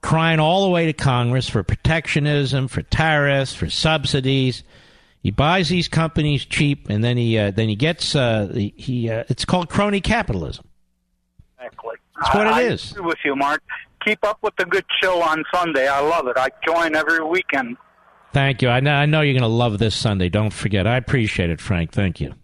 [0.00, 4.62] crying all the way to Congress for protectionism, for tariffs, for subsidies.
[5.22, 9.10] He buys these companies cheap, and then he uh, then he gets uh, he, he
[9.10, 10.66] uh, it's called crony capitalism.
[11.58, 11.96] Exactly.
[12.20, 12.94] That's what it I, is.
[12.96, 13.62] I with you, Mark.
[14.04, 15.88] Keep up with the good show on Sunday.
[15.88, 16.36] I love it.
[16.36, 17.78] I join every weekend.
[18.34, 18.68] Thank you.
[18.68, 20.28] I know, I know you're going to love this Sunday.
[20.28, 20.86] Don't forget.
[20.86, 21.92] I appreciate it, Frank.
[21.92, 22.34] Thank you.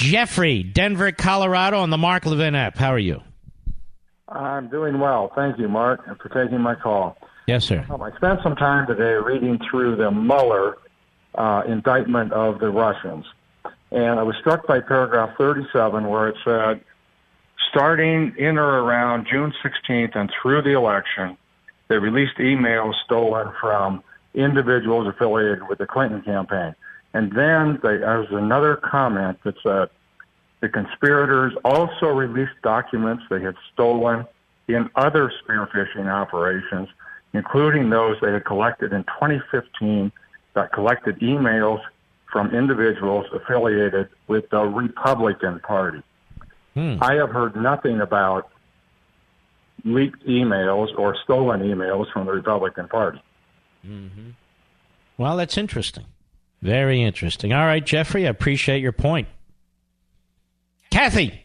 [0.00, 2.78] Jeffrey, Denver, Colorado, on the Mark Levin app.
[2.78, 3.20] How are you?
[4.28, 5.30] I'm doing well.
[5.36, 7.18] Thank you, Mark, and for taking my call.
[7.46, 7.84] Yes, sir.
[7.90, 10.78] Um, I spent some time today reading through the Mueller
[11.34, 13.26] uh, indictment of the Russians,
[13.90, 16.80] and I was struck by paragraph 37 where it said,
[17.68, 21.36] starting in or around June 16th and through the election,
[21.88, 26.74] they released emails stolen from individuals affiliated with the Clinton campaign.
[27.12, 29.88] And then they, there was another comment that said,
[30.60, 34.26] the conspirators also released documents they had stolen
[34.68, 36.88] in other spearphishing operations,
[37.32, 40.12] including those they had collected in 2015
[40.54, 41.80] that collected emails
[42.30, 46.02] from individuals affiliated with the Republican Party.
[46.74, 46.96] Hmm.
[47.00, 48.50] I have heard nothing about
[49.84, 53.20] leaked emails or stolen emails from the Republican Party.
[53.84, 54.30] Mm-hmm.
[55.16, 56.04] Well, that's interesting.
[56.62, 57.52] Very interesting.
[57.52, 59.28] All right, Jeffrey, I appreciate your point.
[60.90, 61.44] Kathy,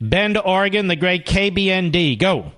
[0.00, 2.18] Bend, Oregon, the great KBND.
[2.18, 2.52] Go.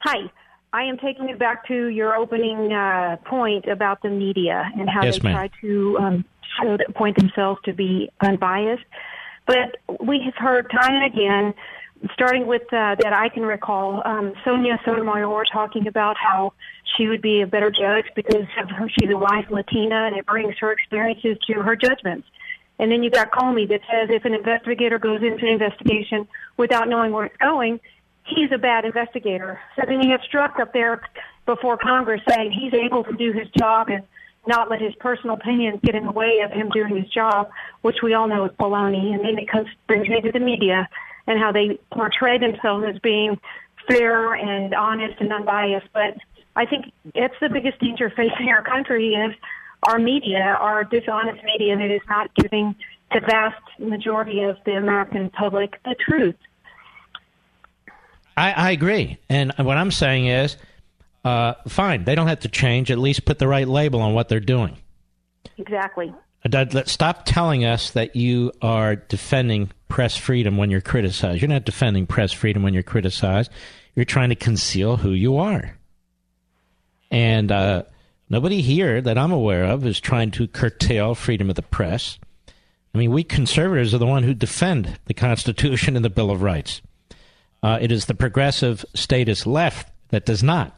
[0.00, 0.30] Hi.
[0.74, 5.04] I am taking it back to your opening uh, point about the media and how
[5.04, 5.34] Yes, they ma'am.
[5.34, 6.24] try to um,
[6.58, 8.82] show that, point themselves to be unbiased.
[9.46, 11.54] But we have heard time and again,
[12.14, 16.54] starting with uh, that I can recall, um, Sonia Sotomayor talking about how
[16.96, 20.26] she would be a better judge because of her, she's a white Latina and it
[20.26, 22.26] brings her experiences to her judgments.
[22.78, 26.26] And then you got Comey that says if an investigator goes into an investigation
[26.56, 27.80] without knowing where it's going,
[28.24, 29.60] he's a bad investigator.
[29.76, 31.02] So then you have Strzok up there
[31.46, 34.02] before Congress saying he's able to do his job and
[34.46, 37.50] not let his personal opinions get in the way of him doing his job,
[37.82, 39.14] which we all know is baloney.
[39.14, 40.88] And then it comes brings me to the media
[41.26, 43.38] and how they portray themselves as being
[43.88, 45.86] fair and honest and unbiased.
[45.92, 46.16] But
[46.54, 49.34] I think it's the biggest danger facing our country is
[49.84, 52.74] our media, our dishonest media that is not giving
[53.10, 56.36] the vast majority of the American public the truth.
[58.36, 59.18] I, I agree.
[59.28, 60.56] And what I'm saying is,
[61.24, 62.90] uh, fine, they don't have to change.
[62.90, 64.76] At least put the right label on what they're doing.
[65.58, 66.12] Exactly.
[66.50, 71.40] Uh, Stop telling us that you are defending press freedom when you're criticized.
[71.40, 73.50] You're not defending press freedom when you're criticized.
[73.94, 75.76] You're trying to conceal who you are.
[77.12, 77.82] And uh,
[78.30, 82.18] nobody here that I'm aware of is trying to curtail freedom of the press.
[82.94, 86.42] I mean, we conservatives are the one who defend the Constitution and the Bill of
[86.42, 86.80] Rights.
[87.62, 90.76] Uh, it is the progressive statist left that does not.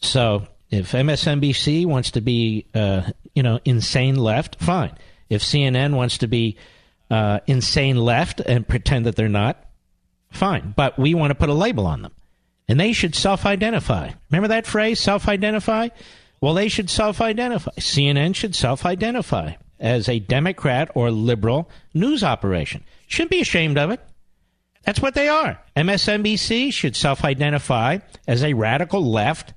[0.00, 4.92] So if MSNBC wants to be, uh, you know, insane left, fine.
[5.30, 6.58] If CNN wants to be
[7.10, 9.64] uh, insane left and pretend that they're not,
[10.30, 10.74] fine.
[10.76, 12.12] But we want to put a label on them.
[12.68, 14.10] And they should self identify.
[14.30, 15.88] Remember that phrase, self identify?
[16.40, 17.70] Well, they should self identify.
[17.78, 22.84] CNN should self identify as a Democrat or liberal news operation.
[23.06, 24.00] Shouldn't be ashamed of it.
[24.84, 25.58] That's what they are.
[25.76, 29.52] MSNBC should self identify as a radical left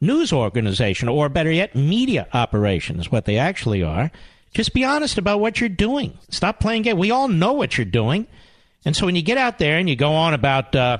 [0.00, 4.10] news organization, or better yet, media operation is what they actually are.
[4.54, 6.16] Just be honest about what you're doing.
[6.30, 6.98] Stop playing game.
[6.98, 8.26] We all know what you're doing.
[8.84, 10.98] And so when you get out there and you go on about, uh,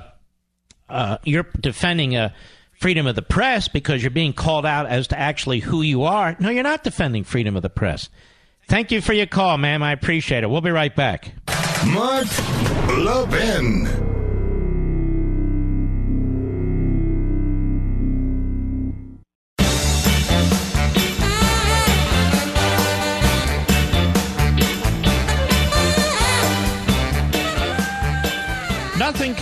[0.89, 2.33] uh, you're defending a
[2.79, 6.35] freedom of the press because you're being called out as to actually who you are.
[6.39, 8.09] No, you're not defending freedom of the press.
[8.67, 9.81] Thank you for your call, ma'am.
[9.83, 10.49] I appreciate it.
[10.49, 11.33] We'll be right back.
[11.87, 12.27] Mark
[12.97, 14.18] Levin.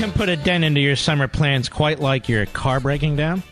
[0.08, 3.44] Can put a dent into your summer plans quite like your car breaking down.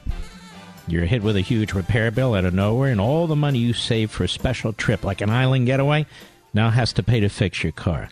[0.87, 3.73] You're hit with a huge repair bill out of nowhere, and all the money you
[3.73, 6.05] saved for a special trip, like an island getaway,
[6.53, 8.07] now has to pay to fix your car.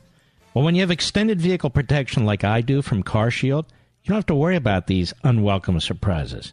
[0.54, 3.66] Well, when you have extended vehicle protection like I do from Car Shield,
[4.04, 6.52] you don't have to worry about these unwelcome surprises.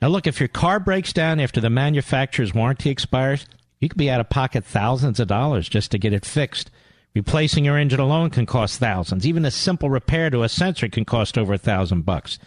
[0.00, 3.44] Now, look, if your car breaks down after the manufacturer's warranty expires,
[3.78, 6.70] you could be out of pocket thousands of dollars just to get it fixed.
[7.16, 9.26] Replacing your engine alone can cost thousands.
[9.26, 12.38] Even a simple repair to a sensor can cost over a thousand bucks.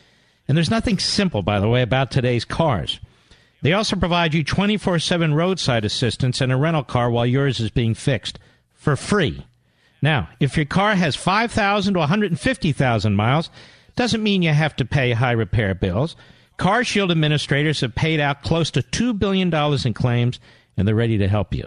[0.47, 2.99] And there's nothing simple, by the way, about today's cars.
[3.63, 7.71] They also provide you 24 7 roadside assistance and a rental car while yours is
[7.71, 8.37] being fixed
[8.75, 9.43] for free.
[10.03, 13.49] Now, if your car has 5,000 to 150,000 miles,
[13.95, 16.15] doesn't mean you have to pay high repair bills.
[16.57, 19.51] Car Shield administrators have paid out close to $2 billion
[19.83, 20.39] in claims,
[20.77, 21.65] and they're ready to help you.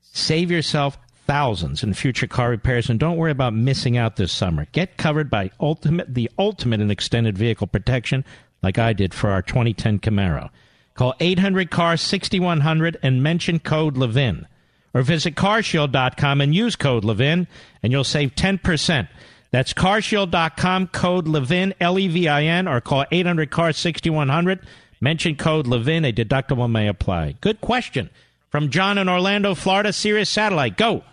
[0.00, 4.66] Save yourself thousands in future car repairs and don't worry about missing out this summer.
[4.72, 8.24] Get covered by ultimate the ultimate in extended vehicle protection
[8.62, 10.50] like I did for our 2010 Camaro.
[10.94, 14.46] Call 800 car 6100 and mention code Levin
[14.94, 17.46] or visit carshield.com and use code Levin
[17.82, 19.08] and you'll save 10%.
[19.50, 24.60] That's carshield.com code Levin L E V I N or call 800 car 6100
[25.00, 27.36] mention code Levin a deductible may apply.
[27.40, 28.10] Good question.
[28.50, 30.76] From John in Orlando, Florida, Sirius Satellite.
[30.76, 31.04] Go.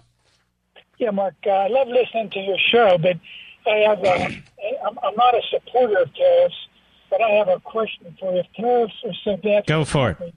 [0.99, 3.17] Yeah, Mark, uh, I love listening to your show, but
[3.65, 4.26] I have a,
[4.85, 6.67] I'm, I'm not a supporter of tariffs,
[7.09, 8.39] but I have a question for you.
[8.39, 10.35] If tariffs are so bad, go for it.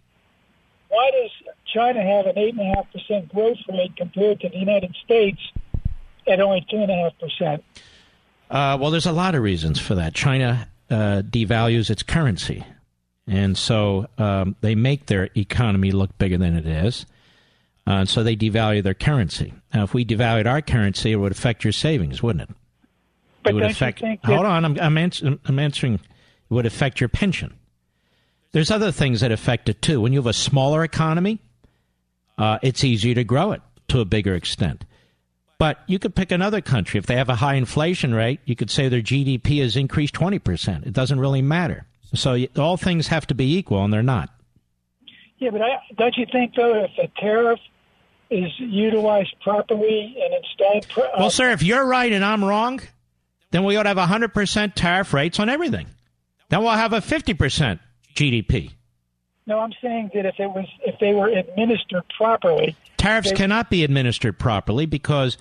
[0.88, 1.30] Why does
[1.72, 5.40] China have an eight and a half percent growth rate compared to the United States
[6.28, 7.64] at only two and a half percent?
[8.50, 10.14] Uh, well, there's a lot of reasons for that.
[10.14, 12.64] China uh, devalues its currency,
[13.26, 17.06] and so um, they make their economy look bigger than it is.
[17.86, 19.52] Uh, so they devalue their currency.
[19.74, 22.56] Now, if we devalued our currency, it would affect your savings, wouldn't it?
[23.42, 24.00] But it would don't affect.
[24.00, 25.94] you think hold on, I'm, I'm, ans- I'm answering.
[25.94, 26.00] It
[26.50, 27.54] would affect your pension.
[28.52, 30.00] There's other things that affect it too.
[30.00, 31.40] When you have a smaller economy,
[32.38, 34.84] uh, it's easier to grow it to a bigger extent.
[35.58, 36.98] But you could pick another country.
[36.98, 40.86] If they have a high inflation rate, you could say their GDP has increased 20%.
[40.86, 41.86] It doesn't really matter.
[42.14, 44.30] So all things have to be equal, and they're not.
[45.38, 47.58] Yeah, but I, don't you think though, if a tariff
[48.32, 52.80] is utilized properly and instead, uh, Well, sir, if you're right and I'm wrong,
[53.50, 55.86] then we ought to have 100% tariff rates on everything.
[56.48, 57.78] Then we'll have a 50%
[58.14, 58.70] GDP.
[59.46, 63.70] no, I'm saying that if it was, if they were administered properly, Tariffs they- cannot
[63.70, 65.36] be administered properly because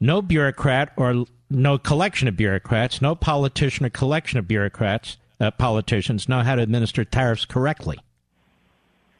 [0.00, 6.28] no bureaucrat or no collection of bureaucrats, no politician or collection of bureaucrats, uh, politicians
[6.28, 7.98] know how to administer tariffs correctly.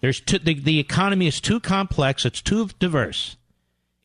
[0.01, 3.37] There's too, the, the economy is too complex, it's too diverse,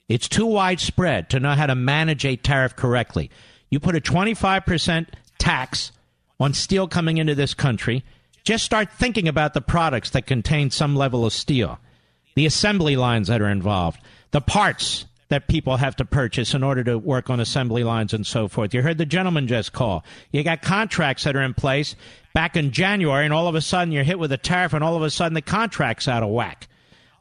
[0.09, 3.29] it's too widespread to know how to manage a tariff correctly.
[3.69, 5.07] You put a 25%
[5.37, 5.91] tax
[6.39, 8.03] on steel coming into this country,
[8.43, 11.79] just start thinking about the products that contain some level of steel,
[12.35, 13.99] the assembly lines that are involved,
[14.31, 18.25] the parts that people have to purchase in order to work on assembly lines and
[18.25, 18.71] so forth.
[18.71, 20.05] You heard the gentleman just call.
[20.31, 21.95] You got contracts that are in place
[22.35, 24.95] back in January, and all of a sudden you're hit with a tariff, and all
[24.95, 26.67] of a sudden the contract's out of whack.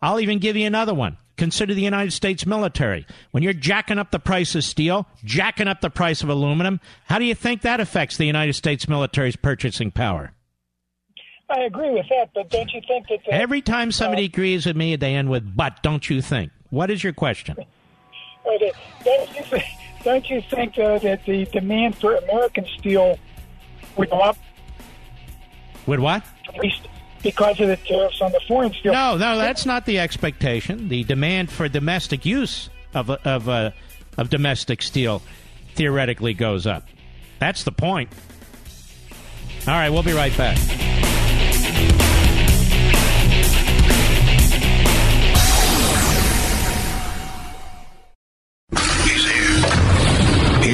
[0.02, 1.16] I'll even give you another one.
[1.38, 3.06] Consider the United States military.
[3.30, 7.18] When you're jacking up the price of steel, jacking up the price of aluminum, how
[7.18, 10.32] do you think that affects the United States military's purchasing power?
[11.48, 12.30] I agree with that.
[12.34, 15.30] But don't you think that the, Every time somebody uh, agrees with me, they end
[15.30, 16.52] with "but." Don't you think?
[16.70, 17.56] What is your question?
[18.44, 18.72] Or the, uh,
[19.04, 19.64] don't you think,
[20.04, 23.18] don't you think though that the demand for American steel
[23.96, 24.36] would go up
[25.86, 26.24] With what?
[26.48, 26.88] at least
[27.22, 28.92] because of the tariffs on the foreign steel?
[28.92, 30.88] No, no, that's not the expectation.
[30.88, 33.70] The demand for domestic use of uh, of uh,
[34.18, 35.22] of domestic steel
[35.74, 36.88] theoretically goes up.
[37.38, 38.10] That's the point.
[39.66, 40.58] All right, we'll be right back.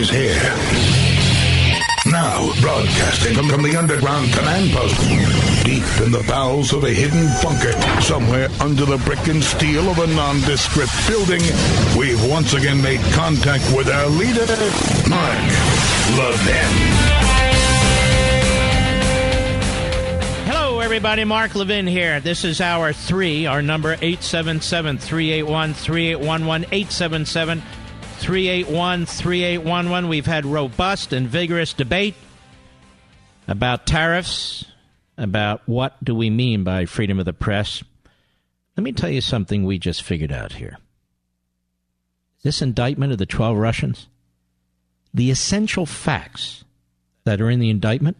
[0.08, 0.52] He's here.
[2.06, 4.96] Now, broadcasting from, from the underground command post,
[5.64, 9.98] deep in the bowels of a hidden bunker, somewhere under the brick and steel of
[9.98, 11.42] a nondescript building,
[11.98, 14.46] we've once again made contact with our leader,
[15.10, 15.38] Mark
[16.16, 17.08] Levin.
[20.46, 21.24] Hello everybody.
[21.24, 22.20] Mark Levin here.
[22.20, 23.46] This is hour three.
[23.46, 26.68] Our number 877 381 3811.
[26.72, 27.62] 877
[28.18, 30.08] 381 3811.
[30.08, 32.14] We've had robust and vigorous debate
[33.46, 34.64] about tariffs,
[35.16, 37.82] about what do we mean by freedom of the press.
[38.76, 40.78] Let me tell you something we just figured out here.
[42.42, 44.08] This indictment of the 12 Russians,
[45.14, 46.64] the essential facts
[47.24, 48.16] that are in the indictment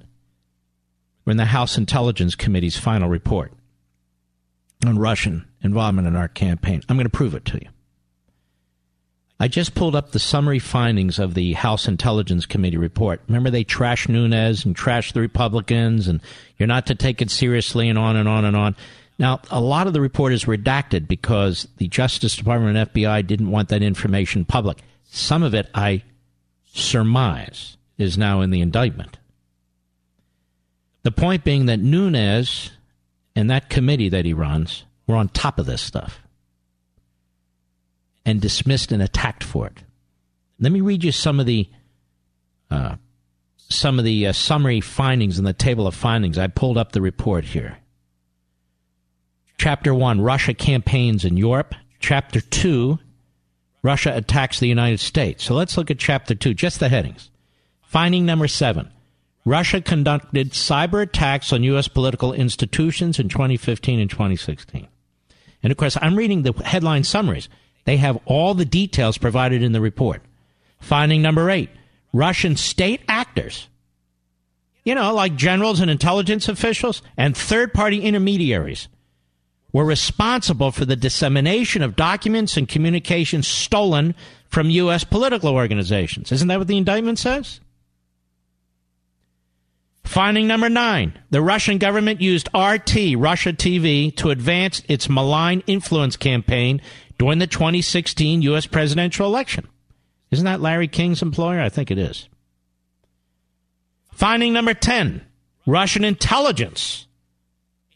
[1.25, 3.53] were in the House Intelligence Committee's final report
[4.87, 6.83] on Russian involvement in our campaign.
[6.89, 7.69] I'm going to prove it to you.
[9.40, 13.20] I just pulled up the summary findings of the House Intelligence Committee report.
[13.28, 16.20] Remember, they trashed Nunes and trashed the Republicans, and
[16.56, 18.74] you're not to take it seriously, and on and on and on.
[19.16, 23.51] Now, a lot of the report is redacted because the Justice Department and FBI didn't
[23.51, 24.78] want that information public.
[25.05, 26.02] Some of it, I
[26.73, 29.19] surmise, is now in the indictment.
[31.05, 32.73] The point being that Nunes
[33.36, 36.20] and that committee that he runs were on top of this stuff
[38.28, 39.82] and dismissed and attacked for it.
[40.60, 41.68] Let me read you some of the
[42.70, 42.96] uh,
[43.56, 46.36] some of the uh, summary findings in the table of findings.
[46.36, 47.78] I pulled up the report here.
[49.56, 51.74] Chapter 1 Russia campaigns in Europe.
[52.00, 52.98] Chapter 2
[53.82, 55.44] Russia attacks the United States.
[55.44, 57.30] So let's look at Chapter 2, just the headings.
[57.80, 58.90] Finding number 7
[59.46, 61.88] Russia conducted cyber attacks on U.S.
[61.88, 64.86] political institutions in 2015 and 2016.
[65.62, 67.48] And of course, I'm reading the headline summaries.
[67.89, 70.20] They have all the details provided in the report.
[70.78, 71.70] Finding number eight
[72.12, 73.66] Russian state actors,
[74.85, 78.89] you know, like generals and intelligence officials and third party intermediaries,
[79.73, 84.15] were responsible for the dissemination of documents and communications stolen
[84.51, 85.05] from U.S.
[85.05, 86.31] political organizations.
[86.31, 87.59] Isn't that what the indictment says?
[90.05, 96.19] Finding number nine the Russian government used RT, Russia TV, to advance its malign influence
[96.19, 96.82] campaign
[97.19, 98.66] during the 2016 U.S.
[98.66, 99.69] presidential election.
[100.31, 101.61] Isn't that Larry King's employer?
[101.61, 102.28] I think it is.
[104.12, 105.23] Finding number 10
[105.66, 107.07] Russian intelligence.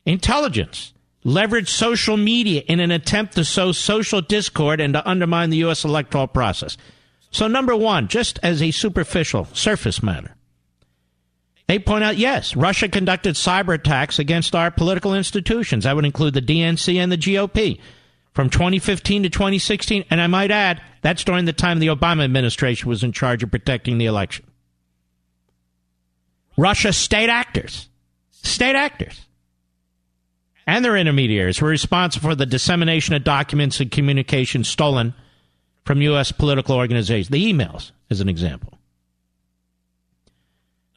[0.04, 0.92] Intelligence
[1.24, 5.84] leveraged social media in an attempt to sow social discord and to undermine the U.S.
[5.84, 6.76] electoral process.
[7.30, 10.34] So, number one, just as a superficial surface matter,
[11.66, 15.84] they point out yes, Russia conducted cyber attacks against our political institutions.
[15.84, 17.78] That would include the DNC and the GOP
[18.32, 20.04] from 2015 to 2016.
[20.10, 23.50] And I might add, that's during the time the Obama administration was in charge of
[23.50, 24.46] protecting the election.
[26.56, 27.88] Russia state actors,
[28.30, 29.26] state actors,
[30.66, 35.14] and their intermediaries were responsible for the dissemination of documents and communications stolen
[35.84, 36.30] from U.S.
[36.30, 37.28] political organizations.
[37.30, 38.78] The emails, as an example.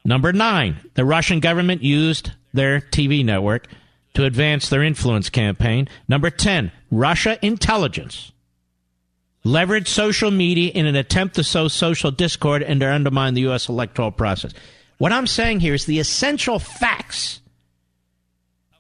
[0.04, 3.68] Number nine, the Russian government used their TV network
[4.16, 5.88] to advance their influence campaign.
[6.08, 8.32] Number 10, Russia intelligence
[9.46, 13.70] leveraged social media in an attempt to sow social discord and to undermine the U.S.
[13.70, 14.54] electoral process.
[14.98, 17.42] What I'm saying here is the essential facts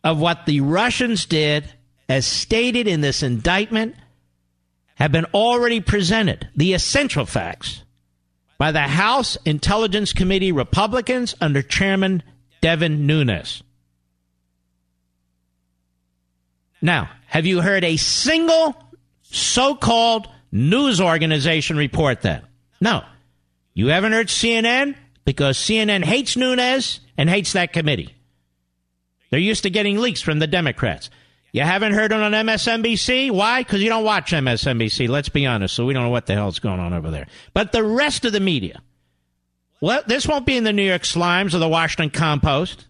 [0.03, 1.71] of what the Russians did,
[2.09, 3.95] as stated in this indictment,
[4.95, 6.47] have been already presented.
[6.55, 7.83] The essential facts
[8.57, 12.23] by the House Intelligence Committee Republicans under Chairman
[12.61, 13.61] Devin Nunes.
[16.81, 18.75] Now, have you heard a single
[19.23, 22.45] so called news organization report that?
[22.79, 23.03] No.
[23.73, 24.95] You haven't heard CNN
[25.25, 28.15] because CNN hates Nunes and hates that committee.
[29.29, 31.09] They're used to getting leaks from the Democrats.
[31.51, 33.31] You haven't heard it on MSNBC?
[33.31, 33.61] Why?
[33.61, 36.59] Because you don't watch MSNBC, let's be honest, so we don't know what the hell's
[36.59, 37.27] going on over there.
[37.53, 38.81] But the rest of the media,
[39.81, 42.85] well, this won't be in the New York Slimes or the Washington Compost.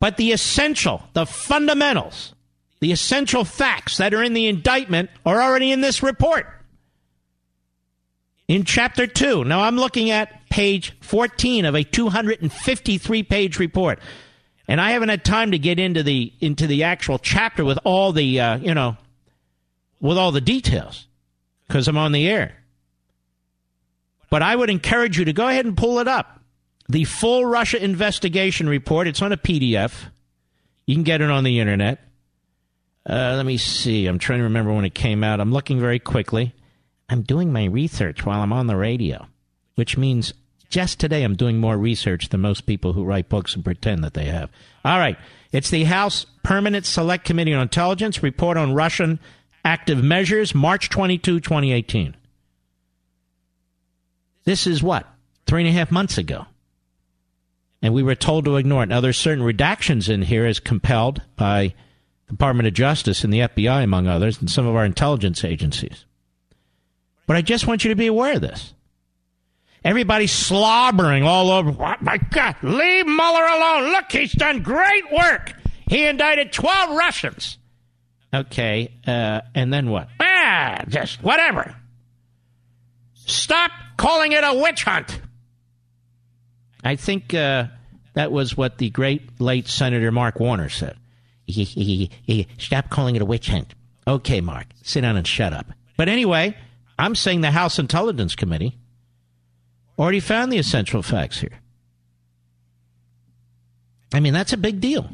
[0.00, 2.34] But the essential, the fundamentals,
[2.80, 6.46] the essential facts that are in the indictment are already in this report.
[8.48, 9.44] In chapter 2.
[9.44, 14.00] Now I'm looking at page 14 of a 253 page report.
[14.66, 18.12] And I haven't had time to get into the into the actual chapter with all
[18.12, 18.96] the uh, you know
[20.00, 21.06] with all the details
[21.66, 22.56] because I'm on the air.
[24.30, 26.39] But I would encourage you to go ahead and pull it up
[26.90, 29.06] the full Russia investigation report.
[29.06, 29.94] It's on a PDF.
[30.86, 32.00] You can get it on the internet.
[33.08, 34.06] Uh, let me see.
[34.06, 35.40] I'm trying to remember when it came out.
[35.40, 36.54] I'm looking very quickly.
[37.08, 39.26] I'm doing my research while I'm on the radio,
[39.74, 40.32] which means
[40.68, 44.14] just today I'm doing more research than most people who write books and pretend that
[44.14, 44.50] they have.
[44.84, 45.18] All right.
[45.52, 49.18] It's the House Permanent Select Committee on Intelligence report on Russian
[49.64, 52.16] active measures, March 22, 2018.
[54.44, 55.06] This is what?
[55.46, 56.46] Three and a half months ago.
[57.82, 58.88] And we were told to ignore it.
[58.88, 61.74] Now, there's certain redactions in here as compelled by
[62.26, 66.04] the Department of Justice and the FBI, among others, and some of our intelligence agencies.
[67.26, 68.74] But I just want you to be aware of this.
[69.82, 71.70] Everybody's slobbering all over.
[71.70, 73.92] Oh, my God, leave Mueller alone.
[73.92, 75.54] Look, he's done great work.
[75.88, 77.56] He indicted 12 Russians.
[78.32, 80.08] Okay, uh, and then what?
[80.20, 81.74] Ah, just whatever.
[83.14, 85.20] Stop calling it a witch hunt.
[86.84, 87.66] I think uh,
[88.14, 90.96] that was what the great late Senator Mark Warner said.
[91.46, 92.10] He,
[92.58, 93.74] stop calling it a witch hunt.
[94.06, 95.66] Okay, Mark, sit down and shut up.
[95.96, 96.56] But anyway,
[96.98, 98.78] I'm saying the House Intelligence Committee
[99.98, 101.60] already found the essential facts here.
[104.12, 105.08] I mean, that's a big deal.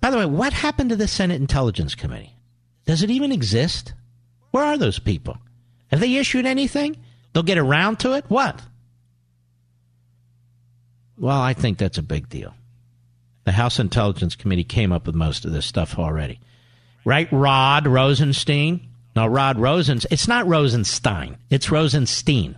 [0.00, 2.36] By the way, what happened to the Senate Intelligence Committee?
[2.84, 3.94] Does it even exist?
[4.50, 5.38] Where are those people?
[5.88, 6.96] Have they issued anything?
[7.32, 8.24] They'll get around to it?
[8.28, 8.60] What?
[11.16, 12.54] Well, I think that's a big deal.
[13.44, 16.40] The House Intelligence Committee came up with most of this stuff already.
[17.04, 18.88] Right, Rod Rosenstein?
[19.14, 20.06] No, Rod Rosens.
[20.10, 21.36] It's not Rosenstein.
[21.50, 22.56] It's Rosenstein.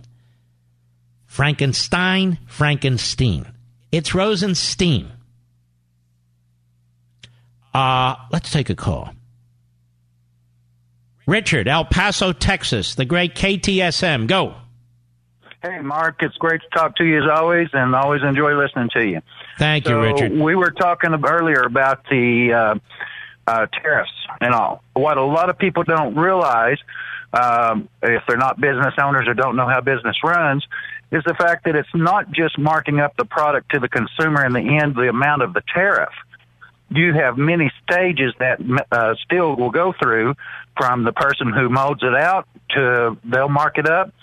[1.25, 3.45] Frankenstein, Frankenstein.
[3.91, 5.11] It's Rosenstein.
[7.73, 9.13] Uh, let's take a call.
[11.27, 14.27] Richard, El Paso, Texas, the great KTSM.
[14.27, 14.55] Go.
[15.63, 19.03] Hey, Mark, it's great to talk to you as always, and always enjoy listening to
[19.03, 19.21] you.
[19.57, 20.31] Thank so you, Richard.
[20.33, 22.75] We were talking earlier about the uh,
[23.47, 24.83] uh, tariffs and all.
[24.93, 26.77] What a lot of people don't realize,
[27.33, 30.63] um, if they're not business owners or don't know how business runs,
[31.11, 34.53] is the fact that it's not just marking up the product to the consumer in
[34.53, 36.13] the end, the amount of the tariff.
[36.89, 38.59] You have many stages that
[38.91, 40.35] uh, still will go through
[40.77, 44.13] from the person who molds it out to they'll mark it up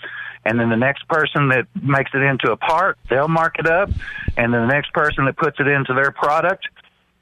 [0.45, 3.89] and then the next person that makes it into a part, they'll mark it up,
[4.37, 6.67] and then the next person that puts it into their product,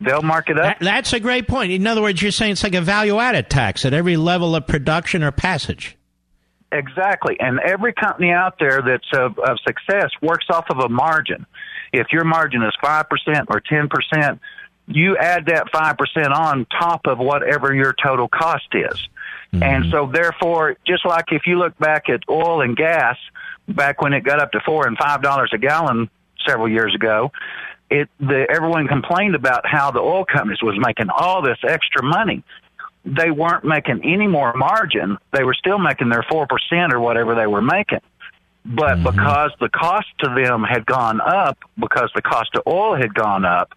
[0.02, 0.80] they'll mark it up.
[0.80, 1.72] That, that's a great point.
[1.72, 4.68] In other words, you're saying it's like a value added tax at every level of
[4.68, 5.98] production or passage.
[6.74, 7.38] Exactly.
[7.40, 11.45] And every company out there that's of, of success works off of a margin.
[11.94, 13.06] If your margin is 5%
[13.48, 14.40] or 10%,
[14.88, 19.08] you add that 5% on top of whatever your total cost is.
[19.54, 19.64] Mm-hmm.
[19.64, 23.18] And so therefore, just like if you look back at oil and gas,
[23.68, 26.10] back when it got up to four and five dollars a gallon
[26.46, 27.32] several years ago,
[27.90, 32.44] it the everyone complained about how the oil companies was making all this extra money.
[33.06, 35.18] They weren't making any more margin.
[35.34, 38.02] They were still making their four percent or whatever they were making.
[38.66, 39.04] But mm-hmm.
[39.04, 43.46] because the cost to them had gone up, because the cost of oil had gone
[43.46, 43.74] up,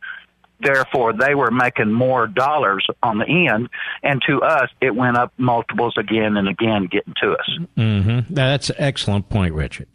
[0.60, 3.68] Therefore, they were making more dollars on the end,
[4.02, 7.58] and to us, it went up multiples again and again, getting to us.
[7.76, 8.32] Mm-hmm.
[8.34, 9.88] That's an excellent point, Richard.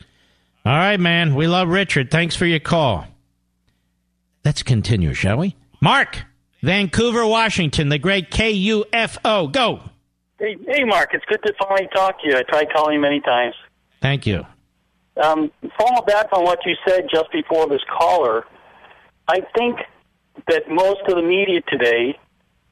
[0.64, 1.34] All right, man.
[1.34, 2.12] We love Richard.
[2.12, 3.08] Thanks for your call.
[4.46, 5.56] Let's continue, shall we?
[5.82, 6.24] Mark,
[6.62, 9.52] Vancouver, Washington, the great KUFO.
[9.52, 9.80] Go.
[10.40, 11.10] Hey, hey, Mark.
[11.14, 12.38] It's good to finally talk to you.
[12.38, 13.56] I tried calling you many times.
[14.02, 14.46] Thank you.
[15.22, 18.46] Um, follow back on what you said just before this caller.
[19.28, 19.80] I think
[20.48, 22.18] that most of the media today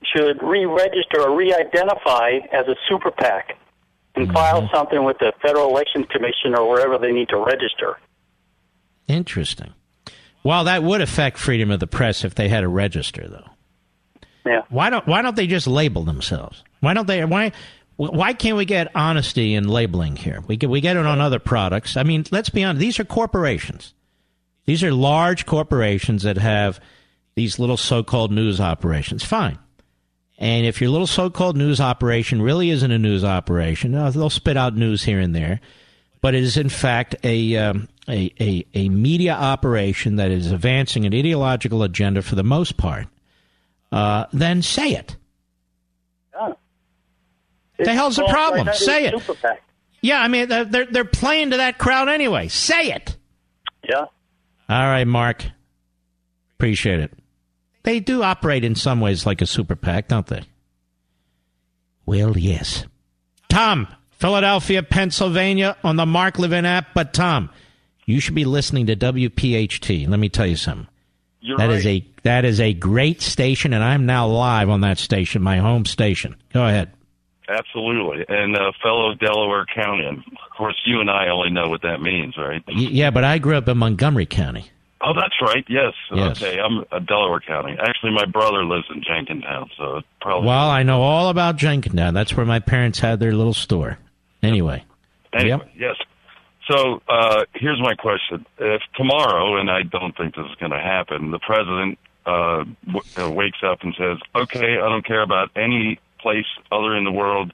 [0.03, 3.57] should re-register or re-identify as a super PAC
[4.15, 4.33] and mm-hmm.
[4.33, 7.97] file something with the Federal Election Commission or wherever they need to register.
[9.07, 9.73] Interesting.
[10.43, 13.49] Well, that would affect freedom of the press if they had to register, though.
[14.45, 14.61] Yeah.
[14.69, 16.63] Why don't Why don't they just label themselves?
[16.79, 17.23] Why don't they?
[17.25, 17.51] Why
[17.97, 20.41] Why can't we get honesty in labeling here?
[20.47, 21.97] We get we get it on other products.
[21.97, 22.79] I mean, let's be honest.
[22.79, 23.93] These are corporations.
[24.65, 26.79] These are large corporations that have
[27.39, 29.23] these little so called news operations.
[29.23, 29.57] Fine.
[30.37, 34.29] And if your little so called news operation really isn't a news operation, uh, they'll
[34.29, 35.61] spit out news here and there,
[36.19, 41.05] but it is in fact a, um, a, a, a, media operation that is advancing
[41.05, 43.07] an ideological agenda for the most part,
[43.93, 45.15] uh, then say it.
[46.33, 46.53] Yeah.
[47.77, 48.67] The hell's the problem?
[48.67, 49.15] Right say it.
[50.01, 52.49] Yeah, I mean, they're, they're playing to that crowd anyway.
[52.49, 53.15] Say it.
[53.89, 54.05] Yeah.
[54.67, 55.45] All right, Mark.
[56.57, 57.13] Appreciate it.
[57.89, 60.43] They do operate in some ways like a super PAC, don't they?
[62.05, 62.85] Well, yes.
[63.49, 66.89] Tom, Philadelphia, Pennsylvania, on the Mark Levin app.
[66.93, 67.49] But Tom,
[68.05, 70.07] you should be listening to WPHT.
[70.07, 70.87] Let me tell you something.
[71.41, 71.77] You're that right.
[71.79, 75.57] is a that is a great station, and I'm now live on that station, my
[75.57, 76.35] home station.
[76.53, 76.91] Go ahead.
[77.47, 80.05] Absolutely, and uh, fellow Delaware County.
[80.05, 82.61] Of course, you and I only know what that means, right?
[82.67, 84.69] Yeah, but I grew up in Montgomery County.
[85.01, 85.63] Oh, that's right.
[85.69, 85.93] Yes.
[86.13, 86.41] Yes.
[86.41, 86.59] Okay.
[86.59, 87.77] I'm a Delaware County.
[87.79, 90.47] Actually, my brother lives in Jenkintown, so probably.
[90.47, 92.13] Well, I know all about Jenkintown.
[92.13, 93.97] That's where my parents had their little store.
[94.43, 94.83] Anyway.
[95.33, 95.69] Anyway, Yep.
[95.77, 95.95] yes.
[96.69, 100.79] So uh, here's my question: If tomorrow, and I don't think this is going to
[100.79, 105.49] happen, the president uh, w- uh, wakes up and says, "Okay, I don't care about
[105.55, 107.53] any place other in the world.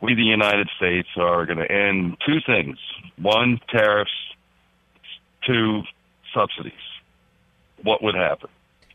[0.00, 2.78] We, the United States, are going to end two things:
[3.16, 4.10] one, tariffs;
[5.46, 5.82] two,
[6.34, 6.72] subsidies."
[7.82, 8.48] What would happen?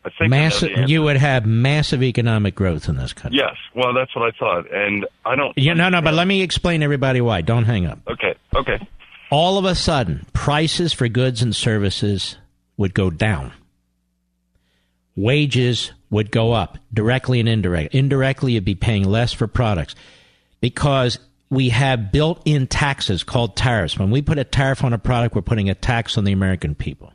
[0.04, 0.90] I think I Massive, answer.
[0.90, 3.38] you would have massive economic growth in this country.
[3.38, 5.56] Yes, well, that's what I thought, and I don't.
[5.58, 7.42] Yeah, no, no, but let me explain everybody why.
[7.42, 7.98] Don't hang up.
[8.10, 8.78] Okay, okay.
[9.30, 12.36] All of a sudden, prices for goods and services
[12.78, 13.52] would go down.
[15.16, 17.98] Wages would go up directly and indirectly.
[17.98, 19.94] Indirectly, you'd be paying less for products
[20.60, 21.18] because
[21.50, 23.98] we have built in taxes called tariffs.
[23.98, 26.74] When we put a tariff on a product, we're putting a tax on the American
[26.74, 27.12] people.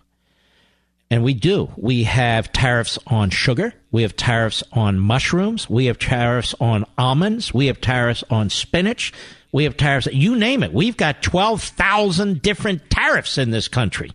[1.11, 1.71] And we do.
[1.77, 3.73] We have tariffs on sugar.
[3.91, 5.69] We have tariffs on mushrooms.
[5.69, 7.53] We have tariffs on almonds.
[7.53, 9.13] We have tariffs on spinach.
[9.51, 10.07] We have tariffs.
[10.07, 10.73] You name it.
[10.73, 14.11] We've got 12,000 different tariffs in this country.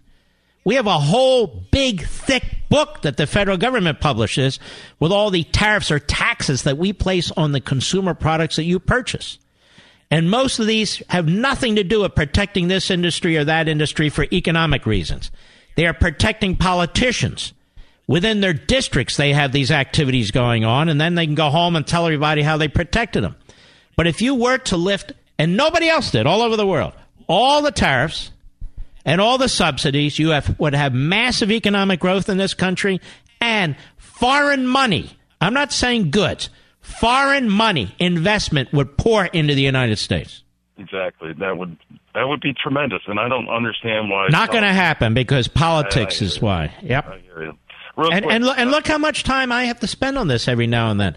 [0.65, 4.59] We have a whole big, thick book that the federal government publishes
[4.99, 8.79] with all the tariffs or taxes that we place on the consumer products that you
[8.79, 9.39] purchase.
[10.11, 14.09] And most of these have nothing to do with protecting this industry or that industry
[14.11, 15.31] for economic reasons.
[15.77, 17.53] They are protecting politicians.
[18.07, 21.77] Within their districts, they have these activities going on, and then they can go home
[21.77, 23.37] and tell everybody how they protected them.
[23.97, 26.93] But if you were to lift, and nobody else did all over the world,
[27.29, 28.33] all the tariffs
[29.05, 33.01] and all the subsidies, you have, would have massive economic growth in this country
[33.41, 35.17] and foreign money.
[35.41, 36.51] I'm not saying goods.
[36.81, 40.43] Foreign money investment would pour into the United States.
[40.79, 41.33] Exactly.
[41.35, 41.77] That would
[42.15, 44.29] that would be tremendous, and I don't understand why.
[44.29, 46.75] Not going to happen because politics I- I is why.
[46.83, 47.07] Yep.
[47.07, 47.59] I hear you.
[47.97, 50.17] Real and quick, and, lo- and uh, look how much time I have to spend
[50.19, 51.17] on this every now and then.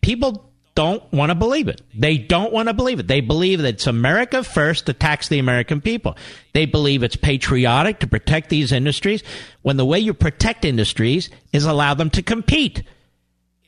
[0.00, 1.80] People don't want to believe it.
[1.94, 3.06] They don't want to believe it.
[3.06, 6.16] They believe that it's America first to tax the American people.
[6.52, 9.22] They believe it's patriotic to protect these industries
[9.62, 12.82] when the way you protect industries is allow them to compete.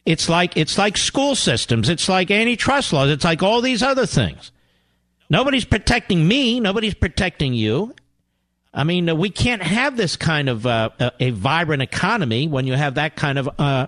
[0.04, 1.88] It's like it's like school systems.
[1.88, 3.10] It's like antitrust laws.
[3.10, 4.50] It's like all these other things.
[5.28, 6.60] Nobody's protecting me.
[6.60, 7.94] Nobody's protecting you.
[8.72, 12.66] I mean, uh, we can't have this kind of uh, a, a vibrant economy when
[12.66, 13.86] you have that kind of uh,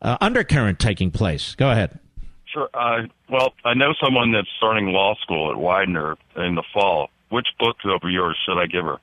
[0.00, 1.54] uh, undercurrent taking place.
[1.56, 1.98] Go ahead.
[2.46, 2.68] Sure.
[2.72, 7.10] Uh, well, I know someone that's starting law school at Widener in the fall.
[7.30, 8.98] Which book of yours should I give her?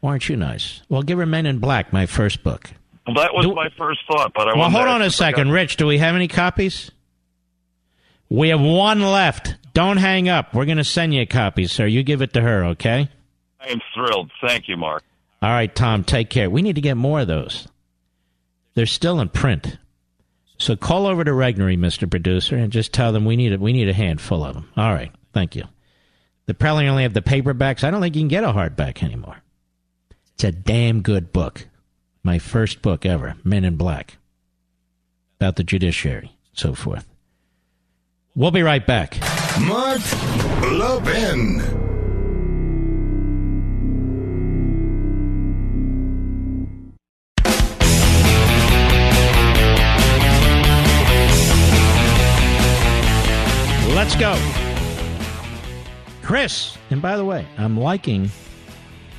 [0.00, 0.82] Why aren't you nice?
[0.88, 2.70] Well, give her Men in Black, my first book.
[3.06, 5.30] Well, that was my first thought, but I well, hold on a ask if I
[5.30, 5.76] second, Rich.
[5.76, 6.90] Do we have any copies?
[8.30, 9.56] We have one left.
[9.74, 10.54] Don't hang up.
[10.54, 11.86] We're going to send you a copy, sir.
[11.86, 13.10] You give it to her, okay?
[13.60, 14.30] I am thrilled.
[14.40, 15.02] Thank you, Mark.
[15.42, 16.48] All right, Tom, take care.
[16.48, 17.68] We need to get more of those.
[18.74, 19.76] They're still in print.
[20.58, 22.08] So call over to Regnery, Mr.
[22.08, 24.70] Producer, and just tell them we need a, we need a handful of them.
[24.76, 25.64] All right, thank you.
[26.46, 27.82] They probably only have the paperbacks.
[27.82, 29.42] I don't think you can get a hardback anymore.
[30.34, 31.66] It's a damn good book.
[32.22, 34.16] My first book ever, Men in Black,
[35.40, 37.06] about the judiciary, so forth.
[38.34, 39.18] We'll be right back.
[39.60, 40.00] Mark
[40.72, 41.58] Levin.
[53.94, 54.36] Let's go.
[56.22, 58.30] Chris, and by the way, I'm liking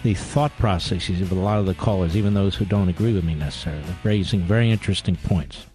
[0.03, 3.23] the thought processes of a lot of the callers, even those who don't agree with
[3.23, 5.65] me necessarily, raising very interesting points.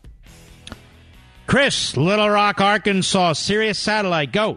[1.51, 4.57] Chris, Little Rock, Arkansas, Sirius Satellite, go.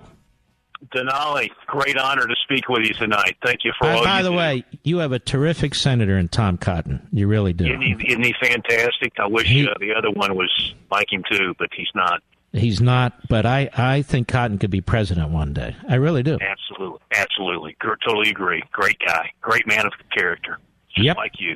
[0.94, 3.36] Denali, great honor to speak with you tonight.
[3.44, 4.36] Thank you for all by the do.
[4.36, 7.07] way, you have a terrific senator in Tom Cotton.
[7.11, 7.65] You really do.
[7.65, 9.14] Isn't he, isn't he fantastic?
[9.18, 12.22] I wish He- uh, the other one was like him too, but he's not.
[12.52, 15.76] He's not, but I, I think Cotton could be president one day.
[15.90, 16.38] I really do.
[16.40, 17.76] Absolutely, absolutely,
[18.06, 18.61] totally agree.
[18.72, 20.60] Great guy, great man of character,
[20.94, 21.18] just Yep.
[21.18, 21.56] like you.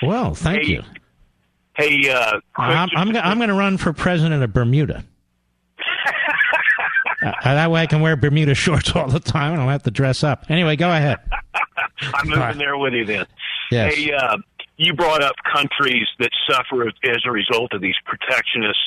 [0.00, 0.82] Well, thank Hey, you.
[1.76, 5.04] Hey, uh, I'm, I'm, go- I'm going to run for president of Bermuda.
[7.22, 9.82] uh, that way I can wear Bermuda shorts all the time and I don't have
[9.84, 10.46] to dress up.
[10.50, 11.18] Anyway, go ahead.
[12.14, 13.26] I'm moving there with you then.
[13.70, 13.94] Yes.
[13.94, 14.36] Hey, uh,
[14.76, 18.78] you brought up countries that suffer as a result of these protectionist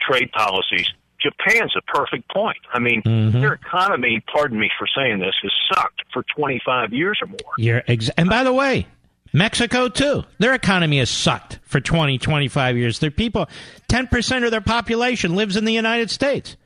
[0.00, 0.86] trade policies.
[1.20, 2.58] Japan's a perfect point.
[2.72, 3.32] I mean, Mhm.
[3.40, 7.38] their economy, pardon me for saying this, has sucked for 25 years or more.
[7.58, 8.86] You're ex- and by the way,
[9.32, 10.24] Mexico too.
[10.38, 12.98] Their economy has sucked for 20, 25 years.
[12.98, 13.48] Their people,
[13.88, 16.56] 10% of their population lives in the United States.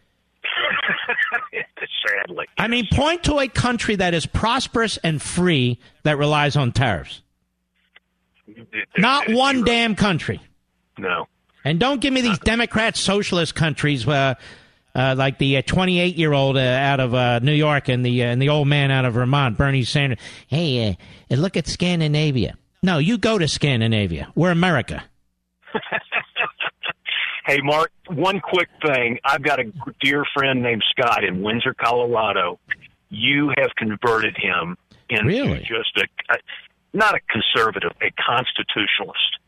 [2.06, 2.46] Sadly.
[2.58, 7.22] I mean, point to a country that is prosperous and free that relies on tariffs.
[8.96, 10.40] Not one damn country.
[10.98, 11.26] No.
[11.64, 14.34] And don't give me these Democrat socialist countries uh,
[14.96, 18.26] uh, like the 28 year old uh, out of uh, New York and the uh,
[18.26, 20.18] and the old man out of Vermont, Bernie Sanders.
[20.46, 20.96] Hey,
[21.30, 22.56] uh, look at Scandinavia.
[22.82, 24.32] No, you go to Scandinavia.
[24.34, 25.04] We're America.
[27.46, 29.20] Hey, Mark, one quick thing.
[29.24, 32.58] I've got a dear friend named Scott in Windsor, Colorado.
[33.08, 34.76] You have converted him
[35.08, 35.60] into Really?
[35.60, 36.38] just a, a,
[36.92, 39.38] not a conservative, a constitutionalist.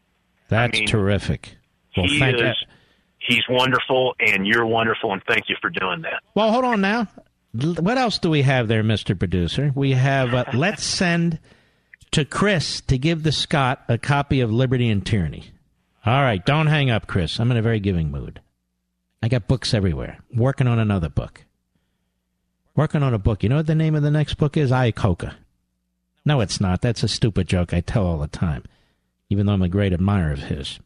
[0.46, 1.56] That's mean, terrific.
[1.96, 2.56] Well, he thank is.
[3.28, 6.22] He's wonderful, and you're wonderful, and thank you for doing that.
[6.34, 7.06] Well, hold on now.
[7.52, 9.18] What else do we have there, Mr.
[9.18, 9.72] Producer?
[9.74, 11.38] We have uh, let's send
[12.10, 15.50] to Chris to give the Scott a copy of Liberty and Tyranny.
[16.04, 17.38] All right, don't hang up, Chris.
[17.38, 18.40] I'm in a very giving mood.
[19.22, 20.18] I got books everywhere.
[20.34, 21.44] Working on another book.
[22.76, 23.42] Working on a book.
[23.42, 24.70] You know what the name of the next book is?
[24.70, 25.34] Iacocca.
[26.24, 26.80] No, it's not.
[26.80, 28.64] That's a stupid joke I tell all the time,
[29.28, 30.78] even though I'm a great admirer of his.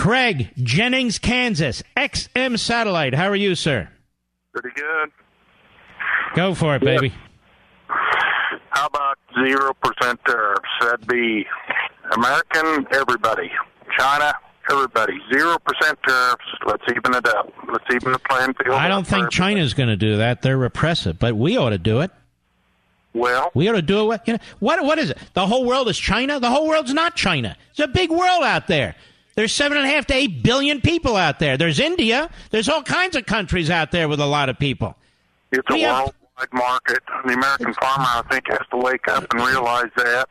[0.00, 3.12] Craig, Jennings, Kansas, XM Satellite.
[3.12, 3.86] How are you, sir?
[4.50, 5.10] Pretty good.
[6.34, 7.12] Go for it, baby.
[8.70, 10.62] How about zero percent tariffs?
[10.80, 11.44] That'd be
[12.16, 13.50] American, everybody.
[13.98, 14.32] China,
[14.70, 15.20] everybody.
[15.34, 16.46] Zero percent tariffs.
[16.66, 17.52] Let's even it up.
[17.70, 18.76] Let's even the playing field.
[18.76, 20.40] I don't think China's going to do that.
[20.40, 22.10] They're repressive, but we ought to do it.
[23.12, 24.22] Well, We ought to do it.
[24.24, 24.82] You know, what?
[24.82, 25.18] What is it?
[25.34, 26.40] The whole world is China.
[26.40, 27.54] The whole world's not China.
[27.72, 28.94] It's a big world out there.
[29.34, 31.56] There's seven and a half to eight billion people out there.
[31.56, 32.30] There's India.
[32.50, 34.96] There's all kinds of countries out there with a lot of people.
[35.52, 36.98] It's a worldwide market.
[37.26, 40.28] The American farmer, I think, has to wake up and realize that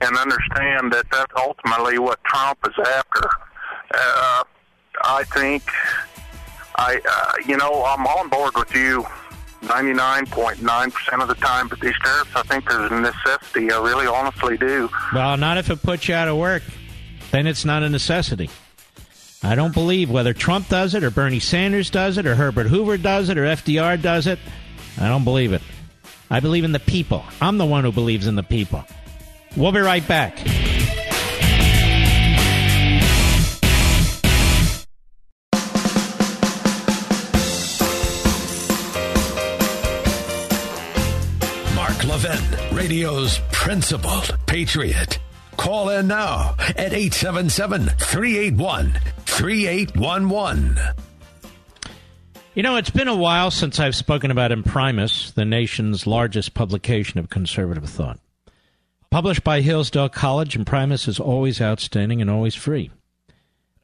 [0.00, 3.28] and understand that that's ultimately what Trump is after.
[3.94, 4.44] Uh,
[5.04, 5.62] I think,
[6.76, 9.04] I, uh, you know, I'm on board with you
[9.62, 13.70] 99.9% of the time, but these tariffs, I think there's a necessity.
[13.70, 14.90] I really honestly do.
[15.14, 16.62] Well, not if it puts you out of work.
[17.32, 18.50] Then it's not a necessity.
[19.42, 22.98] I don't believe whether Trump does it or Bernie Sanders does it or Herbert Hoover
[22.98, 24.38] does it or FDR does it.
[25.00, 25.62] I don't believe it.
[26.30, 27.24] I believe in the people.
[27.40, 28.84] I'm the one who believes in the people.
[29.56, 30.36] We'll be right back.
[41.74, 45.18] Mark Levin, radio's principled patriot.
[45.56, 48.92] Call in now at 877 381
[49.26, 50.78] 3811.
[52.54, 57.18] You know, it's been a while since I've spoken about Imprimis, the nation's largest publication
[57.18, 58.18] of conservative thought.
[59.10, 62.90] Published by Hillsdale College, Imprimis is always outstanding and always free.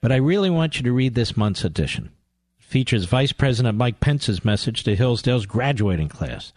[0.00, 2.10] But I really want you to read this month's edition.
[2.58, 6.52] It features Vice President Mike Pence's message to Hillsdale's graduating class.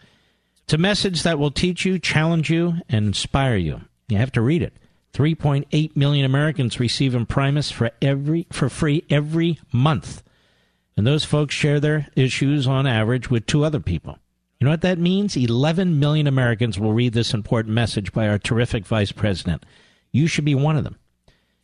[0.64, 3.80] It's a message that will teach you, challenge you, and inspire you.
[4.08, 4.74] You have to read it.
[5.12, 10.22] 3.8 million Americans receive Imprimis for every for free every month.
[10.96, 14.18] And those folks share their issues on average with two other people.
[14.58, 15.36] You know what that means?
[15.36, 19.64] 11 million Americans will read this important message by our terrific vice president.
[20.12, 20.98] You should be one of them.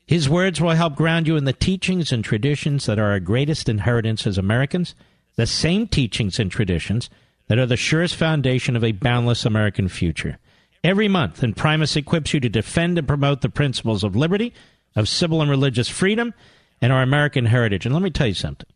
[0.07, 3.69] His words will help ground you in the teachings and traditions that are our greatest
[3.69, 4.95] inheritance as Americans,
[5.37, 7.09] the same teachings and traditions
[7.47, 10.39] that are the surest foundation of a boundless American future.
[10.85, 14.55] Every month, Imprimis equips you to defend and promote the principles of liberty,
[14.95, 16.35] of civil and religious freedom,
[16.81, 17.85] and our American heritage.
[17.85, 18.69] And let me tell you something.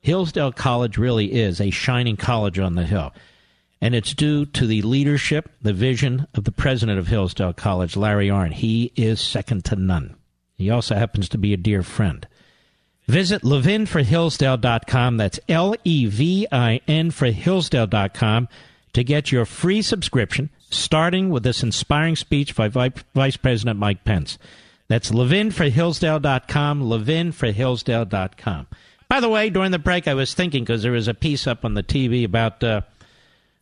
[0.00, 3.12] Hillsdale College really is a shining college on the hill.
[3.80, 8.28] And it's due to the leadership, the vision of the president of Hillsdale College, Larry
[8.28, 8.52] Arnn.
[8.52, 10.16] He is second to none.
[10.56, 12.26] He also happens to be a dear friend.
[13.06, 15.16] Visit levinforhillsdale.com.
[15.16, 18.48] That's L E V I N for Hillsdale.com
[18.94, 24.38] to get your free subscription, starting with this inspiring speech by Vice President Mike Pence.
[24.88, 28.66] That's levinforhillsdale.com, levinforhillsdale.com.
[29.08, 31.64] By the way, during the break, I was thinking because there was a piece up
[31.64, 32.80] on the TV about uh,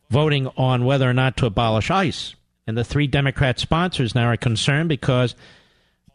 [0.09, 2.35] voting on whether or not to abolish ICE.
[2.67, 5.35] And the three Democrat sponsors now are concerned because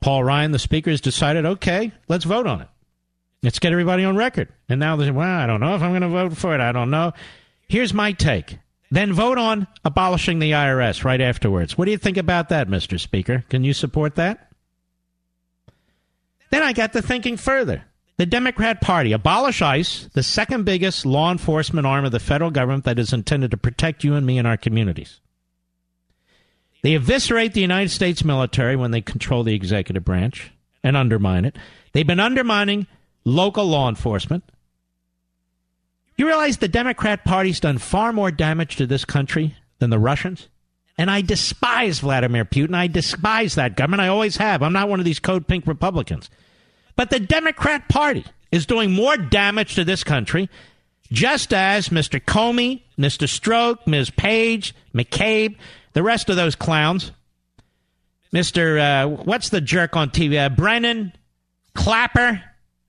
[0.00, 2.68] Paul Ryan, the speaker, has decided, okay, let's vote on it.
[3.42, 4.48] Let's get everybody on record.
[4.68, 6.60] And now they say, well, I don't know if I'm going to vote for it.
[6.60, 7.12] I don't know.
[7.68, 8.58] Here's my take.
[8.90, 11.78] Then vote on abolishing the IRS right afterwards.
[11.78, 12.98] What do you think about that, Mr.
[12.98, 13.44] Speaker?
[13.48, 14.50] Can you support that?
[16.50, 17.84] Then I got to thinking further.
[18.16, 22.84] The Democrat Party abolish ICE, the second biggest law enforcement arm of the federal government
[22.84, 25.20] that is intended to protect you and me and our communities.
[26.82, 30.50] They eviscerate the United States military when they control the executive branch
[30.82, 31.56] and undermine it.
[31.92, 32.86] They've been undermining
[33.24, 34.44] local law enforcement.
[36.20, 40.48] You realize the Democrat Party's done far more damage to this country than the Russians?
[40.98, 42.74] And I despise Vladimir Putin.
[42.74, 44.02] I despise that government.
[44.02, 44.62] I always have.
[44.62, 46.28] I'm not one of these code pink Republicans.
[46.94, 50.50] But the Democrat Party is doing more damage to this country
[51.10, 52.22] just as Mr.
[52.22, 53.26] Comey, Mr.
[53.26, 54.10] Strzok, Ms.
[54.10, 55.56] Page, McCabe,
[55.94, 57.12] the rest of those clowns,
[58.30, 58.78] Mr.
[58.78, 60.38] Uh, what's the jerk on TV?
[60.38, 61.14] Uh, Brennan,
[61.74, 62.42] Clapper.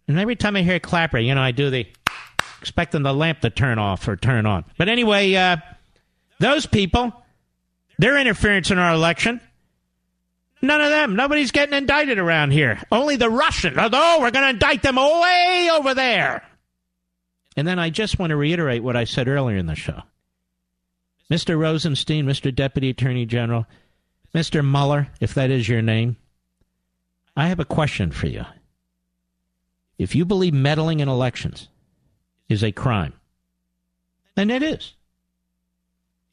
[0.10, 1.88] And every time I hear Clapper, you know, I do the
[2.62, 4.64] expecting the lamp to turn off or turn on.
[4.78, 5.58] But anyway, uh,
[6.40, 7.12] those people,
[7.98, 9.42] their interference in our election,
[10.62, 11.16] none of them.
[11.16, 12.80] Nobody's getting indicted around here.
[12.92, 13.78] Only the Russians.
[13.78, 16.44] Although we're going to indict them way over there.
[17.58, 20.04] And then I just want to reiterate what I said earlier in the show.
[21.32, 21.58] Mr.
[21.58, 22.54] Rosenstein, Mr.
[22.54, 23.66] Deputy Attorney General,
[24.36, 24.64] Mr.
[24.64, 26.16] Mueller, if that is your name,
[27.36, 28.46] I have a question for you.
[29.98, 31.68] If you believe meddling in elections
[32.52, 33.14] is a crime,
[34.36, 34.94] and it is.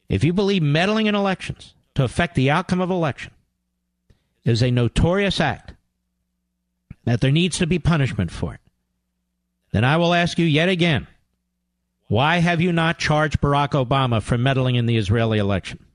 [0.07, 3.31] If you believe meddling in elections to affect the outcome of election
[4.43, 5.73] is a notorious act,
[7.05, 8.59] that there needs to be punishment for it,
[9.71, 11.07] then I will ask you yet again
[12.07, 15.85] why have you not charged Barack Obama for meddling in the Israeli election?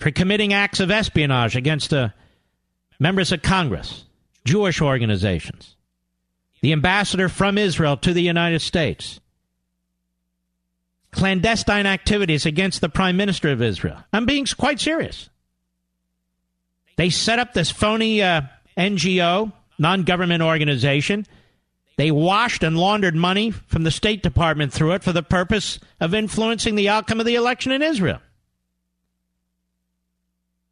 [0.00, 2.08] For committing acts of espionage against uh,
[2.98, 4.04] members of Congress,
[4.44, 5.73] Jewish organizations,
[6.64, 9.20] the ambassador from Israel to the United States,
[11.12, 13.98] clandestine activities against the Prime Minister of Israel.
[14.12, 15.28] I'm being quite serious.
[16.96, 18.42] They set up this phony uh,
[18.76, 21.26] NGO, non government organization
[21.96, 26.12] they washed and laundered money from the State Department through it for the purpose of
[26.12, 28.20] influencing the outcome of the election in Israel.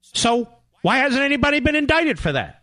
[0.00, 0.48] So,
[0.82, 2.62] why hasn't anybody been indicted for that?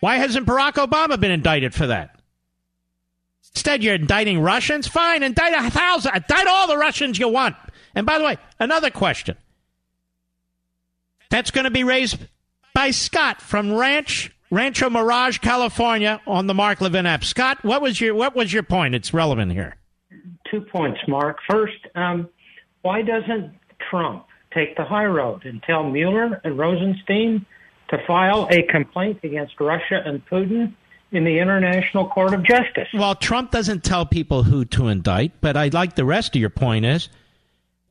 [0.00, 2.19] Why hasn't Barack Obama been indicted for that?
[3.54, 4.86] Instead, you're indicting Russians?
[4.86, 7.56] Fine, indict a thousand, indict all the Russians you want.
[7.94, 9.36] And by the way, another question.
[11.30, 12.18] That's going to be raised
[12.74, 17.22] by Scott from Ranch Rancho Mirage, California, on the Mark Levin app.
[17.22, 18.94] Scott, what was your what was your point?
[18.94, 19.76] It's relevant here.
[20.50, 21.38] Two points, Mark.
[21.48, 22.28] First, um,
[22.82, 23.54] why doesn't
[23.90, 27.46] Trump take the high road and tell Mueller and Rosenstein
[27.90, 30.74] to file a complaint against Russia and Putin
[31.12, 32.88] in the International Court of Justice?
[32.94, 36.50] Well, Trump doesn't tell people who to indict, but I like the rest of your
[36.50, 37.08] point is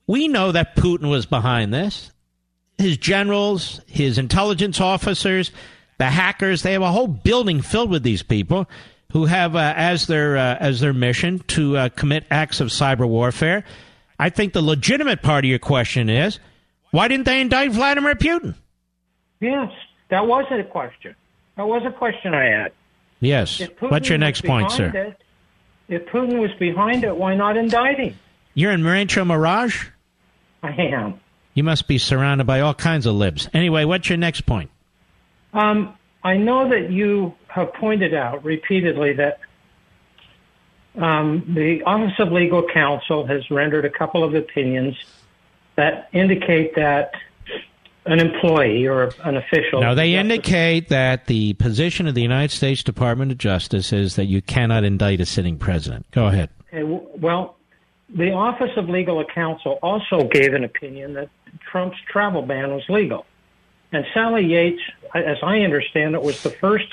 [0.07, 2.11] we know that Putin was behind this.
[2.77, 5.51] His generals, his intelligence officers,
[5.97, 6.63] the hackers.
[6.63, 8.67] They have a whole building filled with these people
[9.11, 13.07] who have uh, as their uh, as their mission to uh, commit acts of cyber
[13.07, 13.63] warfare.
[14.17, 16.39] I think the legitimate part of your question is
[16.91, 18.55] why didn't they indict Vladimir Putin?
[19.39, 19.71] Yes,
[20.09, 21.15] that was a question.
[21.55, 22.71] That was a question I had.
[23.19, 23.61] Yes.
[23.79, 24.87] What's your next point, sir?
[24.89, 25.21] It,
[25.87, 28.15] if Putin was behind it, why not indict him?
[28.53, 29.87] You're in Rancho Mirage?
[30.63, 31.19] I am.
[31.53, 33.49] You must be surrounded by all kinds of libs.
[33.53, 34.69] Anyway, what's your next point?
[35.53, 39.39] Um, I know that you have pointed out repeatedly that
[40.95, 44.95] um, the Office of Legal Counsel has rendered a couple of opinions
[45.75, 47.13] that indicate that
[48.09, 49.81] an employee or an official.
[49.81, 54.25] Now, they indicate that the position of the United States Department of Justice is that
[54.25, 56.09] you cannot indict a sitting president.
[56.09, 56.49] Go ahead.
[56.73, 57.55] Okay, well,
[58.09, 61.29] the Office of Legal Counsel also gave an opinion that
[61.71, 63.27] Trump's travel ban was legal.
[63.91, 64.81] And Sally Yates,
[65.13, 66.87] as I understand it, was the first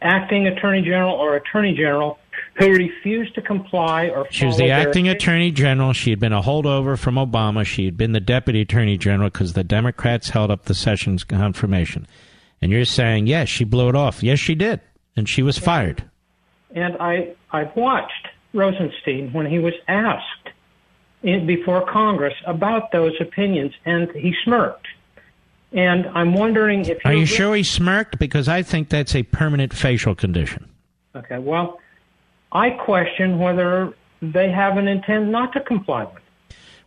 [0.00, 2.19] acting attorney general or attorney general
[2.54, 5.92] who refused to comply or she was the acting attorney general.
[5.92, 7.64] She had been a holdover from obama.
[7.64, 12.06] She had been the deputy attorney general because the democrats held up the sessions confirmation.
[12.60, 14.22] And you're saying yes she blew it off.
[14.22, 14.80] Yes she did.
[15.16, 16.04] And she was fired.
[16.74, 20.50] And i i've watched rosenstein when he was asked
[21.22, 24.86] in, before congress about those opinions and he smirked.
[25.72, 28.18] And I'm wondering if Are you sure he smirked?
[28.18, 30.68] Because I think that's a permanent facial condition.
[31.14, 31.80] Okay, well,
[32.52, 36.22] I question whether they have an intent not to comply with.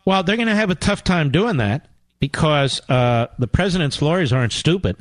[0.06, 1.88] Well, they're going to have a tough time doing that
[2.20, 4.98] because uh, the president's lawyers aren't stupid.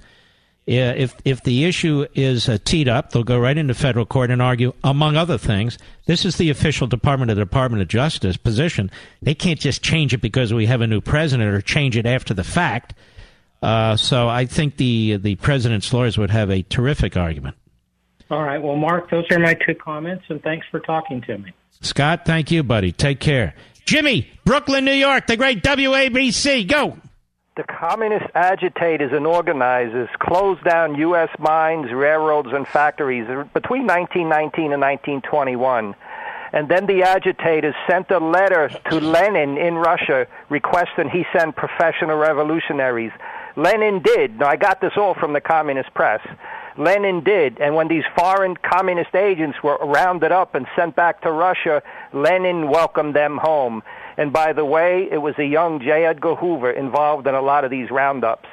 [0.65, 4.41] If if the issue is uh, teed up, they'll go right into federal court and
[4.41, 5.77] argue, among other things.
[6.07, 8.89] This is the official Department of the Department of Justice position.
[9.21, 12.33] They can't just change it because we have a new president or change it after
[12.33, 12.95] the fact.
[13.61, 17.57] Uh, so I think the the president's lawyers would have a terrific argument.
[18.33, 18.63] All right.
[18.63, 21.53] Well, Mark, those are my two comments, and thanks for talking to me.
[21.83, 22.91] Scott, thank you, buddy.
[22.91, 23.55] Take care.
[23.85, 26.67] Jimmy, Brooklyn, New York, the great WABC.
[26.67, 26.97] Go.
[27.59, 31.29] The communist agitators and organizers closed down U.S.
[31.39, 35.95] mines, railroads, and factories between 1919 and 1921.
[36.55, 42.17] And then the agitators sent a letter to Lenin in Russia requesting he send professional
[42.17, 43.13] revolutionaries
[43.57, 44.39] Lenin did.
[44.39, 46.21] Now, I got this all from the communist press.
[46.77, 47.59] Lenin did.
[47.61, 51.83] And when these foreign communist agents were rounded up and sent back to Russia,
[52.13, 53.83] Lenin welcomed them home.
[54.17, 56.07] And by the way, it was a young J.
[56.07, 58.49] Edgar Hoover involved in a lot of these roundups.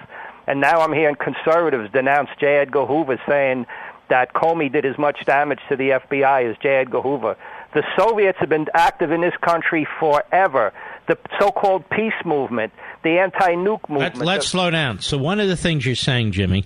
[0.47, 2.57] And now I'm hearing conservatives denounce J.
[2.57, 3.65] Edgar Hoover saying
[4.09, 6.77] that Comey did as much damage to the FBI as J.
[6.77, 7.37] Edgar Hoover.
[7.73, 10.73] The Soviets have been active in this country forever.
[11.07, 12.73] The so-called peace movement,
[13.03, 14.17] the anti-nuke movement.
[14.17, 15.01] Let, let's slow down.
[15.01, 16.65] So one of the things you're saying, Jimmy,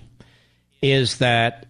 [0.84, 1.66] is that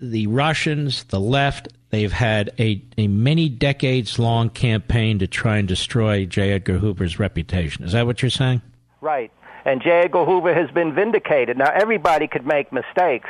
[0.00, 5.66] the Russians, the left, they've had a, a many decades long campaign to try and
[5.66, 6.52] destroy J.
[6.52, 7.84] Edgar Hoover's reputation.
[7.84, 8.62] Is that what you're saying?
[9.00, 9.32] Right.
[9.64, 10.02] And J.
[10.04, 11.58] Edgar Hoover has been vindicated.
[11.58, 13.28] Now, everybody could make mistakes,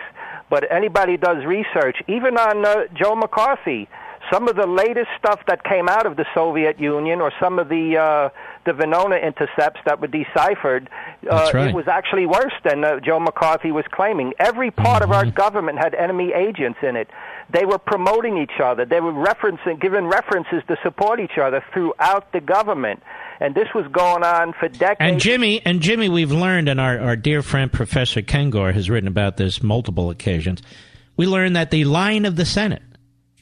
[0.51, 3.89] but anybody does research, even on uh, Joe McCarthy,
[4.31, 7.71] some of the latest stuff that came out of the Soviet Union or some of
[7.71, 8.29] the uh,
[8.67, 10.91] the Venona intercepts that were deciphered,
[11.31, 11.69] uh, right.
[11.69, 14.35] it was actually worse than uh, Joe McCarthy was claiming.
[14.39, 15.37] Every part of our Mm-hmm.
[15.37, 17.09] government had enemy agents in it.
[17.51, 18.85] They were promoting each other.
[18.85, 23.03] They were referencing, giving references to support each other throughout the government.
[23.41, 24.97] And this was going on for decades.
[25.01, 29.09] And Jimmy, and Jimmy, we've learned, and our, our dear friend Professor Kengor has written
[29.09, 30.61] about this multiple occasions.
[31.17, 32.83] We learned that the line of the Senate,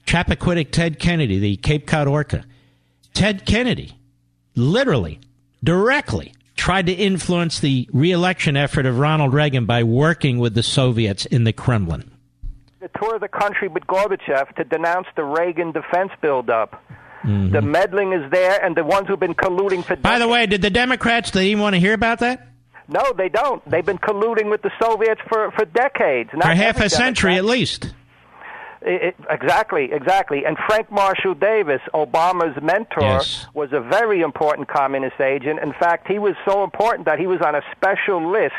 [0.07, 2.45] Chappaquiddick Ted Kennedy, the Cape Cod Orca,
[3.15, 3.97] Ted Kennedy,
[4.55, 5.21] literally,
[5.63, 11.27] directly tried to influence the reelection effort of Ronald Reagan by working with the Soviets
[11.27, 12.11] in the Kremlin.
[12.81, 16.85] the tour of the country with Gorbachev to denounce the Reagan defense buildup.
[17.25, 17.51] Mhm.
[17.53, 20.03] The meddling is there, and the ones who've been colluding for Decades.
[20.03, 22.47] By the way, did the Democrats, they even want to hear about that?
[22.87, 23.63] no, they don't.
[23.71, 26.29] They've been colluding with the Soviets for for decades.
[26.35, 27.39] Not For half a century Democrat.
[27.55, 27.95] at least.
[28.87, 30.45] It, exactly, exactly.
[30.45, 33.47] And Frank Marshall Davis, Obama's mentor, Yes.
[33.55, 35.59] was a very important communist agent.
[35.63, 38.53] In fact, he was so important that he was on a special list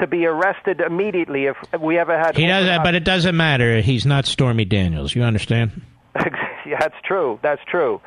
[0.00, 2.36] to be arrested immediately if we ever had.
[2.36, 3.80] He does that, but it doesn't matter.
[3.80, 5.14] He's not Stormy Daniels.
[5.14, 5.82] You understand?
[6.66, 7.38] yeah, that's true.
[7.42, 8.00] That's true.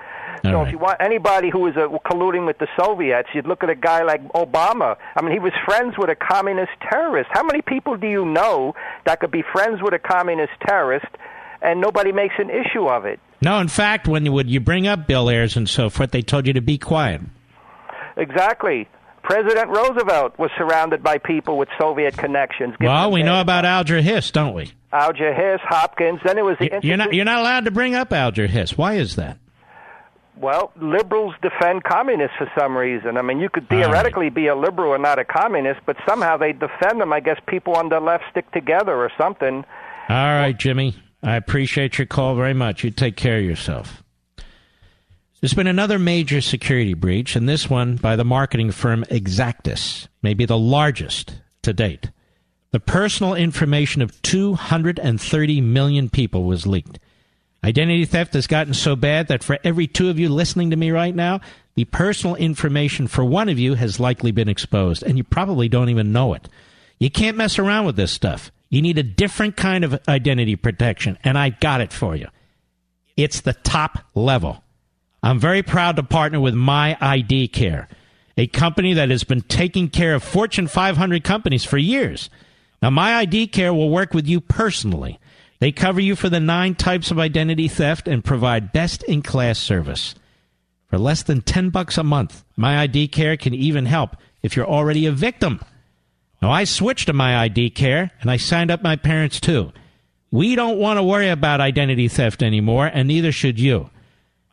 [0.43, 0.67] All so right.
[0.67, 3.75] if you want anybody who was uh, colluding with the Soviets, you'd look at a
[3.75, 4.95] guy like Obama.
[5.15, 7.29] I mean, he was friends with a communist terrorist.
[7.33, 8.75] How many people do you know
[9.05, 11.07] that could be friends with a communist terrorist,
[11.61, 13.19] and nobody makes an issue of it?
[13.41, 16.21] No, in fact, when you, when you bring up Bill Ayers and so forth, they
[16.21, 17.21] told you to be quiet.
[18.15, 18.87] Exactly.
[19.23, 22.75] President Roosevelt was surrounded by people with Soviet connections.
[22.79, 24.71] Well, we know about Alger Hiss, don't we?
[24.93, 26.21] Alger Hiss, Hopkins.
[26.23, 28.77] Then it was the You're not you're not allowed to bring up Alger Hiss.
[28.77, 29.37] Why is that?
[30.39, 33.17] Well, liberals defend communists for some reason.
[33.17, 33.75] I mean, you could ah.
[33.75, 37.11] theoretically be a liberal and not a communist, but somehow they defend them.
[37.11, 39.65] I guess people on the left stick together or something.
[40.09, 40.95] All right, Jimmy.
[41.23, 42.83] I appreciate your call very much.
[42.83, 44.03] You take care of yourself.
[45.41, 50.45] There's been another major security breach, and this one by the marketing firm Exactis, maybe
[50.45, 52.11] the largest to date.
[52.71, 56.99] The personal information of 230 million people was leaked.
[57.63, 60.91] Identity theft has gotten so bad that for every two of you listening to me
[60.91, 61.41] right now,
[61.75, 65.89] the personal information for one of you has likely been exposed, and you probably don't
[65.89, 66.47] even know it.
[66.99, 68.51] You can't mess around with this stuff.
[68.69, 72.27] You need a different kind of identity protection, and I got it for you.
[73.15, 74.63] It's the top level.
[75.23, 77.87] I'm very proud to partner with My ID Care,
[78.37, 82.29] a company that has been taking care of Fortune 500 companies for years.
[82.81, 85.19] Now, My ID Care will work with you personally.
[85.59, 89.57] They cover you for the nine types of identity theft and provide best in class
[89.57, 90.13] service.
[90.87, 94.67] For less than 10 bucks a month, My ID Care can even help if you're
[94.67, 95.59] already a victim.
[96.41, 99.71] Now, I switched to My ID Care and I signed up my parents too.
[100.31, 103.89] We don't want to worry about identity theft anymore, and neither should you.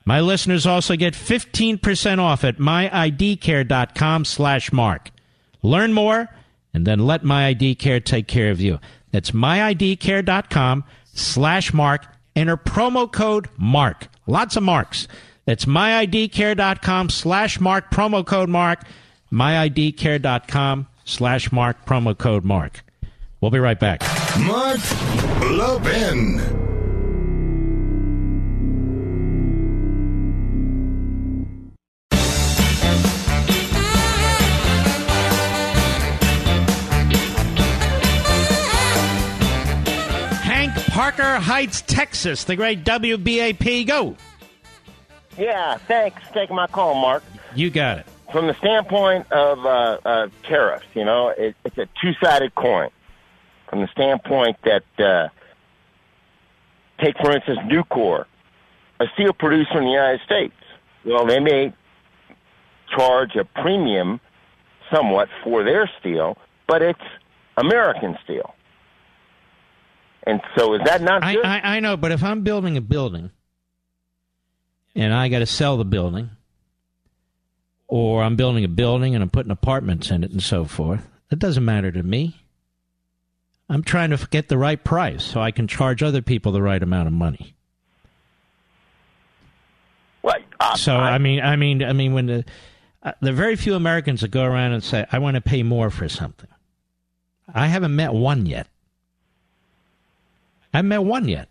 [0.05, 5.11] My listeners also get 15% off at myidcare.com slash mark.
[5.63, 6.29] Learn more
[6.73, 8.79] and then let My ID Care take care of you.
[9.13, 12.07] That's myidcare.com slash mark.
[12.37, 14.09] Enter promo code MARK.
[14.27, 15.07] Lots of marks.
[15.45, 18.85] That's myidcare.com slash mark, promo code MARK.
[19.33, 22.83] myidcare.com slash mark, promo code MARK.
[23.41, 24.01] We'll be right back.
[24.41, 24.81] Mark
[25.51, 26.39] Levin.
[40.43, 43.87] Hank Harker Heights, Texas, the great WBAP.
[43.87, 44.17] Go.
[45.37, 47.23] Yeah, thanks for taking my call, Mark.
[47.55, 48.07] You got it.
[48.35, 52.91] From the standpoint of uh, uh, tariffs, you know, it, it's a two-sided coin.
[53.71, 55.29] From the standpoint that, uh,
[57.01, 58.25] take for instance, Nucor,
[58.99, 60.55] a steel producer in the United States.
[61.07, 61.73] Well, they may
[62.97, 64.21] charge a premium
[64.93, 66.37] somewhat for their steel,
[66.67, 66.99] but it's
[67.57, 68.53] American steel.
[70.27, 71.45] And so is that not I, good?
[71.45, 73.31] I, I know, but if I'm building a building
[74.97, 76.31] and I got to sell the building,
[77.95, 81.39] or I'm building a building and I'm putting apartments in it and so forth, it
[81.39, 82.35] doesn't matter to me.
[83.69, 86.83] I'm trying to get the right price so I can charge other people the right
[86.83, 87.55] amount of money.
[90.23, 92.45] Well, uh, so I, mean, I mean, I mean, when the
[93.01, 95.63] uh, there are very few Americans that go around and say, "I want to pay
[95.63, 96.51] more for something."
[97.55, 98.67] I haven't met one yet.
[100.73, 101.49] I haven't met one yet.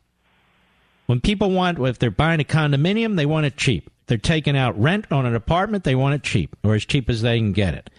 [1.06, 3.90] When people want, if they're buying a condominium, they want it cheap.
[4.08, 7.22] They're taking out rent on an apartment, they want it cheap, or as cheap as
[7.22, 7.90] they can get it.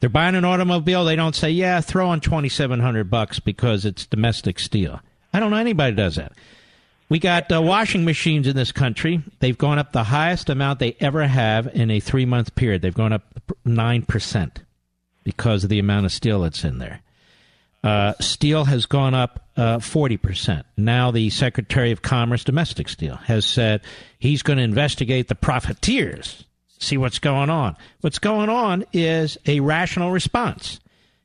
[0.00, 3.84] They're buying an automobile, they don't say, "Yeah, throw on twenty seven hundred bucks because
[3.84, 5.00] it's domestic steel."
[5.32, 6.32] I don't know anybody does that.
[7.08, 9.22] We got uh, washing machines in this country.
[9.40, 12.82] They've gone up the highest amount they ever have in a three month period.
[12.82, 13.22] They've gone up
[13.66, 14.50] 9%
[15.22, 17.00] because of the amount of steel that's in there.
[17.84, 20.64] Uh, steel has gone up uh, 40%.
[20.78, 23.82] Now, the Secretary of Commerce, domestic steel, has said
[24.18, 26.46] he's going to investigate the profiteers,
[26.78, 27.76] see what's going on.
[28.00, 30.80] What's going on is a rational response.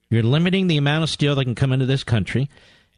[0.10, 2.50] You're limiting the amount of steel that can come into this country,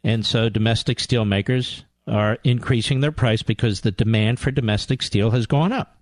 [0.02, 5.30] and so domestic steel makers are increasing their price because the demand for domestic steel
[5.30, 5.98] has gone up.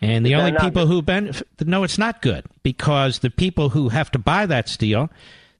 [0.00, 0.92] And the only people good?
[0.92, 5.10] who benefit, no, it's not good because the people who have to buy that steel,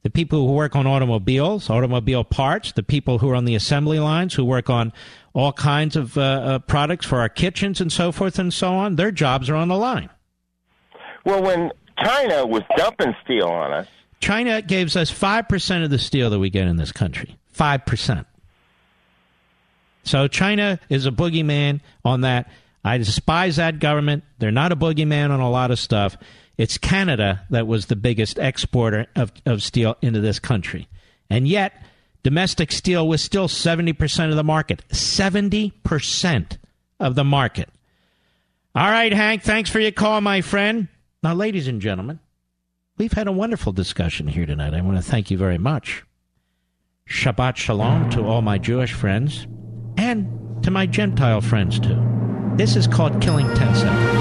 [0.03, 3.99] the people who work on automobiles, automobile parts, the people who are on the assembly
[3.99, 4.93] lines, who work on
[5.35, 8.97] all kinds of uh, uh, products for our kitchens and so forth and so on,
[8.97, 10.09] their jobs are on the line.
[11.25, 11.73] Well, when
[12.03, 13.87] China was dumping steel on us,
[14.21, 17.37] China gives us 5% of the steel that we get in this country.
[17.57, 18.25] 5%.
[20.05, 22.51] So China is a boogeyman on that.
[22.85, 24.25] I despise that government.
[24.39, 26.17] They're not a boogeyman on a lot of stuff.
[26.59, 30.89] It's Canada that was the biggest exporter of, of steel into this country.
[31.31, 31.73] And yet,
[32.25, 34.83] domestic steel was still 70% of the market.
[34.91, 36.59] 70%
[36.99, 37.69] of the market.
[38.75, 40.89] All right, Hank, thanks for your call, my friend.
[41.23, 42.19] Now, ladies and gentlemen,
[42.97, 44.75] we've had a wonderful discussion here tonight.
[44.75, 46.05] I want to thank you very much.
[47.09, 49.47] Shabbat Shalom to all my Jewish friends
[49.97, 52.05] and to my Gentile friends, too.
[52.57, 54.18] This is called Killing 10 Seconds.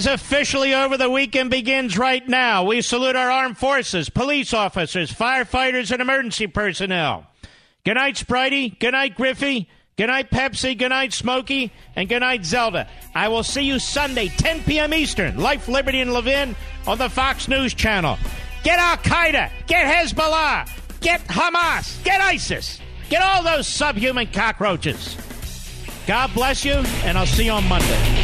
[0.00, 0.96] Is officially over.
[0.96, 2.64] The weekend begins right now.
[2.64, 7.26] We salute our armed forces, police officers, firefighters, and emergency personnel.
[7.84, 8.78] Good night, Spritey.
[8.78, 9.68] Good night, Griffey.
[9.98, 10.78] Good night, Pepsi.
[10.78, 11.70] Good night, Smokey.
[11.96, 12.88] And good night, Zelda.
[13.14, 14.94] I will see you Sunday, 10 p.m.
[14.94, 16.56] Eastern, Life, Liberty, and Levin
[16.86, 18.16] on the Fox News Channel.
[18.62, 19.50] Get Al Qaeda.
[19.66, 20.66] Get Hezbollah.
[21.00, 22.02] Get Hamas.
[22.04, 22.80] Get ISIS.
[23.10, 25.14] Get all those subhuman cockroaches.
[26.06, 26.72] God bless you,
[27.04, 28.19] and I'll see you on Monday.